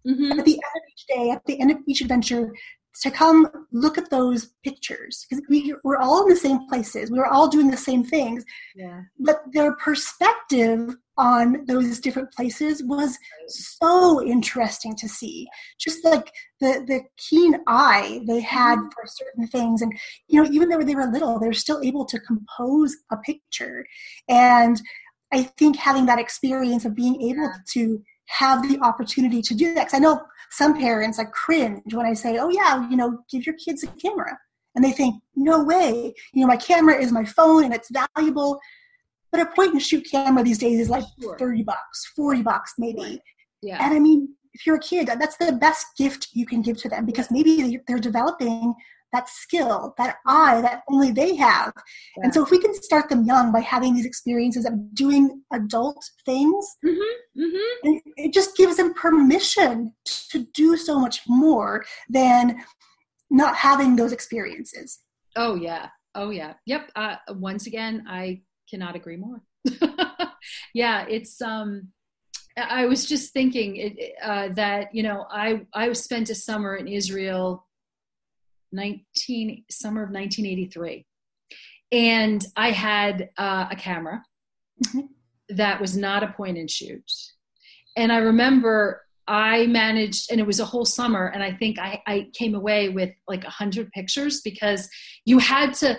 Mm-hmm. 0.06 0.38
At 0.38 0.44
the 0.44 0.52
end 0.52 0.74
of 0.76 0.82
each 0.92 1.06
day, 1.06 1.30
at 1.30 1.46
the 1.46 1.58
end 1.62 1.70
of 1.70 1.78
each 1.86 2.02
adventure, 2.02 2.52
to 3.02 3.10
come 3.10 3.48
look 3.72 3.98
at 3.98 4.10
those 4.10 4.50
pictures 4.64 5.26
because 5.28 5.44
we 5.48 5.74
were 5.84 5.98
all 5.98 6.22
in 6.22 6.28
the 6.28 6.36
same 6.36 6.66
places 6.68 7.10
we 7.10 7.18
were 7.18 7.26
all 7.26 7.48
doing 7.48 7.70
the 7.70 7.76
same 7.76 8.02
things 8.02 8.44
yeah. 8.74 9.02
but 9.18 9.42
their 9.52 9.74
perspective 9.76 10.96
on 11.16 11.64
those 11.66 11.98
different 12.00 12.32
places 12.32 12.82
was 12.84 13.18
so 13.48 14.22
interesting 14.24 14.94
to 14.96 15.08
see 15.08 15.46
just 15.78 16.04
like 16.04 16.32
the 16.60 16.84
the 16.86 17.00
keen 17.16 17.56
eye 17.66 18.20
they 18.26 18.40
had 18.40 18.76
mm-hmm. 18.78 18.88
for 18.88 19.04
certain 19.06 19.46
things 19.46 19.82
and 19.82 19.92
you 20.28 20.42
know 20.42 20.48
even 20.50 20.68
though 20.68 20.82
they 20.82 20.94
were 20.94 21.06
little 21.06 21.38
they're 21.38 21.52
still 21.52 21.80
able 21.82 22.04
to 22.04 22.20
compose 22.20 22.96
a 23.12 23.16
picture 23.18 23.84
and 24.28 24.80
i 25.32 25.42
think 25.42 25.76
having 25.76 26.06
that 26.06 26.20
experience 26.20 26.84
of 26.84 26.94
being 26.94 27.20
able 27.20 27.42
yeah. 27.42 27.52
to 27.66 28.02
have 28.28 28.68
the 28.68 28.78
opportunity 28.80 29.42
to 29.42 29.54
do 29.54 29.74
that 29.74 29.86
because 29.86 29.94
i 29.94 29.98
know 29.98 30.20
some 30.50 30.78
parents 30.78 31.18
like 31.18 31.32
cringe 31.32 31.94
when 31.94 32.06
I 32.06 32.14
say, 32.14 32.38
"Oh 32.38 32.48
yeah, 32.48 32.88
you 32.88 32.96
know, 32.96 33.18
give 33.30 33.46
your 33.46 33.54
kids 33.56 33.82
a 33.82 33.86
camera," 33.88 34.38
and 34.74 34.84
they 34.84 34.92
think, 34.92 35.22
"No 35.36 35.62
way! 35.62 36.14
You 36.32 36.42
know, 36.42 36.46
my 36.46 36.56
camera 36.56 37.00
is 37.00 37.12
my 37.12 37.24
phone 37.24 37.64
and 37.64 37.74
it's 37.74 37.90
valuable." 37.90 38.58
But 39.30 39.42
a 39.42 39.46
point 39.46 39.72
and 39.72 39.82
shoot 39.82 40.06
camera 40.10 40.42
these 40.42 40.58
days 40.58 40.80
is 40.80 40.88
like 40.88 41.04
sure. 41.20 41.38
thirty 41.38 41.62
bucks, 41.62 42.12
forty 42.16 42.42
bucks, 42.42 42.74
maybe. 42.78 43.20
Yeah. 43.62 43.84
And 43.84 43.94
I 43.94 43.98
mean, 43.98 44.34
if 44.54 44.66
you're 44.66 44.76
a 44.76 44.80
kid, 44.80 45.08
that's 45.08 45.36
the 45.36 45.52
best 45.52 45.86
gift 45.96 46.28
you 46.32 46.46
can 46.46 46.62
give 46.62 46.78
to 46.78 46.88
them 46.88 47.04
because 47.04 47.30
maybe 47.30 47.80
they're 47.86 47.98
developing 47.98 48.74
that 49.12 49.28
skill, 49.28 49.94
that 49.98 50.16
eye 50.26 50.60
that 50.60 50.82
only 50.88 51.10
they 51.10 51.36
have. 51.36 51.72
Yeah. 52.16 52.24
And 52.24 52.34
so 52.34 52.42
if 52.42 52.50
we 52.50 52.58
can 52.58 52.74
start 52.74 53.08
them 53.08 53.24
young 53.24 53.52
by 53.52 53.60
having 53.60 53.94
these 53.94 54.06
experiences 54.06 54.64
of 54.66 54.94
doing 54.94 55.42
adult 55.52 56.04
things, 56.24 56.76
mm-hmm, 56.84 57.42
mm-hmm. 57.42 57.96
it 58.16 58.32
just 58.32 58.56
gives 58.56 58.76
them 58.76 58.94
permission 58.94 59.94
to 60.30 60.46
do 60.54 60.76
so 60.76 60.98
much 60.98 61.22
more 61.26 61.84
than 62.08 62.62
not 63.30 63.56
having 63.56 63.96
those 63.96 64.12
experiences. 64.12 65.00
Oh 65.36 65.54
yeah. 65.54 65.88
Oh 66.14 66.30
yeah. 66.30 66.54
Yep. 66.66 66.90
Uh, 66.96 67.16
once 67.30 67.66
again, 67.66 68.04
I 68.08 68.42
cannot 68.68 68.96
agree 68.96 69.16
more. 69.16 69.42
yeah, 70.74 71.06
it's 71.08 71.40
um 71.40 71.88
I 72.56 72.86
was 72.86 73.06
just 73.06 73.32
thinking 73.32 73.96
uh, 74.22 74.48
that 74.54 74.94
you 74.94 75.02
know 75.02 75.26
I 75.30 75.66
I 75.72 75.92
spent 75.92 76.30
a 76.30 76.34
summer 76.34 76.76
in 76.76 76.88
Israel 76.88 77.66
19 78.72 79.64
summer 79.70 80.02
of 80.02 80.10
1983 80.10 81.04
and 81.92 82.44
i 82.56 82.70
had 82.70 83.30
uh, 83.38 83.66
a 83.70 83.76
camera 83.76 84.22
mm-hmm. 84.86 85.06
that 85.50 85.80
was 85.80 85.96
not 85.96 86.22
a 86.22 86.28
point 86.28 86.58
and 86.58 86.70
shoot. 86.70 87.10
And 87.96 88.12
i 88.12 88.18
remember 88.18 89.02
i 89.26 89.66
managed 89.66 90.30
and 90.30 90.40
it 90.40 90.46
was 90.46 90.60
a 90.60 90.64
whole 90.64 90.84
summer 90.84 91.26
and 91.26 91.42
i 91.42 91.52
think 91.52 91.78
i, 91.78 92.02
I 92.06 92.28
came 92.34 92.54
away 92.54 92.88
with 92.88 93.10
like 93.26 93.42
100 93.42 93.90
pictures 93.92 94.40
because 94.42 94.88
you 95.24 95.38
had 95.38 95.74
to 95.74 95.98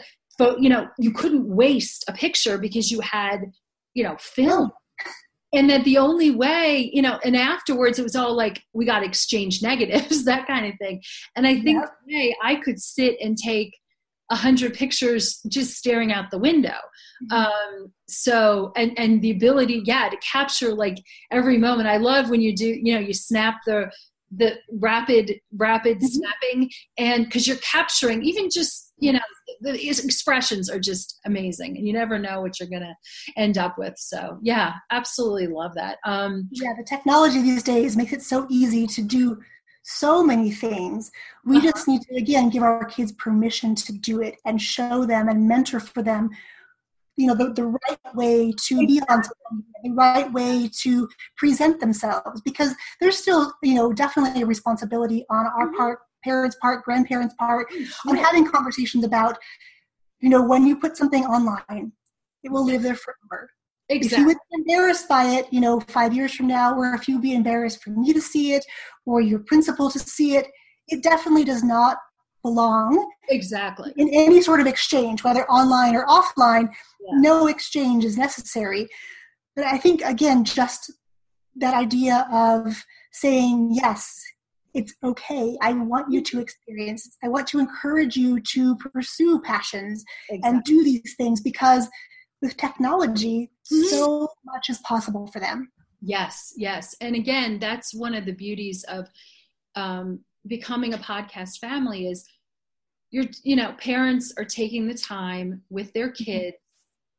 you 0.58 0.70
know 0.70 0.88
you 0.98 1.12
couldn't 1.12 1.48
waste 1.48 2.06
a 2.08 2.14
picture 2.14 2.58
because 2.58 2.92
you 2.92 3.02
had 3.02 3.52
you 3.94 4.04
know 4.04 4.16
film 4.20 4.72
and 5.54 5.70
that 5.70 5.84
the 5.84 5.98
only 5.98 6.32
way 6.32 6.90
you 6.94 7.02
know 7.02 7.20
and 7.24 7.36
afterwards 7.36 8.00
it 8.00 8.04
was 8.04 8.16
all 8.16 8.36
like 8.36 8.62
we 8.74 8.86
got 8.86 9.04
exchange 9.04 9.62
negatives 9.64 10.26
that 10.26 10.48
kind 10.48 10.66
of 10.66 10.78
thing 10.80 11.02
and 11.36 11.48
i 11.48 11.60
think 11.62 11.82
yep. 11.82 11.90
today 12.08 12.36
i 12.44 12.56
could 12.56 12.80
sit 12.80 13.18
and 13.22 13.38
take 13.38 13.76
a 14.32 14.36
hundred 14.36 14.76
pictures 14.76 15.40
just 15.48 15.76
staring 15.76 16.14
out 16.14 16.30
the 16.30 16.38
window 16.38 16.78
mm-hmm. 17.32 17.34
um, 17.34 17.92
so 18.08 18.72
and 18.76 18.98
and 18.98 19.22
the 19.22 19.32
ability 19.32 19.82
yeah 19.86 20.08
to 20.10 20.18
capture 20.18 20.74
like 20.74 20.98
every 21.32 21.58
moment 21.58 21.88
i 21.88 21.98
love 21.98 22.30
when 22.30 22.42
you 22.42 22.56
do 22.56 22.68
you 22.68 22.94
know 22.94 23.00
you 23.00 23.14
snap 23.14 23.56
the 23.66 23.90
the 24.36 24.56
rapid 24.80 25.40
rapid 25.58 25.98
mm-hmm. 25.98 26.06
snapping 26.06 26.70
and 26.98 27.26
because 27.26 27.48
you're 27.48 27.58
capturing 27.58 28.24
even 28.24 28.50
just 28.50 28.94
you 29.00 29.12
know 29.12 29.20
the 29.62 29.90
expressions 29.90 30.70
are 30.70 30.80
just 30.80 31.20
amazing 31.26 31.78
and 31.78 31.88
you 31.88 31.94
never 31.94 32.20
know 32.20 32.42
what 32.42 32.60
you're 32.60 32.70
gonna 32.70 32.96
end 33.38 33.58
up 33.58 33.78
with 33.78 33.94
so 33.98 34.38
yeah 34.42 34.74
absolutely 34.92 35.48
love 35.48 35.74
that 35.74 35.98
um 36.06 36.48
yeah 36.52 36.74
the 36.78 36.84
technology 36.84 37.42
these 37.42 37.64
days 37.64 37.98
makes 37.98 38.14
it 38.14 38.22
so 38.22 38.46
easy 38.50 38.86
to 38.86 39.02
do 39.02 39.38
so 39.84 40.24
many 40.24 40.52
things 40.52 41.10
we 41.46 41.58
uh-huh. 41.58 41.72
just 41.72 41.88
need 41.88 42.02
to 42.02 42.16
again 42.16 42.50
give 42.50 42.62
our 42.62 42.86
kids 42.86 43.12
permission 43.14 43.74
to 43.74 43.92
do 43.92 44.22
it 44.22 44.36
and 44.46 44.62
show 44.62 45.06
them 45.06 45.28
and 45.28 45.48
mentor 45.48 45.80
for 45.80 46.04
them 46.04 46.30
you 47.20 47.28
know 47.28 47.36
the, 47.36 47.52
the 47.54 47.66
right 47.66 48.16
way 48.16 48.54
to 48.66 48.88
be 48.88 49.02
on 49.10 49.22
the 49.84 49.92
right 49.92 50.32
way 50.32 50.70
to 50.82 51.08
present 51.38 51.80
themselves 51.80 52.42
because 52.42 52.74
there's 53.02 53.18
still 53.18 53.54
you 53.62 53.76
know 53.76 53.92
definitely 53.92 54.42
a 54.42 54.46
responsibility 54.46 55.26
on 55.30 55.46
our 55.46 55.68
mm-hmm. 55.68 55.76
part 55.76 56.00
parents 56.24 56.56
part 56.62 56.84
grandparents 56.84 57.36
part 57.38 57.68
on 58.08 58.16
having 58.16 58.46
conversations 58.46 59.04
about 59.04 59.38
you 60.22 60.30
know 60.30 60.42
when 60.42 60.66
you 60.66 60.78
put 60.78 60.96
something 60.96 61.26
online 61.26 61.92
it 62.44 62.52
will 62.52 62.66
live 62.66 62.82
there 62.82 62.96
forever 62.96 63.50
exactly. 63.90 64.16
if 64.16 64.20
you 64.20 64.26
would 64.26 64.38
be 64.50 64.56
embarrassed 64.62 65.10
by 65.10 65.26
it 65.26 65.46
you 65.52 65.60
know 65.60 65.80
five 65.82 66.14
years 66.14 66.34
from 66.34 66.48
now 66.48 66.74
or 66.74 66.94
if 66.94 67.08
you'd 67.08 67.22
be 67.22 67.34
embarrassed 67.34 67.84
for 67.84 67.90
me 67.90 68.14
to 68.14 68.22
see 68.22 68.54
it 68.54 68.66
or 69.06 69.20
your 69.20 69.40
principal 69.40 69.92
to 69.92 70.00
see 70.00 70.38
it 70.38 70.48
it 70.88 71.04
definitely 71.04 71.44
does 71.44 71.64
not 71.64 71.98
belong 72.42 73.12
exactly 73.30 73.94
in 73.98 74.10
any 74.14 74.42
sort 74.42 74.60
of 74.60 74.68
exchange 74.68 75.24
whether 75.24 75.46
online 75.50 75.96
or 75.96 76.06
offline 76.06 76.70
yeah. 77.00 77.20
no 77.20 77.48
exchange 77.48 78.06
is 78.06 78.18
necessary 78.18 78.88
but 79.56 79.66
i 79.66 79.78
think 79.78 80.02
again 80.02 80.44
just 80.44 80.92
that 81.56 81.74
idea 81.74 82.28
of 82.32 82.84
saying 83.12 83.70
yes 83.74 84.24
it's 84.74 84.94
okay 85.04 85.58
i 85.62 85.74
want 85.74 86.12
you 86.12 86.22
to 86.22 86.40
experience 86.40 87.18
i 87.24 87.28
want 87.28 87.48
to 87.48 87.60
encourage 87.60 88.16
you 88.16 88.40
to 88.40 88.76
pursue 88.78 89.42
passions 89.42 90.04
exactly. 90.30 90.50
and 90.50 90.64
do 90.64 90.84
these 90.84 91.16
things 91.18 91.42
because 91.42 91.90
with 92.42 92.56
technology 92.56 93.52
mm-hmm. 93.72 93.84
so 93.88 94.30
much 94.46 94.70
is 94.70 94.78
possible 94.80 95.28
for 95.28 95.40
them 95.40 95.70
yes 96.02 96.54
yes 96.56 96.96
and 97.02 97.16
again 97.16 97.60
that's 97.60 97.94
one 97.94 98.14
of 98.14 98.26
the 98.26 98.32
beauties 98.32 98.86
of 98.88 99.10
um, 99.76 100.22
becoming 100.48 100.94
a 100.94 100.98
podcast 100.98 101.60
family 101.60 102.08
is 102.08 102.26
you're 103.12 103.26
you 103.44 103.56
know 103.56 103.74
parents 103.74 104.34
are 104.38 104.46
taking 104.46 104.88
the 104.88 104.94
time 104.94 105.62
with 105.70 105.92
their 105.94 106.10
mm-hmm. 106.10 106.24
kids 106.24 106.58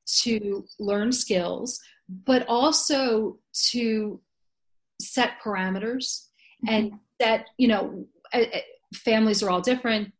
to 0.07 0.65
learn 0.79 1.13
skills 1.13 1.81
but 2.27 2.45
also 2.49 3.39
to 3.53 4.21
set 5.01 5.33
parameters 5.45 6.27
mm-hmm. 6.65 6.69
and 6.69 6.93
that 7.19 7.47
you 7.59 7.69
know 7.69 8.07
families 8.95 9.43
are 9.43 9.51
all 9.51 9.61
different 9.61 10.13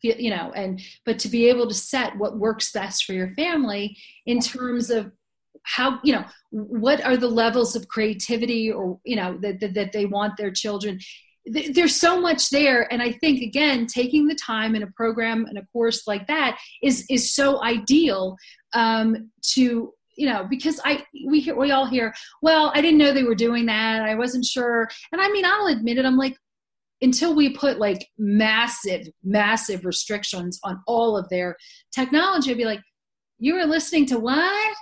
you 0.00 0.30
know 0.30 0.52
and 0.54 0.80
but 1.04 1.18
to 1.18 1.28
be 1.28 1.48
able 1.48 1.66
to 1.66 1.74
set 1.74 2.16
what 2.16 2.38
works 2.38 2.70
best 2.72 3.04
for 3.04 3.12
your 3.12 3.34
family 3.34 3.96
in 4.26 4.38
terms 4.40 4.90
of 4.90 5.10
how 5.64 5.98
you 6.02 6.12
know 6.12 6.24
what 6.50 7.04
are 7.04 7.16
the 7.16 7.28
levels 7.28 7.74
of 7.74 7.88
creativity 7.88 8.70
or 8.70 8.98
you 9.04 9.16
know 9.16 9.36
that, 9.40 9.60
that, 9.60 9.74
that 9.74 9.92
they 9.92 10.06
want 10.06 10.36
their 10.36 10.50
children 10.50 10.98
there's 11.48 11.96
so 11.96 12.20
much 12.20 12.50
there. 12.50 12.90
And 12.92 13.02
i 13.02 13.12
think 13.12 13.42
again 13.42 13.86
taking 13.86 14.26
the 14.26 14.34
time 14.34 14.74
in 14.74 14.82
a 14.82 14.90
program 14.96 15.46
and 15.46 15.58
a 15.58 15.66
course 15.72 16.06
like 16.06 16.26
that 16.26 16.58
is 16.82 17.04
is 17.10 17.34
so 17.34 17.62
ideal 17.62 18.36
um, 18.74 19.30
to 19.54 19.92
you 20.16 20.26
know 20.26 20.46
because 20.50 20.80
i 20.84 21.04
we 21.26 21.40
hear, 21.40 21.56
we 21.56 21.70
all 21.70 21.86
hear 21.86 22.12
well 22.42 22.72
i 22.74 22.80
didn't 22.80 22.98
know 22.98 23.12
they 23.12 23.24
were 23.24 23.34
doing 23.34 23.66
that. 23.66 24.02
I 24.02 24.14
wasn't 24.14 24.44
sure. 24.44 24.88
And 25.12 25.20
i 25.20 25.30
mean 25.30 25.44
i'll 25.44 25.68
admit 25.68 25.98
it. 25.98 26.04
I'm 26.04 26.16
like 26.16 26.36
until 27.00 27.34
we 27.34 27.50
put 27.50 27.78
like 27.78 28.08
massive 28.18 29.06
massive 29.22 29.84
restrictions 29.84 30.58
on 30.64 30.80
all 30.86 31.16
of 31.16 31.28
their 31.28 31.56
technology 31.92 32.50
i'd 32.50 32.56
be 32.56 32.64
like 32.64 32.80
you 33.38 33.54
were 33.54 33.64
listening 33.64 34.04
to 34.06 34.18
what 34.18 34.76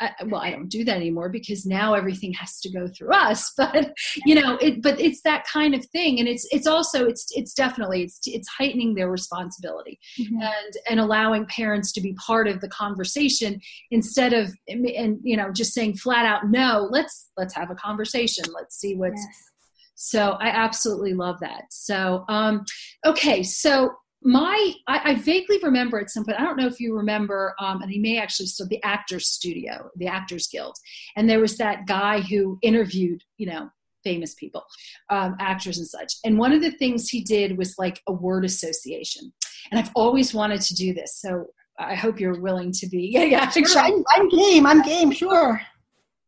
I, 0.00 0.12
well 0.26 0.40
i 0.40 0.50
don't 0.50 0.68
do 0.68 0.84
that 0.84 0.96
anymore 0.96 1.28
because 1.28 1.66
now 1.66 1.94
everything 1.94 2.32
has 2.34 2.60
to 2.60 2.70
go 2.70 2.88
through 2.88 3.12
us 3.12 3.52
but 3.56 3.92
you 4.24 4.34
know 4.34 4.56
it 4.60 4.82
but 4.82 5.00
it's 5.00 5.22
that 5.22 5.44
kind 5.50 5.74
of 5.74 5.84
thing 5.86 6.18
and 6.18 6.28
it's 6.28 6.46
it's 6.50 6.66
also 6.66 7.06
it's 7.06 7.26
it's 7.32 7.54
definitely 7.54 8.02
it's 8.02 8.20
it's 8.26 8.48
heightening 8.48 8.94
their 8.94 9.10
responsibility 9.10 9.98
mm-hmm. 10.18 10.40
and 10.40 10.76
and 10.88 11.00
allowing 11.00 11.46
parents 11.46 11.92
to 11.92 12.00
be 12.00 12.14
part 12.14 12.48
of 12.48 12.60
the 12.60 12.68
conversation 12.68 13.60
instead 13.90 14.32
of 14.32 14.52
and 14.68 15.18
you 15.22 15.36
know 15.36 15.50
just 15.52 15.72
saying 15.72 15.94
flat 15.94 16.26
out 16.26 16.48
no 16.48 16.88
let's 16.90 17.30
let's 17.36 17.54
have 17.54 17.70
a 17.70 17.74
conversation 17.74 18.44
let's 18.54 18.76
see 18.78 18.94
what's 18.94 19.20
yes. 19.20 19.50
so 19.94 20.36
i 20.40 20.48
absolutely 20.48 21.14
love 21.14 21.38
that 21.40 21.62
so 21.70 22.24
um 22.28 22.64
okay 23.06 23.42
so 23.42 23.90
my 24.26 24.72
I, 24.88 25.12
I, 25.12 25.14
vaguely 25.14 25.60
remember 25.62 26.00
at 26.00 26.10
some 26.10 26.24
point 26.24 26.40
i 26.40 26.42
don't 26.42 26.56
know 26.56 26.66
if 26.66 26.80
you 26.80 26.96
remember 26.96 27.54
um, 27.60 27.80
and 27.80 27.90
he 27.90 28.00
may 28.00 28.18
actually 28.18 28.46
still 28.46 28.66
the 28.66 28.82
actors 28.82 29.28
studio 29.28 29.88
the 29.96 30.08
actors 30.08 30.48
guild. 30.48 30.76
And 31.14 31.30
there 31.30 31.40
was 31.40 31.56
that 31.58 31.86
guy 31.86 32.20
who 32.20 32.58
interviewed 32.60 33.22
you 33.36 33.46
know 33.46 33.70
famous 34.02 34.34
people 34.34 34.64
um, 35.10 35.36
actors 35.40 35.78
and 35.78 35.86
such. 35.86 36.14
And 36.24 36.38
one 36.38 36.52
of 36.52 36.60
the 36.60 36.72
things 36.72 37.08
he 37.08 37.22
did 37.22 37.56
was 37.56 37.74
like 37.78 38.02
a 38.08 38.12
word 38.12 38.44
association. 38.44 39.32
And 39.70 39.78
i've 39.78 39.92
always 39.94 40.34
wanted 40.34 40.60
to 40.62 40.74
do 40.74 40.92
this 40.92 41.16
so 41.20 41.46
i 41.78 41.94
hope 41.94 42.18
you're 42.18 42.40
willing 42.40 42.72
to 42.72 42.88
be 42.88 43.10
yeah 43.12 43.24
yeah 43.24 43.48
sure, 43.48 43.64
I'm, 43.76 44.04
I'm 44.14 44.28
game 44.28 44.66
i'm 44.66 44.82
game 44.82 45.12
sure. 45.12 45.60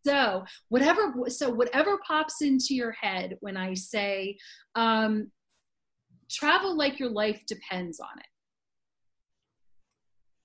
So 0.07 0.45
whatever 0.69 1.13
so 1.27 1.51
whatever 1.51 1.99
pops 2.07 2.43
into 2.43 2.75
your 2.75 2.93
head 2.93 3.37
when 3.41 3.57
i 3.57 3.75
say 3.75 4.39
um, 4.75 5.31
travel 6.31 6.77
like 6.77 6.99
your 6.99 7.11
life 7.11 7.45
depends 7.47 8.01
on 8.01 8.19
it? 8.19 8.27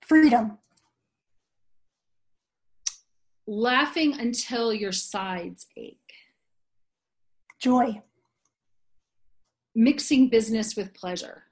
Freedom. 0.05 0.57
Laughing 3.45 4.19
until 4.19 4.73
your 4.73 4.91
sides 4.91 5.67
ache. 5.77 5.97
Joy. 7.59 8.01
Mixing 9.75 10.29
business 10.29 10.75
with 10.75 10.93
pleasure. 10.93 11.43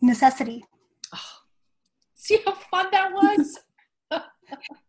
Necessity. 0.00 0.64
Oh, 1.14 1.18
see 2.14 2.40
how 2.44 2.52
fun 2.52 2.86
that 2.92 3.12
was? 3.12 3.58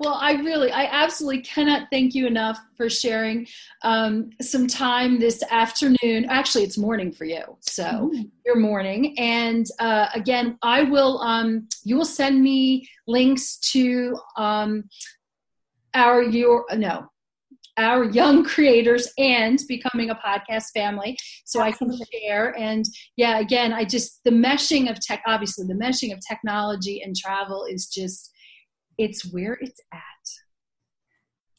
well, 0.00 0.18
I 0.20 0.32
really, 0.32 0.70
I 0.70 0.84
absolutely 0.86 1.42
cannot 1.42 1.88
thank 1.90 2.14
you 2.14 2.26
enough 2.26 2.58
for 2.76 2.90
sharing 2.90 3.46
um, 3.82 4.30
some 4.40 4.66
time 4.66 5.20
this 5.20 5.42
afternoon. 5.50 6.26
Actually, 6.28 6.64
it's 6.64 6.78
morning 6.78 7.12
for 7.12 7.24
you, 7.24 7.42
so 7.60 8.10
mm. 8.12 8.30
your 8.44 8.56
morning. 8.56 9.18
And 9.18 9.66
uh, 9.78 10.08
again, 10.14 10.58
I 10.62 10.82
will. 10.82 11.20
Um, 11.20 11.68
you 11.84 11.96
will 11.96 12.04
send 12.04 12.42
me 12.42 12.88
links 13.06 13.58
to 13.72 14.18
um, 14.36 14.84
our 15.94 16.22
your 16.22 16.64
no 16.76 17.06
our 17.76 18.04
young 18.04 18.44
creators 18.54 19.12
and 19.18 19.60
becoming 19.68 20.10
a 20.10 20.14
podcast 20.14 20.66
family 20.72 21.16
so 21.44 21.60
i 21.60 21.72
can 21.72 21.90
share 22.12 22.56
and 22.58 22.84
yeah 23.16 23.38
again 23.38 23.72
i 23.72 23.84
just 23.84 24.20
the 24.24 24.30
meshing 24.30 24.90
of 24.90 25.00
tech 25.00 25.22
obviously 25.26 25.66
the 25.66 25.74
meshing 25.74 26.12
of 26.12 26.20
technology 26.26 27.02
and 27.02 27.16
travel 27.16 27.64
is 27.64 27.86
just 27.86 28.32
it's 28.98 29.32
where 29.32 29.58
it's 29.60 29.80
at. 29.92 30.00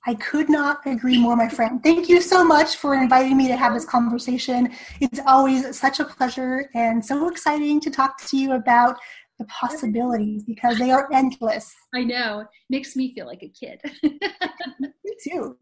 I 0.08 0.14
could 0.16 0.50
not 0.50 0.86
agree 0.86 1.20
more, 1.20 1.36
my 1.36 1.50
friend. 1.50 1.82
Thank 1.82 2.10
you 2.10 2.22
so 2.22 2.44
much 2.44 2.76
for 2.76 2.94
inviting 2.94 3.38
me 3.38 3.48
to 3.48 3.56
have 3.56 3.74
this 3.74 3.86
conversation. 3.86 4.72
It's 5.02 5.20
always 5.26 5.78
such 5.78 6.00
a 6.00 6.06
pleasure 6.06 6.70
and 6.76 7.04
so 7.04 7.28
exciting 7.28 7.80
to 7.82 7.90
talk 7.90 8.22
to 8.28 8.38
you 8.38 8.54
about 8.54 9.00
the 9.40 9.46
possibilities 9.46 10.44
because 10.44 10.78
they 10.78 10.92
are 10.92 11.10
endless. 11.12 11.74
I 11.94 12.04
know. 12.04 12.46
Makes 12.70 12.96
me 12.96 13.16
feel 13.16 13.26
like 13.26 13.42
a 13.42 13.50
kid. 13.50 13.82
me 14.04 15.16
too. 15.24 15.58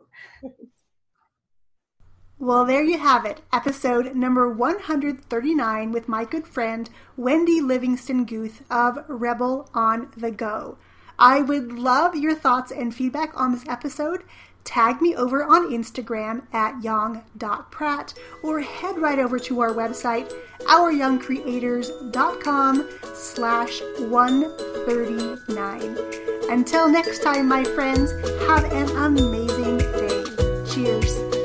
Well, 2.37 2.65
there 2.65 2.83
you 2.83 2.97
have 2.97 3.25
it, 3.25 3.39
episode 3.53 4.13
number 4.15 4.51
139 4.51 5.91
with 5.93 6.09
my 6.09 6.25
good 6.25 6.45
friend 6.45 6.89
Wendy 7.15 7.61
Livingston 7.61 8.25
Guth 8.25 8.63
of 8.69 8.99
Rebel 9.07 9.69
on 9.73 10.11
the 10.17 10.31
Go. 10.31 10.77
I 11.17 11.41
would 11.41 11.71
love 11.71 12.15
your 12.15 12.35
thoughts 12.35 12.71
and 12.71 12.93
feedback 12.93 13.31
on 13.39 13.51
this 13.51 13.67
episode. 13.67 14.23
Tag 14.63 15.01
me 15.01 15.15
over 15.15 15.43
on 15.43 15.71
Instagram 15.71 16.43
at 16.53 16.83
young.pratt 16.83 18.13
or 18.41 18.61
head 18.61 18.97
right 18.97 19.19
over 19.19 19.37
to 19.39 19.59
our 19.59 19.71
website, 19.71 20.33
ouryoungcreators.com 20.61 22.89
slash 23.13 23.81
139. 23.99 25.97
Until 26.49 26.89
next 26.89 27.21
time, 27.23 27.47
my 27.47 27.63
friends, 27.63 28.11
have 28.47 28.65
an 28.71 28.89
amazing 29.17 29.77
day. 29.79 30.23
Cheers. 30.65 31.42